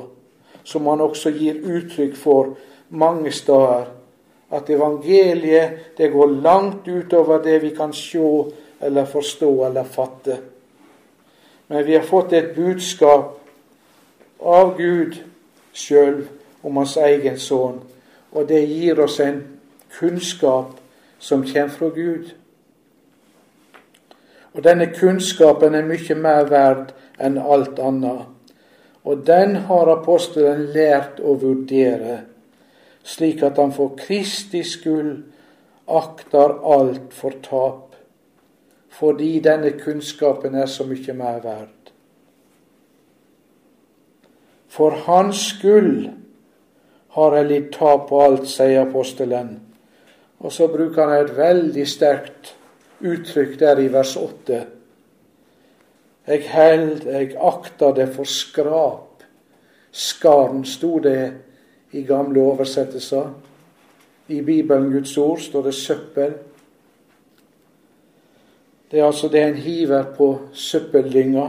Som 0.63 0.87
han 0.87 1.01
også 1.01 1.31
gir 1.35 1.59
uttrykk 1.63 2.15
for 2.15 2.55
mange 2.89 3.31
steder. 3.31 3.87
At 4.51 4.69
evangeliet 4.69 5.97
det 5.97 6.11
går 6.11 6.39
langt 6.43 6.87
utover 6.87 7.43
det 7.43 7.61
vi 7.61 7.73
kan 7.75 7.93
se 7.93 8.43
eller 8.81 9.05
forstå 9.05 9.65
eller 9.65 9.83
fatte. 9.83 10.37
Men 11.67 11.85
vi 11.85 11.95
har 11.95 12.03
fått 12.03 12.33
et 12.33 12.55
budskap 12.55 13.33
av 14.39 14.77
Gud 14.77 15.17
sjøl 15.73 16.23
om 16.63 16.79
hans 16.79 16.95
egen 16.97 17.39
sønn. 17.39 17.81
Og 18.31 18.47
det 18.47 18.63
gir 18.69 18.99
oss 19.03 19.19
en 19.19 19.41
kunnskap 19.99 20.77
som 21.19 21.43
kommer 21.43 21.73
fra 21.73 21.89
Gud. 21.95 22.31
Og 24.57 24.63
denne 24.65 24.87
kunnskapen 24.89 25.77
er 25.77 25.85
mye 25.85 26.15
mer 26.17 26.47
verd 26.49 26.95
enn 27.21 27.37
alt 27.37 27.77
annet. 27.77 28.25
Og 29.05 29.21
den 29.27 29.53
har 29.69 29.91
apostelen 29.93 30.65
lært 30.73 31.21
å 31.21 31.37
vurdere, 31.39 32.23
slik 33.05 33.43
at 33.45 33.61
han 33.61 33.71
for 33.71 33.93
Kristi 33.99 34.63
skyld 34.65 35.21
akter 35.87 36.57
alt 36.65 37.13
for 37.15 37.37
tap, 37.45 37.95
fordi 38.97 39.37
denne 39.45 39.75
kunnskapen 39.77 40.57
er 40.57 40.67
så 40.67 40.89
mye 40.89 41.15
mer 41.15 41.39
verd. 41.45 41.93
For 44.67 44.97
hans 45.05 45.45
skyld 45.53 46.09
har 47.15 47.37
jeg 47.37 47.51
litt 47.53 47.71
tap 47.77 48.09
på 48.09 48.25
alt, 48.25 48.49
sier 48.49 48.83
apostelen. 48.83 49.59
Og 50.41 50.51
så 50.53 50.67
bruker 50.69 51.05
han 51.05 51.21
et 51.21 51.37
veldig 51.37 51.85
sterkt 51.89 52.56
uttrykk 53.01 53.59
der 53.59 53.79
i 53.79 53.91
vers 53.93 54.15
8. 54.15 54.65
Jeg 56.27 56.43
held, 56.51 57.05
jeg 57.07 57.35
akta 57.39 57.91
det 57.95 58.09
for 58.15 58.27
skrap. 58.27 59.23
Skarn 59.91 60.65
sto 60.65 60.97
det 60.99 61.33
i 61.91 62.03
gamle 62.03 62.41
oversettelser. 62.41 63.29
I 64.27 64.41
Bibelen 64.41 64.91
Guds 64.91 65.17
ord 65.17 65.39
står 65.39 65.63
det 65.63 65.73
søppel. 65.73 66.33
Det 68.91 68.99
er 68.99 69.05
altså 69.05 69.27
det 69.27 69.43
en 69.43 69.55
hiver 69.55 70.03
på 70.17 70.39
søppeldynga. 70.53 71.47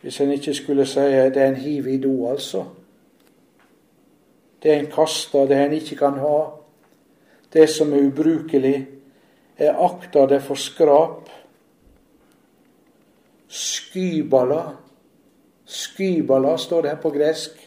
Hvis 0.00 0.20
en 0.20 0.32
ikke 0.32 0.54
skulle 0.54 0.86
si 0.86 1.00
det 1.00 1.36
er 1.36 1.48
en 1.48 1.56
hiv 1.56 1.86
i 1.86 1.98
do, 1.98 2.30
altså. 2.30 2.64
Det 4.62 4.74
en 4.74 4.86
kaster, 4.86 5.46
det 5.46 5.56
en 5.56 5.72
ikke 5.72 5.96
kan 5.96 6.18
ha. 6.18 6.38
Det 7.52 7.68
som 7.68 7.92
er 7.92 8.06
ubrukelig. 8.06 8.86
Jeg 9.60 9.76
akter 9.76 10.26
det 10.26 10.40
for 10.40 10.56
skrap. 10.56 11.28
Skybala. 13.48 14.62
Skybala 15.68 16.56
står 16.58 16.82
det 16.82 16.94
her 16.94 17.02
på 17.02 17.10
gresk. 17.12 17.58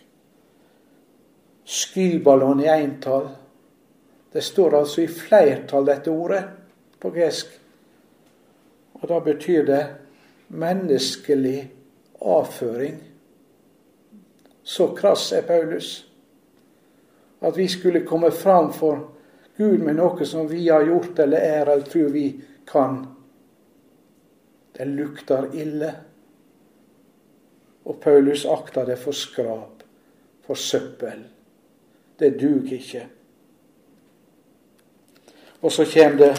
Skyballon 1.63 2.63
i 2.63 2.71
entall. 2.71 3.29
Det 4.33 4.41
står 4.41 4.79
altså 4.79 5.03
i 5.03 5.07
flertall, 5.07 5.85
dette 5.85 6.09
ordet, 6.09 6.41
på 6.99 7.13
gresk. 7.13 7.53
Og 8.97 9.07
da 9.09 9.19
betyr 9.21 9.65
det 9.69 9.83
menneskelig 10.49 11.59
avføring. 12.21 12.97
Så 14.63 14.95
krass 14.97 15.31
er 15.31 15.45
Paulus. 15.45 16.07
At 17.41 17.57
vi 17.57 17.67
skulle 17.67 18.07
komme 18.07 18.31
fram 18.31 18.73
for 18.73 19.12
Gud 19.57 19.79
med 19.79 19.99
noe 19.99 20.25
som 20.25 20.47
vi 20.49 20.67
har 20.69 20.85
gjort 20.87 21.19
eller 21.19 21.37
er 21.37 21.67
eller 21.67 21.85
tror 21.85 22.09
vi 22.13 22.27
kan. 22.69 23.03
Det 24.73 24.87
lukter 24.89 25.51
ille. 25.53 25.91
Og 27.85 27.99
Paulus 28.01 28.45
akter 28.45 28.87
det 28.87 28.97
for 28.97 29.13
skrap, 29.13 29.83
for 30.45 30.57
søppel. 30.57 31.27
Det 32.19 32.33
duger 32.39 32.73
ikke. 32.79 33.03
Og 35.61 35.71
så 35.71 35.85
kommer 35.93 36.17
det 36.17 36.33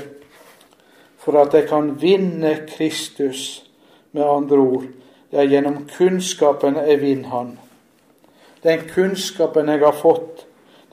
for 1.25 1.39
at 1.41 1.55
jeg 1.55 1.69
kan 1.69 1.95
vinne 2.01 2.67
Kristus, 2.69 3.65
med 4.13 4.23
andre 4.23 4.57
ord, 4.57 4.85
det 5.31 5.41
er 5.41 5.49
gjennom 5.51 5.81
kunnskapen 5.91 6.77
jeg 6.77 7.01
vinner 7.01 7.29
Han. 7.29 7.49
Den 8.63 8.85
kunnskapen 8.89 9.69
jeg 9.69 9.81
har 9.83 9.97
fått, 9.99 10.44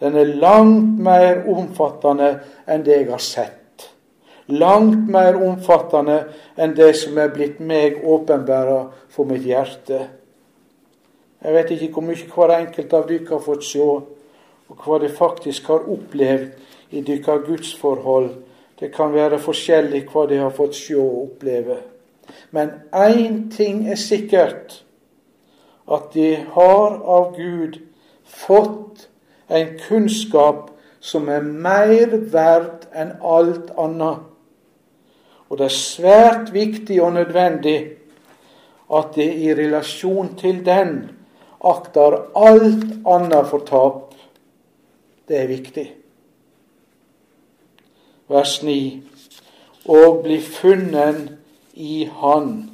den 0.01 0.15
er 0.17 0.33
langt 0.41 0.99
mer 0.99 1.43
omfattende 1.49 2.31
enn 2.65 2.85
det 2.85 2.95
jeg 3.03 3.09
har 3.11 3.21
sett. 3.21 3.57
Langt 4.49 5.05
mer 5.13 5.37
omfattende 5.37 6.17
enn 6.57 6.73
det 6.75 6.95
som 6.97 7.19
er 7.21 7.29
blitt 7.33 7.59
meg 7.61 8.01
åpenbæra 8.01 8.79
for 9.13 9.29
mitt 9.29 9.45
hjerte. 9.45 10.01
Jeg 11.41 11.53
vet 11.53 11.71
ikke 11.75 11.91
hvor 11.93 12.07
mye 12.09 12.33
hver 12.33 12.55
enkelt 12.57 12.93
av 12.97 13.05
dere 13.09 13.29
har 13.29 13.45
fått 13.45 13.63
se, 13.65 13.81
og 13.81 14.81
hva 14.85 14.97
de 15.01 15.09
faktisk 15.09 15.69
har 15.69 15.85
opplevd 15.89 16.97
i 16.97 17.05
deres 17.05 17.45
gudsforhold. 17.45 18.29
Det 18.79 18.89
kan 18.93 19.13
være 19.13 19.39
forskjellig 19.41 20.07
hva 20.09 20.25
de 20.29 20.41
har 20.41 20.53
fått 20.53 20.75
se 20.77 20.97
og 20.97 21.27
oppleve. 21.27 21.77
Men 22.51 22.73
én 22.93 23.43
ting 23.53 23.85
er 23.89 24.01
sikkert. 24.01 24.81
At 25.91 26.13
de 26.13 26.35
har 26.55 27.01
av 27.05 27.35
Gud 27.37 27.77
fått 28.25 28.90
en 29.57 29.79
kunnskap 29.87 30.69
som 31.01 31.29
er 31.29 31.41
mer 31.41 32.13
verd 32.33 32.85
enn 32.93 33.15
alt 33.25 33.71
annet. 33.79 34.27
Og 35.49 35.57
det 35.59 35.67
er 35.67 35.75
svært 35.75 36.53
viktig 36.53 37.01
og 37.03 37.15
nødvendig 37.17 37.79
at 38.91 39.15
det 39.15 39.27
i 39.43 39.53
relasjon 39.55 40.35
til 40.39 40.61
den 40.65 41.09
akter 41.63 42.17
alt 42.35 42.93
annet 43.07 43.49
for 43.49 43.65
tap. 43.67 44.15
Det 45.27 45.37
er 45.41 45.47
viktig. 45.47 45.87
Vers 48.31 48.61
9. 48.63 49.03
Og 49.91 50.23
bli 50.23 50.39
funnet 50.41 51.37
i 51.73 52.09
Han. 52.21 52.71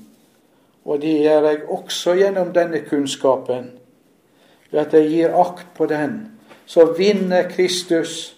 Og 0.85 1.01
det 1.01 1.17
gjør 1.21 1.49
jeg 1.49 1.65
også 1.69 2.13
gjennom 2.15 2.53
denne 2.53 2.81
kunnskapen. 2.85 3.71
Ved 4.71 4.79
at 4.79 4.93
jeg 4.93 5.09
gir 5.09 5.35
akt 5.35 5.67
på 5.75 5.85
den, 5.85 6.36
så 6.67 6.85
vinner 6.97 7.49
Kristus. 7.49 8.33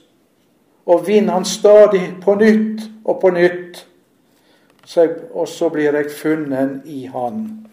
Og 0.85 1.07
vinner 1.07 1.33
Han 1.33 1.45
stadig 1.45 2.15
på 2.21 2.35
nytt 2.35 2.81
og 3.05 3.19
på 3.21 3.29
nytt. 3.29 3.85
Og 5.33 5.47
så 5.47 5.69
blir 5.69 5.93
jeg 5.93 6.11
funnet 6.11 6.81
i 6.85 7.05
Han. 7.05 7.67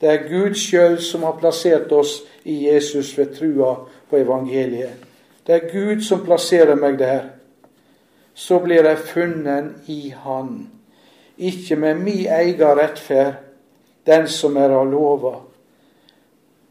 Det 0.00 0.08
er 0.08 0.28
Gud 0.28 0.54
sjøl 0.54 0.98
som 1.02 1.22
har 1.22 1.36
plassert 1.38 1.92
oss 1.92 2.22
i 2.44 2.64
Jesus 2.68 3.18
ved 3.18 3.34
trua 3.34 3.74
på 4.10 4.16
evangeliet. 4.16 5.04
Det 5.46 5.54
er 5.54 5.70
Gud 5.72 6.02
som 6.02 6.24
plasserer 6.24 6.74
meg 6.74 6.98
der. 6.98 7.22
Så 8.34 8.58
blir 8.58 8.86
jeg 8.86 8.98
funnet 8.98 9.72
i 9.86 10.14
Han 10.24 10.68
ikke 11.38 11.76
med 11.76 11.94
mi 11.94 12.26
egen 12.26 12.78
rettferd, 12.78 13.34
den 14.06 14.28
som 14.28 14.56
er 14.56 14.74
av 14.74 14.90
lova. 14.90 15.34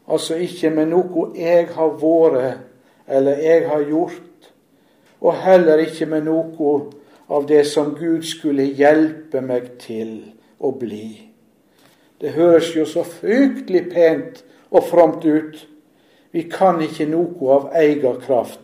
Altså 0.07 0.36
ikke 0.36 0.69
med 0.69 0.91
noe 0.91 1.30
jeg 1.36 1.69
har 1.75 1.93
vært 2.01 2.63
eller 3.08 3.38
jeg 3.41 3.68
har 3.70 3.84
gjort, 3.88 4.51
og 5.22 5.34
heller 5.41 5.82
ikke 5.82 6.05
med 6.05 6.28
noe 6.28 6.74
av 7.30 7.47
det 7.47 7.64
som 7.68 7.95
Gud 7.97 8.24
skulle 8.28 8.68
hjelpe 8.78 9.41
meg 9.41 9.74
til 9.82 10.20
å 10.60 10.72
bli. 10.78 11.10
Det 12.22 12.34
høres 12.34 12.72
jo 12.76 12.86
så 12.86 13.03
fryktelig 13.05 13.84
pent 13.91 14.43
og 14.72 14.88
fromt 14.89 15.26
ut. 15.26 15.60
Vi 16.32 16.47
kan 16.51 16.82
ikke 16.82 17.08
noe 17.10 17.53
av 17.53 17.70
egen 17.78 18.20
kraft. 18.22 18.64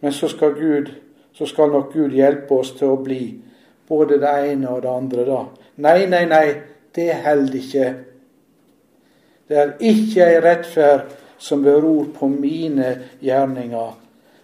Men 0.00 0.12
så 0.12 0.28
skal, 0.28 0.54
Gud, 0.54 0.90
så 1.34 1.46
skal 1.46 1.72
nok 1.72 1.92
Gud 1.92 2.14
hjelpe 2.14 2.60
oss 2.60 2.72
til 2.78 2.94
å 2.94 3.00
bli 3.02 3.22
både 3.88 4.18
det 4.20 4.34
ene 4.52 4.70
og 4.70 4.82
det 4.84 4.90
andre, 4.92 5.24
da. 5.26 5.40
Nei, 5.84 6.06
nei, 6.10 6.24
nei, 6.28 6.46
det 6.94 7.08
holder 7.24 7.58
ikke. 7.58 7.88
Det 9.48 9.58
er 9.58 9.72
ikke 9.80 10.26
ei 10.26 10.40
rettferd 10.44 11.16
som 11.38 11.62
beror 11.62 12.06
på 12.14 12.28
mine 12.28 12.98
gjerninger, 13.20 13.92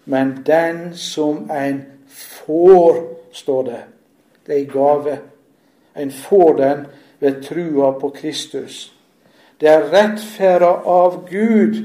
men 0.04 0.42
den 0.46 0.96
som 0.96 1.50
en 1.50 1.82
får, 2.08 2.96
står 3.32 3.62
det. 3.62 3.82
Det 4.46 4.54
er 4.54 4.60
en 4.60 4.72
gave. 4.72 5.18
En 5.96 6.10
får 6.10 6.52
den 6.56 6.86
ved 7.20 7.42
trua 7.42 7.92
på 8.00 8.08
Kristus. 8.08 8.92
Det 9.60 9.68
er 9.68 9.88
rettferda 9.92 10.70
av 10.84 11.22
Gud 11.30 11.78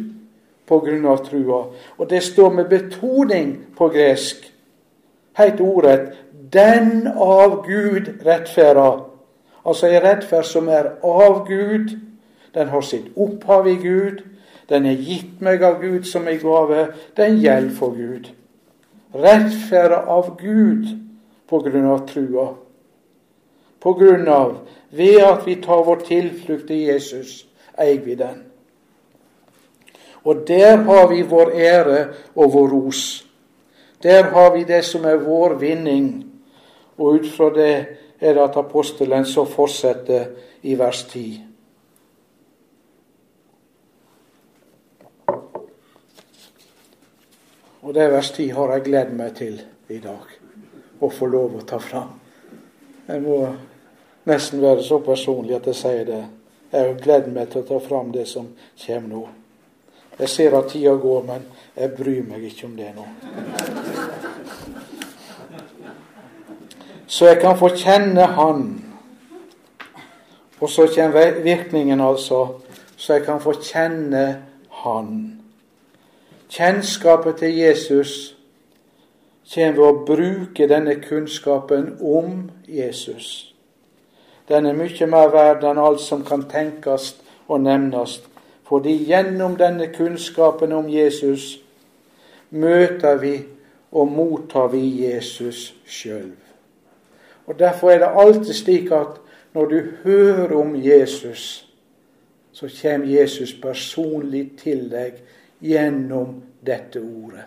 på 0.67 0.79
grunn 0.79 1.05
av 1.05 1.23
trua. 1.25 1.63
Og 1.97 2.09
det 2.09 2.23
står 2.23 2.53
med 2.53 2.69
betoning 2.69 3.57
på 3.77 3.89
gresk. 3.89 4.45
helt 5.33 5.61
ordrett 5.61 6.13
'den 6.51 7.07
av 7.07 7.65
Gud 7.67 8.07
rettferda'. 8.25 9.03
Altså 9.65 9.87
ei 9.87 9.99
rettferd 9.99 10.43
som 10.43 10.67
er 10.67 10.91
av 11.03 11.47
Gud. 11.47 11.99
Den 12.53 12.67
har 12.67 12.81
sitt 12.81 13.05
opphav 13.15 13.67
i 13.67 13.75
Gud. 13.75 14.21
Den 14.69 14.85
er 14.85 14.97
gitt 15.01 15.41
meg 15.41 15.63
av 15.65 15.79
Gud 15.81 16.05
som 16.05 16.27
ei 16.29 16.37
gave. 16.41 16.89
Den 17.17 17.39
gjelder 17.41 17.75
for 17.75 17.95
Gud. 17.97 18.29
Rettferda 19.13 20.03
av 20.05 20.35
Gud 20.37 20.85
på 21.49 21.61
grunn 21.65 21.87
av 21.89 22.05
trua. 22.09 22.51
På 23.79 23.93
grunn 23.97 24.27
av 24.27 24.59
ved 24.89 25.23
at 25.23 25.47
vi 25.47 25.55
tar 25.63 25.83
vår 25.85 26.03
tilflukt 26.05 26.67
til 26.67 26.85
Jesus, 26.89 27.47
eier 27.77 28.01
vi 28.05 28.15
den. 28.19 28.43
Og 30.23 30.43
der 30.47 30.83
har 30.85 31.07
vi 31.09 31.21
vår 31.21 31.51
ære 31.55 31.99
og 32.35 32.53
vår 32.53 32.69
ros. 32.69 33.03
Der 34.03 34.23
har 34.33 34.53
vi 34.55 34.63
det 34.63 34.83
som 34.85 35.05
er 35.05 35.23
vår 35.23 35.57
vinning. 35.59 36.25
Og 36.97 37.19
ut 37.19 37.29
fra 37.37 37.49
det 37.55 37.73
er 38.19 38.33
det 38.33 38.43
at 38.43 38.57
apostelen 38.57 39.25
så 39.25 39.45
fortsetter 39.45 40.25
i 40.61 40.75
vers 40.75 41.03
10. 41.03 41.48
Og 47.81 47.93
det 47.93 48.09
vers 48.11 48.31
10 48.31 48.49
har 48.49 48.73
jeg 48.73 48.85
gledd 48.89 49.11
meg 49.15 49.35
til 49.37 49.61
i 49.89 49.99
dag, 50.03 50.25
å 50.99 51.09
få 51.09 51.29
lov 51.31 51.55
å 51.59 51.65
ta 51.67 51.79
fram. 51.79 52.11
Jeg 53.07 53.23
må 53.23 53.37
nesten 54.27 54.61
være 54.61 54.83
så 54.83 54.99
personlig 55.03 55.55
at 55.55 55.69
jeg 55.71 55.79
sier 55.79 56.03
det. 56.05 56.23
Jeg 56.71 56.85
har 56.85 56.99
gledd 57.01 57.29
meg 57.33 57.49
til 57.49 57.63
å 57.63 57.69
ta 57.69 57.79
fram 57.81 58.11
det 58.13 58.27
som 58.29 58.51
kommer 58.83 59.09
nå. 59.09 59.23
Jeg 60.19 60.29
ser 60.29 60.57
at 60.57 60.67
tida 60.73 60.93
går, 60.99 61.23
men 61.23 61.47
jeg 61.77 61.95
bryr 61.95 62.27
meg 62.27 62.43
ikke 62.49 62.67
om 62.67 62.75
det 62.75 62.91
nå. 62.97 63.07
Så 67.07 67.31
jeg 67.31 67.39
kan 67.41 67.57
få 67.57 67.71
kjenne 67.73 68.27
Han. 68.35 68.67
Og 70.59 70.69
så 70.69 70.89
kommer 70.91 71.39
virkningen, 71.41 72.01
altså. 72.01 72.59
Så 72.97 73.13
jeg 73.13 73.25
kan 73.25 73.39
få 73.41 73.55
kjenne 73.63 74.41
Han. 74.83 75.38
Kjennskapet 76.49 77.35
til 77.35 77.57
Jesus 77.57 78.35
kommer 79.53 79.75
ved 79.77 79.85
å 79.85 80.05
bruke 80.05 80.65
denne 80.69 80.95
kunnskapen 81.01 81.91
om 82.01 82.49
Jesus. 82.67 83.53
Den 84.49 84.65
er 84.65 84.77
mye 84.77 85.07
mer 85.09 85.29
verd 85.29 85.63
enn 85.69 85.77
alt 85.77 86.01
som 86.01 86.25
kan 86.25 86.47
tenkes 86.49 87.11
og 87.47 87.61
nevnes, 87.67 88.17
fordi 88.65 88.95
gjennom 89.11 89.59
denne 89.61 89.91
kunnskapen 89.93 90.73
om 90.73 90.89
Jesus 90.89 91.59
møter 92.49 93.21
vi 93.21 93.35
og 93.91 94.09
mottar 94.09 94.69
vi 94.73 94.83
Jesus 95.05 95.73
sjøl. 95.85 96.31
Og 97.45 97.59
Derfor 97.59 97.91
er 97.91 97.99
det 97.99 98.13
alltid 98.13 98.53
slik 98.53 98.91
at 98.91 99.21
når 99.53 99.65
du 99.65 99.79
hører 100.03 100.53
om 100.57 100.75
Jesus, 100.75 101.65
så 102.51 102.69
kommer 102.81 103.07
Jesus 103.07 103.53
personlig 103.53 104.51
til 104.57 104.89
deg 104.91 105.21
gjennom 105.61 106.41
dette 106.65 106.99
ordet. 106.99 107.45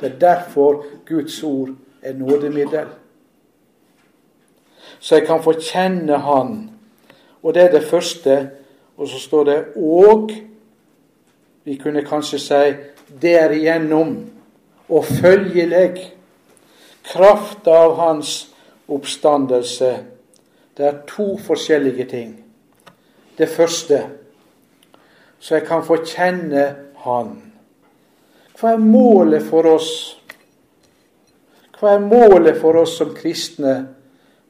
Det 0.00 0.12
er 0.12 0.18
derfor 0.18 0.84
Guds 1.06 1.42
ord 1.42 1.70
er 2.02 2.12
nådemiddel. 2.12 2.86
Så 4.98 5.16
jeg 5.16 5.26
kan 5.26 5.42
få 5.42 5.52
kjenne 5.60 6.18
Han. 6.18 6.70
Og 7.42 7.54
det 7.54 7.62
er 7.62 7.70
det 7.70 7.84
første 7.84 8.50
og 8.96 9.08
så 9.08 9.18
står 9.18 9.44
det 9.44 9.64
'og'. 9.76 10.34
Vi 11.64 11.76
kunne 11.76 12.04
kanskje 12.04 12.38
si 12.38 12.74
'derigjennom' 13.22 14.30
og 14.88 15.04
følgelig 15.04 16.12
krafta 17.04 17.70
av 17.70 17.96
hans 17.96 18.54
oppstandelse. 18.88 19.98
Det 20.76 20.86
er 20.86 20.94
to 21.06 21.38
forskjellige 21.38 22.04
ting. 22.04 22.44
Det 23.38 23.48
første 23.48 24.06
så 25.38 25.54
jeg 25.54 25.66
kan 25.66 25.84
få 25.84 25.96
kjenne 26.04 26.76
Han. 27.02 27.34
Hva 28.58 28.76
er 28.76 28.82
målet 28.82 29.42
for 29.42 29.66
oss? 29.66 29.90
Hva 31.78 31.96
er 31.96 32.04
målet 32.04 32.60
for 32.60 32.78
oss 32.78 32.94
som 33.00 33.10
kristne 33.16 33.72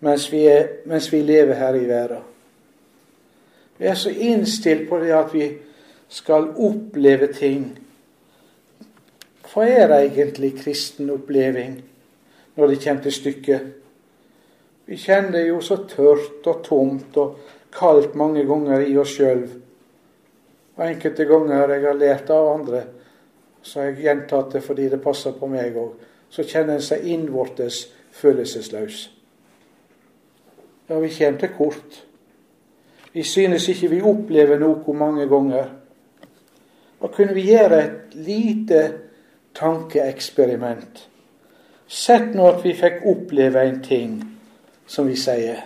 mens 0.05 0.26
vi, 0.32 0.42
er, 0.50 0.66
mens 0.84 1.07
vi 1.12 1.22
lever 1.24 1.57
her 1.57 1.78
i 1.78 1.86
verden? 1.88 2.26
Vi 3.78 3.88
er 3.88 3.96
så 3.96 4.11
innstilt 4.11 4.84
på 4.90 4.98
det 5.00 5.14
at 5.16 5.32
vi 5.32 5.46
skal 6.12 6.50
oppleve 6.61 7.30
ting. 7.32 7.64
Hva 9.48 9.64
er 9.64 9.96
egentlig 9.96 10.53
kristen 10.61 11.09
oppleving 11.11 11.78
når 12.55 12.68
det 12.68 12.82
kommer 12.84 13.03
til 13.07 13.16
stykket? 13.16 13.72
Vi 14.86 15.00
kjenner 15.00 15.38
det 15.38 15.46
jo 15.48 15.61
så 15.64 15.80
tørt 15.88 16.46
og 16.53 16.62
tomt 16.66 17.16
og 17.16 17.40
kaldt 17.72 18.14
mange 18.18 18.44
ganger 18.44 18.84
i 18.84 18.96
oss 19.00 19.16
sjøl. 19.16 19.46
Og 20.76 20.84
enkelte 20.86 21.24
ganger 21.28 21.74
jeg 21.74 21.84
har 21.86 21.98
lært 21.98 22.30
av 22.32 22.48
andre, 22.54 22.84
så 23.62 23.80
har 23.80 23.90
jeg 23.90 24.06
gjentatt 24.06 24.54
det 24.56 24.62
fordi 24.64 24.88
det 24.88 25.02
passer 25.02 25.34
på 25.36 25.48
meg 25.50 25.76
òg. 25.76 25.92
Så 26.32 26.46
kjenner 26.48 26.78
en 26.78 26.84
seg 26.84 27.04
innvortes 27.12 27.84
følelsesløs. 28.16 29.02
Ja, 30.88 30.98
vi 30.98 31.12
kommer 31.12 31.38
til 31.38 31.54
kort. 31.56 32.00
Vi 33.12 33.22
synes 33.22 33.68
ikke 33.68 33.90
vi 33.92 34.02
opplever 34.02 34.58
noe 34.60 34.96
mange 34.96 35.28
ganger. 35.28 35.68
Da 37.02 37.08
kunne 37.12 37.34
vi 37.36 37.50
gjøre 37.50 37.82
et 37.84 38.14
lite 38.14 38.82
tankeeksperiment. 39.54 41.08
Sett 41.86 42.32
nå 42.34 42.46
at 42.48 42.62
vi 42.64 42.72
fikk 42.76 43.02
oppleve 43.10 43.66
en 43.68 43.82
ting 43.84 44.14
som 44.88 45.08
vi 45.08 45.16
sier 45.20 45.60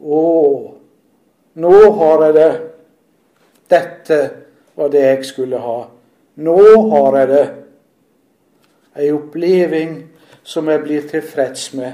Å, 0.00 0.20
nå 1.60 1.76
har 1.96 2.24
jeg 2.26 2.34
det. 2.36 2.50
Dette 3.70 4.20
var 4.74 4.90
det 4.92 5.02
jeg 5.04 5.24
skulle 5.28 5.58
ha. 5.62 5.80
Nå 6.40 6.60
har 6.90 7.18
jeg 7.20 7.28
det. 7.30 7.46
Ei 9.00 9.10
oppleving 9.14 9.96
som 10.42 10.68
jeg 10.68 10.82
blir 10.82 11.06
tilfreds 11.08 11.70
med. 11.78 11.92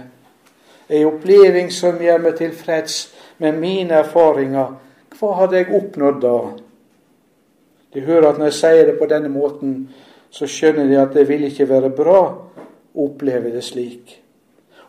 Ei 0.89 1.05
oppleving 1.05 1.71
som 1.75 1.99
gjør 2.01 2.23
meg 2.25 2.39
tilfreds 2.39 3.01
med 3.43 3.59
mine 3.61 4.01
erfaringer, 4.01 4.77
hva 5.17 5.33
hadde 5.41 5.61
jeg 5.61 5.73
oppnådd 5.75 6.21
da? 6.23 6.37
De 7.93 8.05
hører 8.05 8.31
at 8.31 8.39
når 8.39 8.51
jeg 8.51 8.59
sier 8.61 8.89
det 8.91 8.99
på 8.99 9.09
denne 9.11 9.31
måten, 9.33 9.77
så 10.31 10.49
skjønner 10.49 10.89
de 10.89 10.99
at 11.01 11.15
det 11.17 11.27
vil 11.29 11.47
ikke 11.49 11.69
være 11.69 11.93
bra 11.97 12.21
å 12.23 13.07
oppleve 13.07 13.53
det 13.55 13.65
slik. 13.65 14.19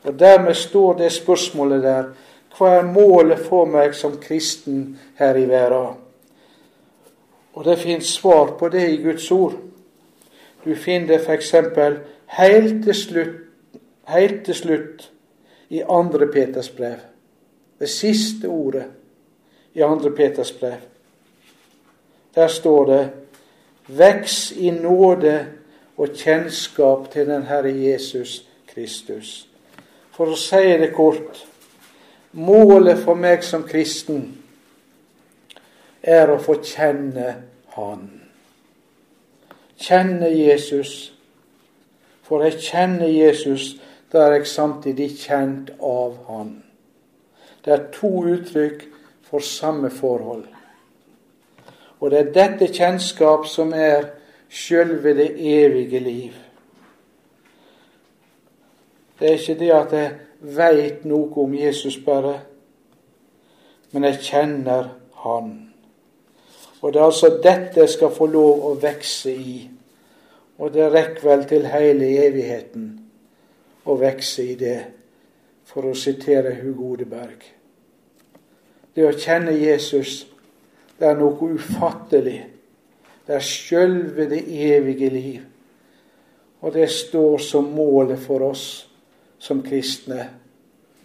Og 0.08 0.16
Dermed 0.20 0.56
står 0.56 1.00
det 1.04 1.14
spørsmålet 1.16 1.84
der 1.84 2.12
hva 2.58 2.74
er 2.80 2.90
målet 2.90 3.40
for 3.44 3.70
meg 3.70 3.96
som 3.96 4.18
kristen 4.22 4.98
her 5.20 5.38
i 5.38 5.46
verden? 5.50 6.07
Og 7.58 7.66
det 7.66 7.80
fins 7.82 8.14
svar 8.20 8.54
på 8.60 8.70
det 8.70 8.86
i 8.92 9.02
Guds 9.02 9.32
ord. 9.34 9.58
Du 10.62 10.76
finner 10.76 11.16
det 11.16 11.22
f.eks. 11.26 11.56
helt 12.38 12.84
til 12.84 12.96
slutt, 12.96 13.38
helt 14.08 14.44
til 14.46 14.56
slutt 14.56 15.12
i 15.70 15.82
2. 15.82 16.32
Peters 16.34 16.70
brev 16.70 17.00
det 17.80 17.90
siste 17.90 18.48
ordet 18.48 18.86
i 19.74 19.80
2. 19.80 20.10
Peters 20.16 20.52
brev. 20.52 20.78
Der 22.36 22.48
står 22.48 22.86
det 22.86 23.10
Veks 23.88 24.52
i 24.52 24.70
nåde 24.70 25.48
og 25.98 26.08
kjennskap 26.16 27.12
til 27.12 27.28
den 27.28 27.44
Herre 27.44 27.72
Jesus 27.72 28.44
Kristus. 28.68 29.48
For 30.12 30.34
å 30.34 30.36
si 30.36 30.74
det 30.82 30.92
kort 30.96 31.46
målet 32.32 33.00
for 33.00 33.16
meg 33.16 33.46
som 33.48 33.64
kristen 33.64 34.26
er 36.04 36.28
å 36.30 36.40
få 36.42 36.58
kjenne 36.60 37.30
Han. 37.78 38.10
Kjenne 39.78 40.30
Jesus. 40.34 41.14
For 42.28 42.44
jeg 42.44 42.60
kjenner 42.60 43.08
Jesus, 43.08 43.78
da 44.12 44.26
er 44.26 44.40
jeg 44.40 44.48
samtidig 44.52 45.14
kjent 45.22 45.72
av 45.80 46.18
Han. 46.28 46.64
Det 47.66 47.74
er 47.74 47.88
to 47.94 48.10
uttrykk 48.26 48.84
for 49.30 49.40
samme 49.40 49.90
forhold. 49.90 50.46
Og 52.00 52.12
det 52.12 52.20
er 52.20 52.34
dette 52.34 52.68
kjennskap 52.74 53.48
som 53.48 53.74
er 53.74 54.10
sjølve 54.50 55.16
det 55.18 55.32
evige 55.36 56.00
liv. 56.00 56.34
Det 59.20 59.30
er 59.30 59.40
ikke 59.40 59.60
det 59.60 59.72
at 59.74 59.94
jeg 59.94 60.12
veit 60.40 61.06
noe 61.06 61.32
om 61.42 61.56
Jesus 61.58 61.98
bare, 62.06 62.36
men 63.92 64.04
jeg 64.04 64.22
kjenner 64.22 64.94
Han. 65.24 65.67
Og 66.82 66.94
det 66.94 67.02
er 67.02 67.06
altså 67.06 67.30
dette 67.44 67.80
jeg 67.80 67.90
skal 67.90 68.14
få 68.14 68.28
lov 68.30 68.66
å 68.70 68.74
vokse 68.82 69.34
i. 69.34 69.58
Og 70.58 70.74
det 70.74 70.90
rekker 70.94 71.26
vel 71.26 71.46
til 71.50 71.68
hele 71.70 72.10
evigheten 72.28 72.88
å 73.88 73.96
vokse 73.98 74.44
i 74.44 74.56
det, 74.60 74.80
for 75.68 75.90
å 75.90 75.96
sitere 75.98 76.56
Hugo 76.62 76.94
Odeberg. 76.94 77.44
Det 78.96 79.06
å 79.06 79.14
kjenne 79.14 79.54
Jesus, 79.54 80.26
det 80.98 81.10
er 81.10 81.18
noe 81.20 81.52
ufattelig. 81.54 82.40
Det 83.28 83.36
er 83.36 83.44
sjølve 83.44 84.26
det 84.32 84.42
evige 84.48 85.10
liv. 85.12 85.42
Og 86.62 86.74
det 86.74 86.88
står 86.90 87.38
som 87.44 87.68
målet 87.76 88.20
for 88.24 88.48
oss 88.48 88.68
som 89.40 89.62
kristne 89.62 90.30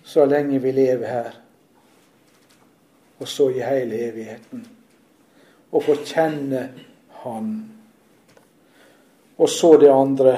så 0.05 0.25
lenge 0.27 0.59
vi 0.59 0.73
lever 0.73 1.07
her, 1.07 1.35
og 3.19 3.29
så 3.29 3.51
i 3.55 3.61
hele 3.63 4.01
evigheten. 4.09 4.65
Og 5.73 5.83
få 5.83 5.97
kjenne 6.05 6.69
Han. 7.23 7.53
Og 9.39 9.49
så 9.49 9.77
det 9.77 9.91
andre. 9.91 10.37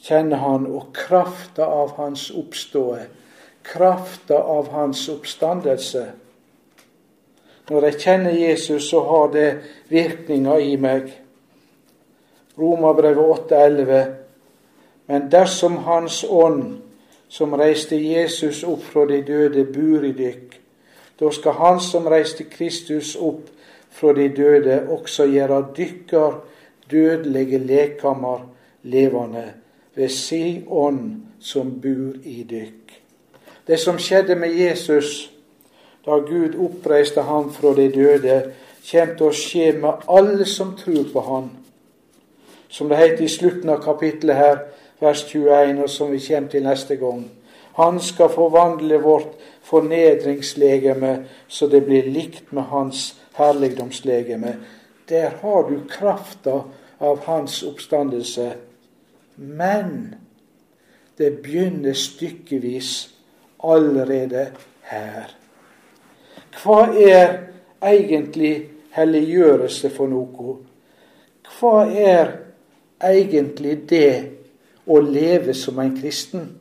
Kjenne 0.00 0.36
Han 0.36 0.66
og 0.66 0.92
krafta 0.96 1.64
av 1.64 1.96
Hans 1.96 2.30
oppståe. 2.30 3.04
Krafta 3.62 4.34
av 4.34 4.70
Hans 4.72 5.08
oppstandelse. 5.08 6.04
Når 7.70 7.84
jeg 7.86 8.00
kjenner 8.02 8.30
Jesus, 8.34 8.88
så 8.90 9.00
har 9.06 9.28
det 9.32 9.48
virkninger 9.88 10.58
i 10.58 10.76
meg. 10.76 11.12
Romerbrevet 12.58 13.52
8,11. 13.52 14.00
Men 15.06 15.28
dersom 15.30 15.76
Hans 15.86 16.24
ånd, 16.28 16.80
som 17.28 17.54
reiste 17.54 17.96
Jesus 17.96 18.64
opp 18.66 18.82
fra 18.82 19.04
de 19.06 19.20
døde, 19.22 19.64
bor 19.70 20.04
i 20.06 20.10
dykk, 20.18 20.49
da 21.20 21.30
skal 21.30 21.52
Han 21.52 21.80
som 21.80 22.06
reiste 22.08 22.44
Kristus 22.44 23.16
opp 23.16 23.48
fra 23.90 24.12
de 24.12 24.28
døde, 24.28 24.86
også 24.88 25.26
gjøre 25.28 25.66
dykker 25.76 26.40
dødelige 26.90 27.58
lekammer 27.58 28.46
levende 28.82 29.44
ved 29.94 30.08
si 30.08 30.64
ånd 30.68 31.20
som 31.40 31.74
bor 31.80 32.16
i 32.24 32.42
dykk. 32.48 33.00
Det 33.66 33.78
som 33.78 33.98
skjedde 33.98 34.34
med 34.34 34.54
Jesus 34.56 35.30
da 36.06 36.16
Gud 36.24 36.56
oppreiste 36.58 37.22
ham 37.22 37.52
fra 37.52 37.74
de 37.76 37.90
døde, 37.92 38.36
kommer 38.90 39.16
til 39.16 39.26
å 39.26 39.36
skje 39.36 39.66
med 39.76 40.06
alle 40.08 40.46
som 40.48 40.72
tror 40.78 41.04
på 41.12 41.20
ham. 41.26 41.50
Som 42.68 42.88
det 42.88 42.98
heter 42.98 43.24
i 43.26 43.28
slutten 43.28 43.68
av 43.68 43.82
kapittelet 43.84 44.36
her, 44.36 44.62
vers 45.00 45.24
21, 45.28 45.82
og 45.82 45.90
som 45.90 46.10
vi 46.12 46.22
kommer 46.24 46.48
til 46.48 46.64
neste 46.64 46.96
gang. 46.96 47.26
Han 47.74 48.00
skal 48.00 48.28
forvandle 48.28 48.98
vårt 48.98 49.36
fornedringslegeme 49.62 51.24
så 51.48 51.66
det 51.66 51.80
blir 51.86 52.10
likt 52.10 52.52
med 52.52 52.62
hans 52.72 53.14
herligdomslegeme. 53.38 54.56
Der 55.08 55.30
har 55.42 55.70
du 55.70 55.80
krafta 55.88 56.62
av 56.98 57.24
hans 57.24 57.62
oppstandelse. 57.62 58.52
Men 59.36 60.14
det 61.16 61.42
begynner 61.42 61.92
stykkevis 61.92 63.08
allerede 63.64 64.50
her. 64.82 65.32
Hva 66.60 66.90
er 66.92 67.38
egentlig 67.82 68.54
helliggjørelse 68.96 69.90
for 69.94 70.10
noe? 70.10 70.56
Hva 71.58 71.86
er 71.88 72.32
egentlig 73.00 73.76
det 73.88 74.14
å 74.86 75.00
leve 75.00 75.54
som 75.54 75.78
en 75.80 75.94
kristen? 75.96 76.59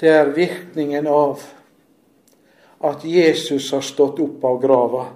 Det 0.00 0.08
er 0.08 0.34
virkningen 0.36 1.06
av 1.06 1.42
at 2.84 3.02
Jesus 3.04 3.70
har 3.74 3.84
stått 3.84 4.20
opp 4.24 4.44
av 4.44 4.60
grava. 4.62 5.06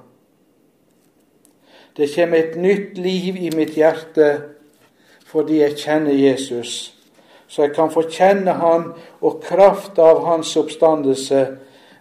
Det 1.97 2.11
kommer 2.13 2.43
et 2.43 2.59
nytt 2.61 2.99
liv 2.99 3.39
i 3.39 3.55
mitt 3.55 3.79
hjerte 3.79 4.35
fordi 5.31 5.63
jeg 5.63 5.79
kjenner 5.81 6.13
Jesus 6.15 6.95
så 7.55 7.63
jeg 7.63 7.75
kan 7.75 7.91
få 7.91 8.03
kjenne 8.11 8.53
Han 8.59 8.89
og 9.21 9.43
kraft 9.43 9.99
av 10.03 10.25
Hans 10.27 10.57
oppstandelse. 10.57 11.47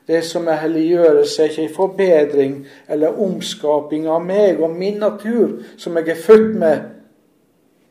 Det 0.07 0.23
som 0.25 0.47
er 0.47 0.63
helliggjørelse, 0.63 1.43
er 1.43 1.49
ikke 1.49 1.61
en 1.67 1.75
forbedring 1.75 2.55
eller 2.89 3.19
omskaping 3.21 4.07
av 4.09 4.25
meg 4.25 4.59
og 4.59 4.73
min 4.75 4.97
natur, 4.99 5.61
som 5.77 5.95
jeg 5.97 6.09
er 6.09 6.23
født 6.25 6.57
med 6.59 6.89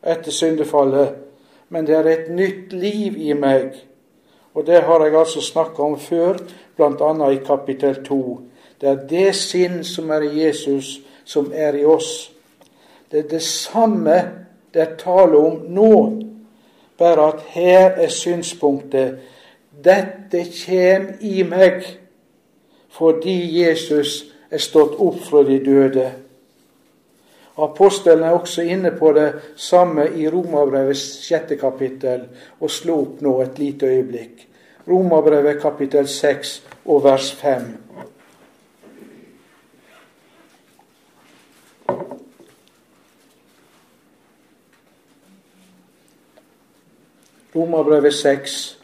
etter 0.03 0.35
syndefallet, 0.35 1.15
men 1.69 1.87
det 1.87 1.95
er 1.95 2.09
et 2.11 2.29
nytt 2.35 2.73
liv 2.75 3.15
i 3.17 3.33
meg. 3.33 3.79
Og 4.53 4.65
det 4.65 4.83
har 4.83 5.05
jeg 5.05 5.15
altså 5.19 5.41
snakka 5.41 5.81
om 5.81 5.99
før, 5.99 6.37
bl.a. 6.75 7.29
i 7.31 7.41
kapittel 7.45 8.03
2. 8.05 8.39
Det 8.81 8.89
er 8.89 9.07
det 9.09 9.35
sinn 9.35 9.83
som 9.83 10.11
er 10.11 10.27
i 10.27 10.43
Jesus, 10.43 10.99
som 11.25 11.51
er 11.55 11.77
i 11.79 11.85
oss. 11.85 12.31
Det 13.11 13.19
er 13.19 13.29
det 13.29 13.41
samme 13.41 14.21
det 14.73 14.81
er 14.81 14.95
tale 14.97 15.37
om 15.37 15.59
nå 15.69 15.93
bare 16.97 17.27
at 17.27 17.41
her 17.53 17.97
er 18.01 18.09
synspunktet 18.09 19.19
dette 19.85 20.45
kjem 20.49 21.07
i 21.21 21.43
meg 21.45 21.83
fordi 22.93 23.35
Jesus 23.57 24.23
er 24.53 24.61
stått 24.61 24.99
opp 25.01 25.17
fra 25.25 25.41
de 25.45 25.57
døde. 25.65 26.05
Apostelen 27.57 28.23
er 28.23 28.33
også 28.33 28.61
inne 28.65 28.91
på 28.97 29.11
det 29.13 29.33
samme 29.55 30.07
i 30.17 30.25
Romerbrevets 30.29 31.03
sjette 31.21 31.57
kapittel, 31.61 32.25
og 32.59 32.71
slå 32.71 32.95
opp 33.01 33.21
nå 33.21 33.35
et 33.43 33.59
lite 33.61 33.85
øyeblikk. 33.85 34.47
Romerbrevet 34.87 35.61
kapittel 35.61 36.07
6 36.07 36.63
og 36.85 37.03
vers 37.03 37.31
5. 37.31 37.61
Romerbrevet 47.55 48.13
6, 48.13 48.79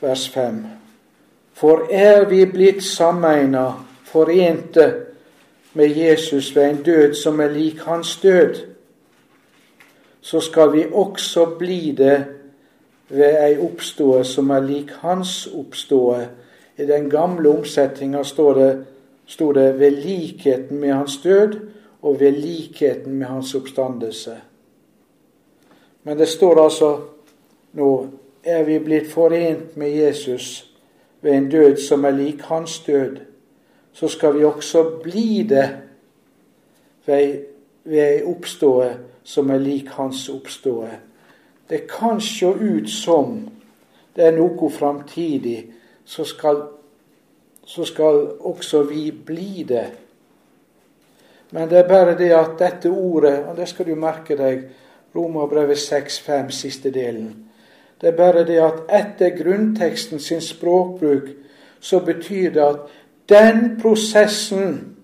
vers 0.00 0.28
5. 0.28 0.62
For 1.52 1.84
er 1.92 2.24
vi 2.28 2.46
blitt 2.48 2.80
sameina, 2.82 3.66
forente 4.08 5.13
med 5.74 5.96
Jesus 5.96 6.56
ved 6.56 6.70
en 6.70 6.82
død 6.82 7.14
som 7.14 7.40
er 7.40 7.48
lik 7.48 7.78
hans 7.78 8.16
død, 8.22 8.54
så 10.20 10.40
skal 10.40 10.72
vi 10.72 10.84
også 10.92 11.46
bli 11.58 11.94
det 11.98 12.24
ved 13.08 13.36
ei 13.46 13.58
oppståe 13.60 14.24
som 14.24 14.50
er 14.50 14.60
lik 14.64 14.90
hans 15.02 15.46
oppståe. 15.46 16.28
I 16.78 16.86
den 16.86 17.10
gamle 17.10 17.48
omsetninga 17.48 18.22
står 18.22 18.54
det, 18.54 18.84
det 19.38 19.78
'ved 19.78 19.90
likheten 19.90 20.78
med 20.78 20.92
hans 20.92 21.16
død' 21.16 21.60
og 22.02 22.20
'ved 22.20 22.32
likheten 22.32 23.12
med 23.12 23.26
hans 23.26 23.54
oppstandelse'. 23.54 24.40
Men 26.02 26.18
det 26.18 26.28
står 26.28 26.64
altså 26.64 27.00
nå 27.72 28.08
er 28.44 28.62
vi 28.64 28.78
blitt 28.78 29.08
forent 29.10 29.76
med 29.76 29.90
Jesus 29.90 30.70
ved 31.20 31.32
en 31.32 31.48
død 31.50 31.76
som 31.76 32.04
er 32.04 32.10
lik 32.10 32.40
hans 32.40 32.78
død, 32.86 33.16
så 33.94 34.08
skal 34.08 34.38
vi 34.38 34.44
også 34.44 34.84
bli 35.02 35.42
det 35.48 35.68
ved, 37.06 37.44
ei 37.86 38.22
oppståe 38.26 38.88
som 39.24 39.50
er 39.50 39.60
lik 39.62 39.90
hans 39.96 40.26
oppståe. 40.28 40.90
Det 41.68 41.84
kan 41.88 42.20
se 42.20 42.46
ut 42.46 42.90
som 42.90 43.36
det 44.14 44.26
er 44.28 44.36
noe 44.36 44.70
framtidig, 44.70 45.58
så 46.04 46.24
skal, 46.24 46.60
så 47.66 47.84
skal 47.84 48.20
også 48.40 48.82
vi 48.88 49.08
bli 49.10 49.64
det. 49.68 49.86
Men 51.50 51.68
det 51.70 51.78
er 51.78 51.88
bare 51.88 52.16
det 52.18 52.30
at 52.34 52.58
dette 52.58 52.90
ordet, 52.90 53.44
og 53.48 53.56
det 53.56 53.68
skal 53.68 53.86
du 53.86 53.94
merke 53.94 54.36
deg, 54.38 54.68
Romerbrevet 55.14 55.78
6,5, 55.78 56.50
siste 56.50 56.90
delen. 56.90 57.44
Det 58.00 58.08
er 58.10 58.16
bare 58.18 58.42
det 58.46 58.58
at 58.58 58.80
etter 58.90 59.36
grunnteksten 59.38 60.18
sin 60.18 60.40
språkbruk 60.42 61.28
så 61.80 62.00
betyr 62.02 62.50
det 62.50 62.62
at 62.62 62.80
den 63.28 63.78
prosessen, 63.82 64.96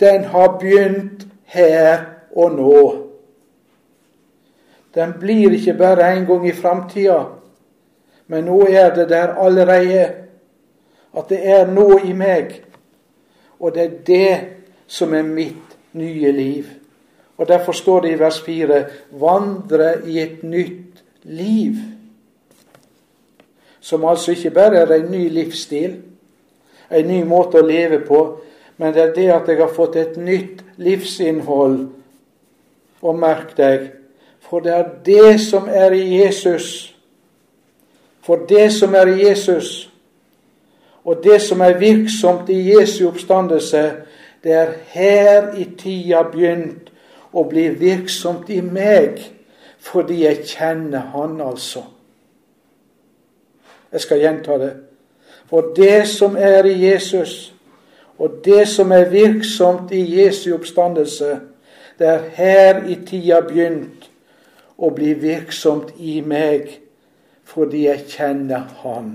den 0.00 0.24
har 0.24 0.58
begynt 0.58 1.26
her 1.44 2.04
og 2.36 2.52
nå. 2.52 3.06
Den 4.94 5.12
blir 5.20 5.52
ikke 5.54 5.74
bare 5.74 6.16
en 6.16 6.26
gang 6.26 6.48
i 6.48 6.52
framtida, 6.52 7.24
men 8.26 8.44
nå 8.44 8.62
er 8.68 8.94
det 8.94 9.08
der 9.08 9.34
allerede. 9.34 10.08
At 11.16 11.28
det 11.28 11.40
er 11.48 11.66
nå 11.66 11.98
i 12.04 12.12
meg. 12.14 12.60
Og 13.60 13.74
det 13.74 13.82
er 13.82 13.96
det 14.06 14.40
som 14.86 15.14
er 15.14 15.26
mitt 15.26 15.74
nye 15.92 16.32
liv. 16.32 16.64
Og 17.36 17.48
Derfor 17.48 17.72
står 17.72 18.00
det 18.00 18.12
i 18.12 18.18
vers 18.18 18.40
4 18.40 18.84
vandre 19.10 19.94
i 20.06 20.20
et 20.20 20.42
nytt 20.42 21.02
liv. 21.22 21.74
Som 23.80 24.04
altså 24.04 24.30
ikke 24.30 24.50
bare 24.50 24.76
er 24.76 24.94
en 24.94 25.10
ny 25.10 25.28
livsstil, 25.28 26.02
en 26.90 27.06
ny 27.08 27.22
måte 27.24 27.60
å 27.60 27.66
leve 27.66 28.00
på, 28.06 28.20
men 28.80 28.94
det 28.94 29.02
er 29.02 29.14
det 29.14 29.28
at 29.34 29.48
jeg 29.48 29.60
har 29.60 29.72
fått 29.74 29.96
et 30.00 30.16
nytt 30.16 30.62
livsinnhold. 30.80 31.78
Og 33.00 33.16
merk 33.16 33.54
deg, 33.56 33.90
for 34.44 34.64
det 34.64 34.72
er 34.76 34.88
det 35.04 35.40
som 35.40 35.68
er 35.68 35.94
i 35.96 36.20
Jesus. 36.20 36.90
For 38.20 38.44
det 38.48 38.68
som 38.76 38.94
er 38.94 39.08
i 39.08 39.22
Jesus, 39.22 39.90
og 41.04 41.22
det 41.24 41.40
som 41.42 41.60
er 41.64 41.78
virksomt 41.80 42.50
i 42.52 42.58
Jesu 42.74 43.06
oppstandelse, 43.08 43.84
det 44.44 44.52
er 44.52 44.74
her 44.92 45.54
i 45.56 45.64
tida 45.78 46.22
begynt 46.28 46.90
å 47.32 47.44
bli 47.48 47.68
virksomt 47.80 48.50
i 48.50 48.60
meg 48.64 49.20
fordi 49.80 50.24
jeg 50.26 50.44
kjenner 50.44 51.12
Han, 51.14 51.38
altså. 51.40 51.80
Jeg 53.92 54.00
skal 54.00 54.20
gjenta 54.20 54.58
det. 54.60 54.72
For 55.50 55.72
det 55.76 56.08
som 56.08 56.36
er 56.38 56.64
i 56.64 56.76
Jesus, 56.86 57.54
og 58.18 58.40
det 58.44 58.68
som 58.68 58.92
er 58.92 59.08
virksomt 59.10 59.92
i 59.92 60.20
Jesu 60.20 60.54
oppstandelse, 60.54 61.40
det 61.98 62.06
er 62.08 62.28
her 62.34 62.84
i 62.86 62.94
tida 63.06 63.40
begynt 63.44 64.06
å 64.78 64.92
bli 64.94 65.12
virksomt 65.18 65.90
i 65.98 66.20
meg, 66.24 66.70
fordi 67.44 67.86
jeg 67.88 68.06
kjenner 68.08 68.68
Han. 68.84 69.10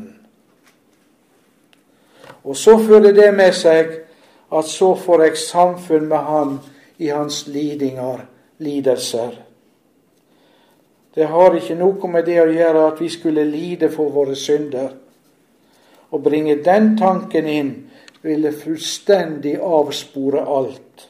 Og 2.43 2.57
så 2.57 2.75
fører 2.77 3.15
det 3.15 3.31
med 3.33 3.55
seg 3.55 3.95
at 4.53 4.67
så 4.69 4.91
får 4.95 5.23
jeg 5.23 5.37
samfunn 5.37 6.09
med 6.11 6.27
Han 6.27 6.59
i 6.97 7.07
hans 7.07 7.47
lidinger, 7.47 8.27
lidelser. 8.57 9.39
Det 11.15 11.25
har 11.31 11.55
ikke 11.55 11.79
noe 11.79 12.11
med 12.11 12.27
det 12.27 12.41
å 12.43 12.51
gjøre 12.51 12.85
at 12.91 13.01
vi 13.01 13.09
skulle 13.09 13.47
lide 13.47 13.89
for 13.89 14.11
våre 14.11 14.35
synder. 14.35 14.91
Å 16.11 16.19
bringe 16.21 16.55
den 16.63 16.93
tanken 16.97 17.47
inn 17.47 17.73
ville 18.25 18.51
fullstendig 18.51 19.57
avspore 19.61 20.45
alt. 20.45 21.09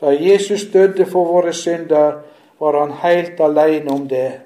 Da 0.00 0.12
Jesus 0.12 0.66
døde 0.72 1.06
for 1.06 1.24
våre 1.24 1.52
synder, 1.52 2.22
var 2.58 2.78
han 2.80 2.92
helt 3.02 3.40
alene 3.40 3.92
om 3.92 4.08
det. 4.08 4.40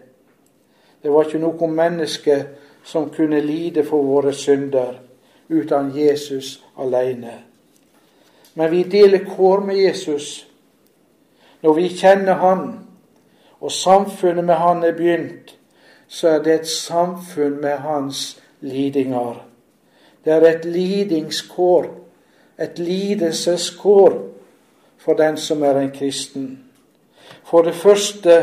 Det 1.02 1.10
var 1.10 1.24
ikke 1.24 1.42
noe 1.42 1.68
menneske 1.70 2.40
som 2.84 3.10
kunne 3.14 3.40
lide 3.40 3.84
for 3.86 4.02
våre 4.02 4.32
synder 4.34 4.98
uten 5.48 5.92
Jesus 5.94 6.58
alene. 6.78 7.38
Men 8.54 8.70
vi 8.70 8.82
deler 8.82 9.24
kår 9.24 9.60
med 9.60 9.76
Jesus. 9.76 10.46
Når 11.62 11.74
vi 11.74 11.88
kjenner 11.88 12.34
Han, 12.34 12.86
og 13.60 13.72
samfunnet 13.72 14.44
med 14.44 14.54
Han 14.54 14.84
er 14.84 14.92
begynt, 14.92 15.56
så 16.08 16.28
er 16.28 16.42
det 16.42 16.54
et 16.54 16.68
samfunn 16.68 17.60
med 17.60 17.78
Hans 17.78 18.39
lidinger. 18.60 19.42
Det 20.24 20.32
er 20.32 20.46
et 20.48 20.64
lidingskår, 20.64 21.86
et 22.58 22.78
lidelseskår 22.78 24.18
for 25.00 25.16
den 25.16 25.36
som 25.36 25.62
er 25.62 25.80
en 25.80 25.90
kristen. 25.90 26.58
For 27.44 27.62
det 27.62 27.74
første 27.74 28.36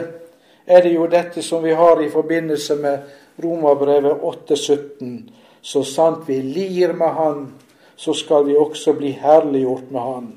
er 0.66 0.82
det 0.82 0.96
jo 0.96 1.06
dette 1.08 1.42
som 1.42 1.64
vi 1.64 1.72
har 1.72 2.02
i 2.02 2.10
forbindelse 2.10 2.76
med 2.76 2.98
Romerbrevet 3.44 4.12
8,17. 4.12 5.30
Så 5.62 5.84
sant 5.84 6.28
vi 6.28 6.42
lir 6.42 6.94
med 6.94 7.08
Han, 7.08 7.54
så 7.96 8.14
skal 8.14 8.46
vi 8.46 8.56
også 8.56 8.94
bli 8.94 9.12
herliggjort 9.12 9.92
med 9.92 10.02
Han. 10.02 10.28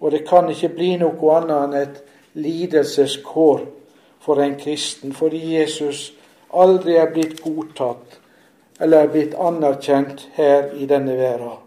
Og 0.00 0.10
det 0.10 0.26
kan 0.28 0.48
ikke 0.50 0.68
bli 0.68 0.96
noe 1.00 1.36
annet 1.36 1.62
enn 1.64 1.76
et 1.78 2.02
lidelseskår 2.34 3.64
for 4.20 4.40
en 4.40 4.56
kristen, 4.60 5.12
fordi 5.12 5.54
Jesus 5.54 6.12
aldri 6.54 6.96
er 6.98 7.12
blitt 7.12 7.42
godtatt 7.42 8.20
eller 8.80 9.04
er 9.04 9.12
blitt 9.12 9.34
anerkjent 9.38 10.28
her 10.34 10.72
i 10.74 10.86
denne 10.86 11.16
verden. 11.18 11.60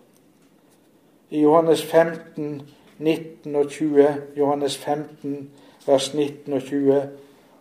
I 1.29 1.41
Johannes 1.41 1.83
15, 1.83 2.61
19 2.97 3.55
og 3.55 3.69
20, 3.69 4.07
Johannes 4.37 4.77
15, 4.77 5.49
vers 5.87 6.13
19 6.13 6.53
og 6.53 6.61
20, 6.61 7.01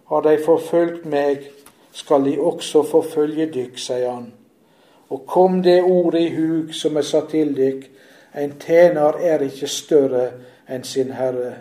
har 0.09 0.21
de 0.21 0.39
forfølgt 0.45 1.07
meg, 1.07 1.51
skal 1.93 2.25
de 2.25 2.37
også 2.41 2.83
forfølge 2.83 3.47
dykk, 3.55 3.79
sier 3.79 4.11
han. 4.11 4.33
Og 5.11 5.23
kom 5.27 5.63
det 5.63 5.83
ordet 5.83 6.21
i 6.21 6.35
hug 6.35 6.75
som 6.75 6.97
er 6.97 7.07
satt 7.07 7.31
til 7.33 7.55
dykk, 7.57 7.87
en 8.37 8.53
tjener 8.61 9.17
er 9.25 9.43
ikke 9.47 9.69
større 9.71 10.27
enn 10.69 10.85
sin 10.85 11.15
Herre. 11.17 11.55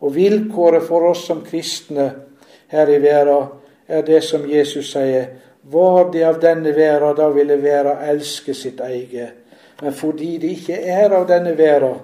Og 0.00 0.14
vilkåret 0.14 0.86
for 0.86 1.10
oss 1.10 1.26
som 1.28 1.42
kristne 1.44 2.08
her 2.72 2.88
i 2.88 2.98
verden 3.02 3.61
er 3.92 4.02
det 4.06 4.22
som 4.24 4.46
Jesus 4.48 4.92
sier, 4.94 5.28
var 5.62 6.10
de 6.12 6.24
av 6.26 6.40
denne 6.42 6.72
verden, 6.74 7.16
da 7.16 7.28
ville 7.30 7.58
verden 7.62 8.02
elske 8.08 8.54
sitt 8.54 8.80
eget. 8.80 9.38
Men 9.82 9.94
fordi 9.94 10.36
de 10.38 10.52
ikke 10.56 10.78
er 10.78 11.12
av 11.14 11.26
denne 11.28 11.54
verden, 11.58 12.00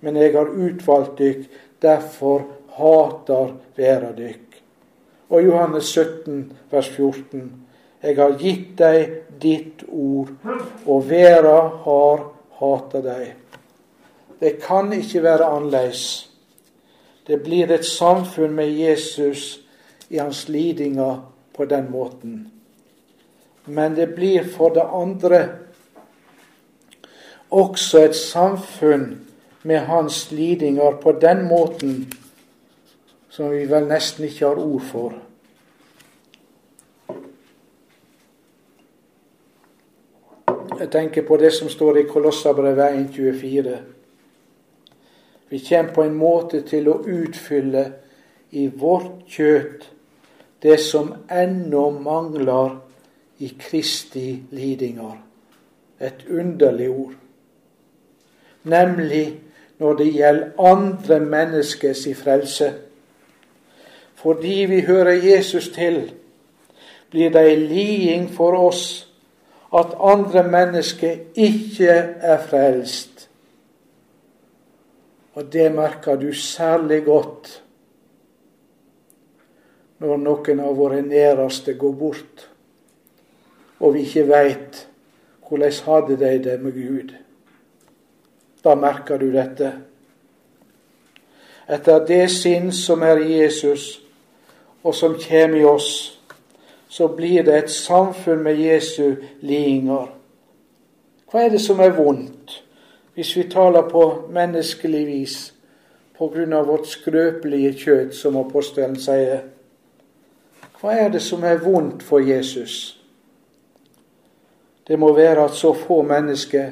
men 0.00 0.16
jeg 0.18 0.34
har 0.34 0.50
utvalgt 0.50 1.18
dykk, 1.18 1.44
derfor 1.82 2.42
hater 2.76 3.54
verden 3.76 4.16
dykk. 4.16 4.58
Og 5.32 5.44
Johannes 5.44 5.88
17, 5.94 6.52
vers 6.70 6.88
14. 6.88 7.46
Jeg 8.02 8.16
har 8.18 8.34
gitt 8.38 8.74
deg 8.78 9.12
ditt 9.40 9.84
ord, 9.88 10.32
og 10.86 11.08
verden 11.08 11.78
har 11.86 12.26
hata 12.60 13.00
deg. 13.04 13.32
Det 14.42 14.56
kan 14.60 14.90
ikke 14.92 15.22
være 15.22 15.46
annerledes. 15.46 16.28
Det 17.26 17.38
blir 17.44 17.70
et 17.70 17.86
samfunn 17.86 18.56
med 18.56 18.72
Jesus 18.74 19.62
i 20.12 20.18
hans 20.18 20.48
lidinger 20.48 21.20
på 21.56 21.64
den 21.64 21.90
måten. 21.90 22.50
Men 23.64 23.94
det 23.94 24.06
blir 24.14 24.44
for 24.44 24.74
det 24.74 24.84
andre 24.84 25.48
også 27.48 28.02
et 28.04 28.16
samfunn 28.16 29.06
med 29.62 29.86
hans 29.88 30.30
lidinger 30.32 30.98
på 31.00 31.12
den 31.12 31.46
måten 31.48 32.12
som 33.32 33.48
vi 33.50 33.64
vel 33.70 33.88
nesten 33.88 34.26
ikke 34.28 34.50
har 34.50 34.60
ord 34.60 34.84
for. 34.90 35.14
Jeg 40.80 40.90
tenker 40.92 41.24
på 41.24 41.40
det 41.40 41.54
som 41.56 41.72
står 41.72 42.02
i 42.02 42.04
Kolossabrevet 42.10 43.00
1.24. 43.16 43.76
Vi 45.48 45.64
kommer 45.68 45.94
på 45.94 46.04
en 46.04 46.20
måte 46.20 46.60
til 46.68 46.92
å 46.92 47.00
utfylle 47.00 47.86
i 48.50 48.68
vårt 48.68 49.24
kjøtt 49.32 49.88
det 50.62 50.80
som 50.80 51.14
ennå 51.30 51.90
mangler 51.90 52.76
i 53.38 53.48
Kristi 53.58 54.42
lidinger. 54.50 55.16
Et 56.00 56.26
underlig 56.30 56.90
ord. 56.90 57.14
Nemlig 58.62 59.40
når 59.78 59.94
det 59.94 60.12
gjelder 60.14 60.50
andre 60.58 61.20
menneskers 61.20 62.06
frelse. 62.16 62.72
Fordi 64.14 64.66
vi 64.68 64.80
hører 64.80 65.12
Jesus 65.12 65.68
til, 65.68 66.12
blir 67.10 67.30
det 67.30 67.42
ei 67.50 67.56
liding 67.56 68.28
for 68.30 68.54
oss 68.56 69.08
at 69.74 69.96
andre 70.00 70.42
mennesker 70.48 71.16
ikke 71.34 71.90
er 72.20 72.38
frelst. 72.46 73.28
Og 75.34 75.52
det 75.52 75.72
merker 75.74 76.16
du 76.16 76.32
særlig 76.32 77.04
godt 77.04 77.61
når 80.02 80.18
noen 80.18 80.60
av 80.60 80.76
våre 80.76 81.02
næreste 81.02 81.76
går 81.78 81.92
bort, 81.98 82.48
og 83.80 83.94
vi 83.94 84.06
ikke 84.06 84.26
veit 84.28 84.86
hvordan 85.48 85.72
hadde 85.86 86.16
de 86.16 86.38
det 86.44 86.60
med 86.62 86.72
Gud. 86.72 87.12
Da 88.64 88.74
merker 88.74 89.18
du 89.18 89.28
dette. 89.32 89.72
Etter 91.68 92.06
det 92.06 92.24
sinn 92.30 92.72
som 92.72 93.02
er 93.02 93.20
i 93.20 93.36
Jesus, 93.42 94.00
og 94.82 94.94
som 94.94 95.14
kommer 95.20 95.60
i 95.60 95.64
oss, 95.64 96.18
så 96.88 97.08
blir 97.08 97.42
det 97.42 97.56
et 97.56 97.70
samfunn 97.70 98.42
med 98.42 98.58
Jesu 98.58 99.14
lidinger. 99.40 100.10
Hva 101.30 101.46
er 101.46 101.54
det 101.54 101.62
som 101.64 101.80
er 101.80 101.94
vondt, 101.96 102.58
hvis 103.14 103.36
vi 103.36 103.48
taler 103.48 103.88
på 103.88 104.04
menneskelig 104.32 105.06
vis, 105.06 105.36
på 106.18 106.28
grunn 106.28 106.52
av 106.52 106.66
vårt 106.68 106.86
skrøpelige 106.90 107.72
kjøtt, 107.84 108.14
som 108.16 108.36
apostelen 108.36 108.98
sier? 109.00 109.46
Hva 110.82 110.96
er 110.98 111.12
det 111.14 111.22
som 111.22 111.44
er 111.46 111.60
vondt 111.62 112.02
for 112.02 112.18
Jesus? 112.18 112.98
Det 114.88 114.98
må 114.98 115.12
være 115.14 115.44
at 115.44 115.54
så 115.54 115.70
få 115.78 116.02
mennesker 116.02 116.70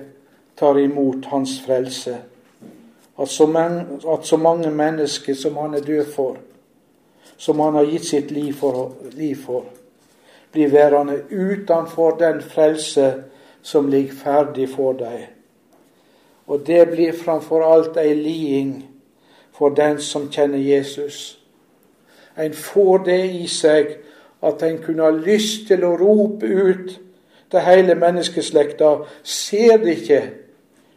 tar 0.59 0.78
imot 0.78 1.24
hans 1.31 1.61
frelse. 1.66 2.16
At 3.20 3.28
så, 3.28 3.47
mange, 3.47 3.87
at 4.12 4.27
så 4.27 4.37
mange 4.37 4.70
mennesker 4.70 5.35
som 5.35 5.57
han 5.57 5.74
er 5.74 5.81
død 5.81 6.05
for, 6.15 6.37
som 7.37 7.61
han 7.61 7.74
har 7.74 7.85
gitt 7.85 8.07
sitt 8.07 8.31
liv 8.31 8.53
for, 8.53 8.97
liv 9.12 9.37
for, 9.45 9.65
blir 10.53 10.69
værende 10.69 11.23
utenfor 11.31 12.16
den 12.19 12.43
frelse 12.43 13.15
som 13.62 13.89
ligger 13.89 14.12
ferdig 14.12 14.69
for 14.69 14.93
deg. 14.93 15.28
Og 16.47 16.66
det 16.66 16.89
blir 16.91 17.12
framfor 17.12 17.62
alt 17.62 17.97
ei 17.97 18.15
liding 18.15 18.89
for 19.55 19.70
den 19.70 20.01
som 20.03 20.27
kjenner 20.32 20.59
Jesus. 20.59 21.40
En 22.41 22.55
får 22.57 23.05
det 23.05 23.21
i 23.37 23.47
seg 23.51 23.97
at 24.43 24.62
en 24.65 24.79
kunne 24.83 25.05
ha 25.05 25.12
lyst 25.12 25.67
til 25.69 25.85
å 25.85 25.97
rope 26.01 26.47
ut 26.47 26.93
til 27.51 27.65
hele 27.67 27.97
menneskeslekta 27.99 28.95
Ser 29.23 29.81
det 29.83 29.97
ikke? 30.01 30.21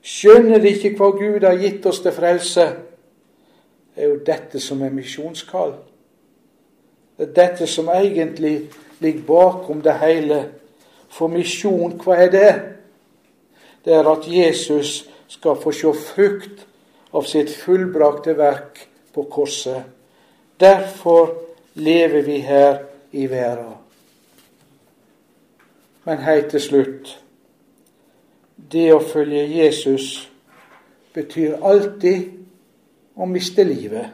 Skjønner 0.03 0.59
de 0.59 0.73
ikke 0.75 0.97
hva 0.99 1.11
Gud 1.15 1.45
har 1.47 1.59
gitt 1.59 1.85
oss 1.87 2.01
til 2.03 2.15
frelse? 2.15 2.67
Det 3.95 4.03
er 4.03 4.09
jo 4.09 4.19
dette 4.25 4.59
som 4.59 4.81
er 4.83 4.91
misjonskall. 4.91 5.75
Det 7.17 7.29
er 7.29 7.33
dette 7.37 7.67
som 7.69 7.91
egentlig 7.93 8.69
ligger 8.99 9.25
bakom 9.27 9.81
det 9.81 9.93
hele. 10.01 10.39
For 11.13 11.29
misjon, 11.31 11.93
hva 12.01 12.17
er 12.25 12.31
det? 12.33 12.53
Det 13.85 13.93
er 13.93 14.07
at 14.09 14.27
Jesus 14.27 15.03
skal 15.27 15.59
få 15.61 15.71
se 15.71 15.91
frukt 15.93 16.65
av 17.13 17.27
sitt 17.29 17.51
fullbrakte 17.53 18.33
verk 18.37 18.81
på 19.13 19.27
korset. 19.29 19.83
Derfor 20.59 21.33
lever 21.73 22.21
vi 22.21 22.37
her 22.39 22.77
i 23.11 23.27
verden. 23.29 23.73
Men 26.03 26.17
helt 26.17 26.49
til 26.51 26.61
slutt 26.61 27.19
det 28.71 28.89
å 28.93 28.99
følge 28.99 29.43
Jesus 29.47 30.29
betyr 31.13 31.61
alltid 31.61 32.29
å 33.15 33.27
miste 33.29 33.65
livet. 33.67 34.09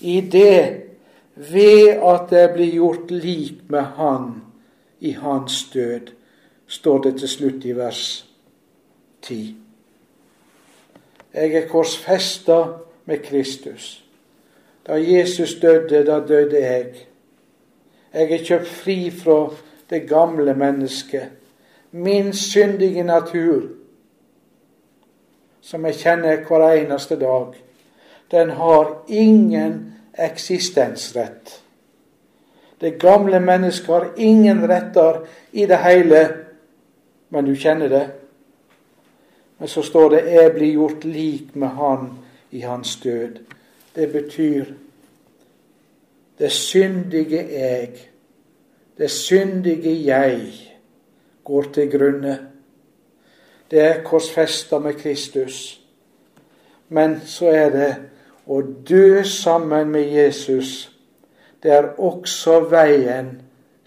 I 0.00 0.20
det, 0.20 0.82
ved 1.36 2.02
at 2.04 2.30
det 2.30 2.46
blir 2.54 2.74
gjort 2.78 3.10
lik 3.10 3.66
med 3.72 3.96
Han 3.96 4.28
i 5.00 5.12
Hans 5.12 5.66
død, 5.72 6.12
står 6.66 7.02
det 7.02 7.14
til 7.20 7.28
slutt 7.28 7.64
i 7.64 7.76
vers 7.76 8.02
10. 9.22 9.54
Jeg 11.36 11.54
er 11.54 11.68
korsfesta 11.68 12.58
med 13.04 13.24
Kristus. 13.24 14.05
Da 14.86 14.94
Jesus 14.94 15.54
døde, 15.62 16.06
da 16.06 16.20
døde 16.20 16.60
jeg. 16.60 16.86
Jeg 18.14 18.32
er 18.32 18.44
kjøpt 18.44 18.68
fri 18.68 19.10
fra 19.10 19.50
det 19.90 20.08
gamle 20.08 20.54
mennesket. 20.54 21.28
Min 21.90 22.32
syndige 22.32 23.02
natur 23.02 23.62
som 25.66 25.84
jeg 25.84 25.98
kjenner 25.98 26.44
hver 26.46 26.68
eneste 26.78 27.18
dag, 27.18 27.54
den 28.30 28.50
har 28.50 28.92
ingen 29.08 29.94
eksistensrett. 30.18 31.62
Det 32.80 33.00
gamle 33.00 33.40
mennesket 33.40 33.94
har 33.94 34.06
ingen 34.16 34.62
retter 34.68 35.24
i 35.52 35.66
det 35.66 35.78
hele, 35.82 36.22
men 37.30 37.44
du 37.44 37.54
kjenner 37.54 37.88
det. 37.88 38.06
Men 39.58 39.68
så 39.68 39.82
står 39.82 40.08
det 40.08 40.24
'jeg 40.24 40.52
blir 40.52 40.72
gjort 40.72 41.04
lik 41.04 41.56
med 41.56 41.68
Han 41.68 42.18
i 42.50 42.60
hans 42.60 42.96
død'. 42.96 43.55
Det 43.96 44.12
betyr 44.12 44.64
det 46.38 46.52
syndige 46.52 47.42
jeg, 47.52 47.90
det 48.98 49.10
syndige 49.10 49.94
jeg, 50.04 50.52
går 51.44 51.62
til 51.72 51.90
grunne 51.90 52.36
det 53.70 53.80
er 53.80 54.02
korsfesta 54.02 54.78
med 54.78 54.94
Kristus. 54.94 55.80
Men 56.88 57.20
så 57.26 57.50
er 57.50 57.70
det 57.70 57.92
å 58.46 58.60
dø 58.62 59.24
sammen 59.26 59.90
med 59.90 60.12
Jesus. 60.14 60.90
Det 61.62 61.72
er 61.74 61.88
også 61.98 62.60
veien 62.70 63.32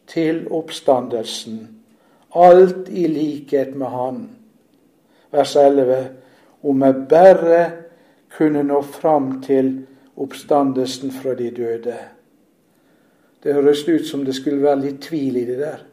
til 0.10 0.44
oppstandelsen. 0.52 1.62
Alt 2.36 2.90
i 2.92 3.08
likhet 3.08 3.72
med 3.76 3.88
Han. 3.88 4.20
Vers 5.32 5.56
11. 5.56 6.10
Om 6.64 6.84
jeg 6.84 6.96
bare 7.10 7.62
kunne 8.36 8.64
nå 8.68 8.82
fram 8.82 9.38
til 9.42 9.72
oppstandelsen 10.20 11.12
fra 11.12 11.34
de 11.36 11.50
døde. 11.52 11.98
Det 13.44 13.54
høres 13.54 13.88
ut 13.88 14.08
som 14.08 14.26
det 14.26 14.36
skulle 14.36 14.64
være 14.64 14.82
litt 14.84 15.02
tvil 15.08 15.38
i 15.40 15.46
det 15.48 15.60
der. 15.60 15.84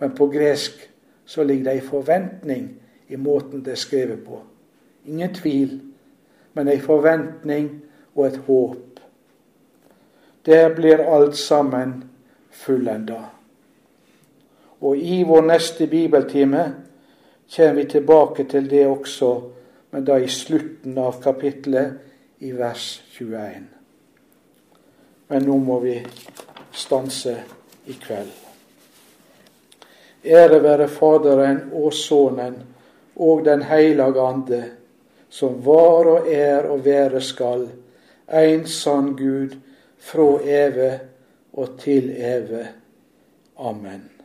Men 0.00 0.14
på 0.14 0.28
gresk 0.30 0.84
så 1.26 1.42
ligger 1.42 1.64
det 1.64 1.78
ei 1.80 1.86
forventning 1.86 2.68
i 3.08 3.16
måten 3.16 3.64
det 3.64 3.74
er 3.74 3.82
skrevet 3.82 4.22
på. 4.24 4.40
Ingen 5.06 5.34
tvil, 5.34 5.80
men 6.54 6.68
en 6.68 6.80
forventning 6.80 7.70
og 8.14 8.26
et 8.26 8.36
håp. 8.46 9.00
Der 10.46 10.74
blir 10.74 11.02
alt 11.02 11.36
sammen 11.36 12.04
fullenda. 12.50 13.20
Og 14.80 14.98
i 14.98 15.22
vår 15.26 15.42
neste 15.42 15.86
bibeltime 15.86 16.64
kommer 17.56 17.74
vi 17.74 17.84
tilbake 17.84 18.44
til 18.44 18.70
det 18.70 18.86
også, 18.86 19.40
men 19.90 20.04
da 20.04 20.18
i 20.18 20.28
slutten 20.28 20.98
av 20.98 21.22
kapittelet, 21.22 22.05
i 22.38 22.52
vers 22.52 23.02
21. 23.18 23.64
Men 25.28 25.46
nå 25.46 25.56
må 25.58 25.78
vi 25.80 25.96
stanse 26.72 27.36
i 27.86 27.92
kveld. 27.92 28.32
Ære 30.26 30.58
være 30.62 30.88
Faderen 30.88 31.60
og 31.72 31.92
Sønnen 31.94 32.56
og 33.16 33.44
Den 33.44 33.62
hellige 33.62 34.20
Ande, 34.22 34.62
som 35.28 35.60
var 35.64 36.10
og 36.10 36.32
er 36.32 36.66
og 36.70 36.84
være 36.84 37.20
skal, 37.20 37.68
en 38.26 38.66
sann 38.66 39.14
Gud, 39.16 39.56
fra 39.98 40.28
evig 40.42 40.98
og 41.52 41.78
til 41.80 42.10
evig. 42.10 42.66
Amen. 43.58 44.15